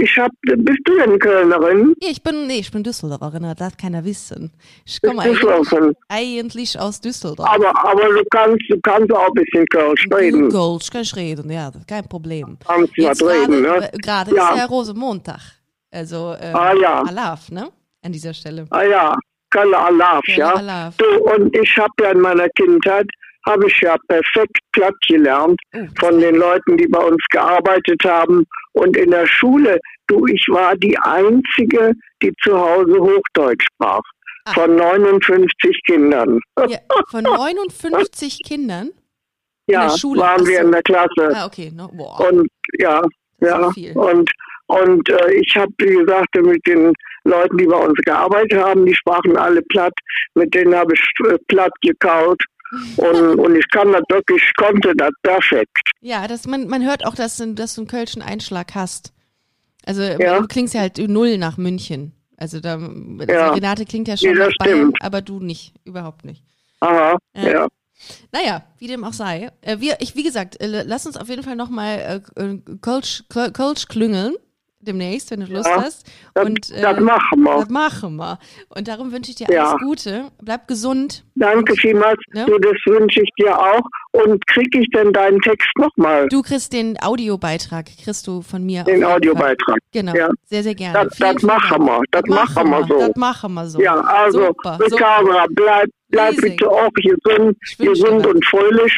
[0.02, 1.94] Ich hab, bist du denn Kölnerin?
[2.00, 4.52] Ich bin, nee, ich bin Düsseldorferin, das darf keiner wissen.
[4.84, 7.48] Ich komme eigentlich, eigentlich aus Düsseldorf.
[7.48, 10.50] Aber, aber du kannst, du kannst auch ein bisschen Kölsch reden.
[10.50, 12.58] Kölsch kann ich reden, ja, kein Problem.
[12.66, 13.90] Kannst du Jetzt reden, ne?
[14.02, 14.50] gerade Ja.
[14.52, 15.40] ist ja Rosenmontag.
[15.90, 17.02] Also, ähm, Ah, ja.
[17.02, 17.68] Alaf, ne?
[18.02, 18.66] An dieser Stelle.
[18.70, 19.14] Ah ja,
[19.50, 20.54] Kalle Alaf, Kalle ja.
[20.54, 20.96] Alaf.
[20.96, 23.08] Du, und ich habe ja in meiner Kindheit,
[23.46, 28.44] habe ich ja perfekt platt gelernt das von den Leuten, die bei uns gearbeitet haben.
[28.72, 31.92] Und in der Schule, du, ich war die Einzige,
[32.22, 34.02] die zu Hause Hochdeutsch sprach.
[34.46, 34.52] Ah.
[34.52, 36.38] Von 59 Kindern.
[36.68, 36.78] Ja,
[37.10, 38.90] von 59 Kindern?
[39.66, 41.32] Ja, der Schule, waren ach wir in der Klasse.
[41.34, 41.70] Ah, okay.
[41.74, 42.28] No, boah.
[42.28, 42.48] Und
[42.78, 43.02] ja,
[43.40, 43.70] ja.
[43.94, 44.30] Und,
[44.66, 46.92] und äh, ich habe, wie gesagt, mit den
[47.24, 49.94] Leuten, die bei uns gearbeitet haben, die sprachen alle platt.
[50.34, 52.42] Mit denen habe ich äh, platt gekaut.
[52.97, 55.91] Und, und ich kann das wirklich, ich konnte das perfekt.
[56.01, 59.12] Ja, das, man, man hört auch, dass, du- dass du einen kölschen Einschlag hast.
[59.86, 60.41] Also Ja.
[60.41, 62.12] du klingst ja halt null nach München.
[62.36, 63.51] Also da also Ja.
[63.53, 66.43] Renate klingt ja schon Nee, nach Bayern, aber du nicht, überhaupt nicht.
[66.81, 67.49] Aha, Ja.
[67.51, 67.69] ja.
[68.32, 69.51] Naja, wie dem auch sei.
[69.61, 73.23] Äh, wir, ich, wie gesagt, äh, lass uns auf jeden Fall nochmal äh, äh, Kölsch,
[73.31, 74.35] Köl- Kölsch klüngeln
[74.86, 76.06] demnächst, wenn du Lust Ja, hast.
[76.35, 77.56] Das, Und, äh, das machen wir.
[77.61, 78.39] Das machen wir.
[78.69, 79.70] Und darum wünsche ich dir Ja.
[79.70, 80.24] alles Gute.
[80.43, 81.24] Bleib gesund.
[81.35, 82.19] Danke vielmals.
[82.32, 82.47] Ne?
[82.47, 83.82] Du, das wünsche ich dir auch.
[84.12, 86.28] Und krieg ich denn deinen Text nochmal?
[86.28, 88.85] Du kriegst den Audiobeitrag, kriegst du von mir.
[88.85, 89.02] Den.
[89.05, 89.78] Audiobeitrag.
[89.93, 90.28] Genau, Ja.
[90.44, 91.09] sehr, sehr gerne.
[91.09, 92.01] Das, das machen wir.
[92.12, 92.98] Das machen wir so.
[92.98, 93.81] Das machen wir so.
[93.81, 94.55] Ja, also.
[94.65, 96.56] Ricarda, bleib, bleib Riesig.
[96.59, 98.97] bitte auch gesund, gesund und fröhlich.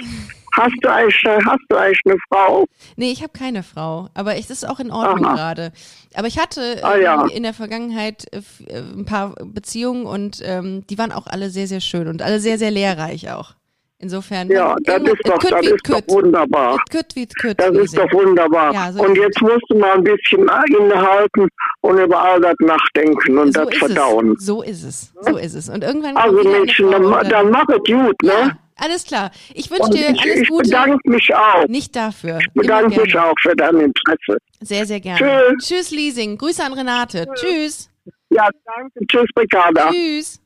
[0.56, 2.64] Hast du eigentlich, hast du eigentlich eine Frau?
[2.96, 5.34] Nee, ich habe keine Frau, aber es ist auch in Ordnung Aha.
[5.34, 5.72] gerade.
[6.14, 7.26] Aber ich hatte Ah, ja.
[7.26, 8.38] in der Vergangenheit äh,
[8.72, 12.40] äh, ein paar Beziehungen und ähm, die waren auch alle sehr, sehr schön und alle
[12.40, 13.52] sehr, sehr lehrreich auch.
[13.98, 14.48] Insofern.
[14.50, 16.78] Ja, man- das ist doch, das ist doch wunderbar.
[16.90, 18.92] Das ist doch wunderbar.
[18.98, 21.48] Und jetzt musst du mal ein bisschen innehalten
[21.80, 24.34] und über all das nachdenken und so das verdauen.
[24.38, 24.44] Es.
[24.44, 25.12] So ist es.
[25.22, 25.68] So ist es.
[25.70, 28.32] Und irgendwann Also Mädchen, Frau dann, dann mach es gut, ne?
[28.32, 29.30] Ja, alles klar.
[29.54, 30.64] Ich wünsche dir ich, alles ich Gute.
[30.64, 31.66] bedanke mich auch.
[31.66, 32.38] Nicht dafür.
[32.40, 34.38] Ich bedanke mich auch für dein Interesse.
[34.60, 35.18] Sehr, sehr gerne.
[35.18, 35.66] Tschüss.
[35.66, 36.36] Tschüss, Leasing.
[36.36, 37.26] Grüße an Renate.
[37.34, 37.90] Tschüss.
[38.30, 39.06] Ja, danke.
[39.06, 39.90] Tschüss, Ricarda.
[39.90, 40.40] Tschüss.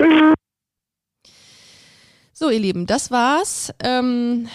[0.00, 0.34] Tschüss.
[2.32, 3.74] So, ihr Lieben, das war's.
[3.82, 4.48] Ähm,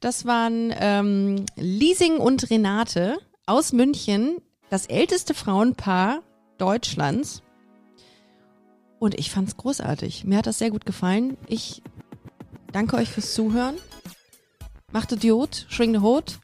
[0.00, 4.38] das waren ähm, Leasing und Renate aus München,
[4.70, 6.22] das älteste Frauenpaar
[6.58, 7.42] Deutschlands.
[9.06, 10.24] Und ich fand's großartig.
[10.24, 11.36] Mir hat das sehr gut gefallen.
[11.46, 11.80] Ich
[12.72, 13.76] danke euch fürs Zuhören.
[14.90, 16.40] Macht Idiot, schwing de Hut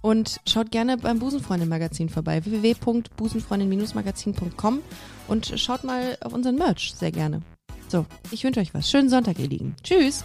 [0.00, 2.44] und schaut gerne beim Busenfreundin-Magazin vorbei.
[2.44, 4.80] www.busenfreundin-magazin.com
[5.26, 7.42] und schaut mal auf unseren Merch sehr gerne.
[7.88, 8.88] So, ich wünsche euch was.
[8.88, 9.74] Schönen Sonntag, ihr Lieben.
[9.82, 10.24] Tschüss.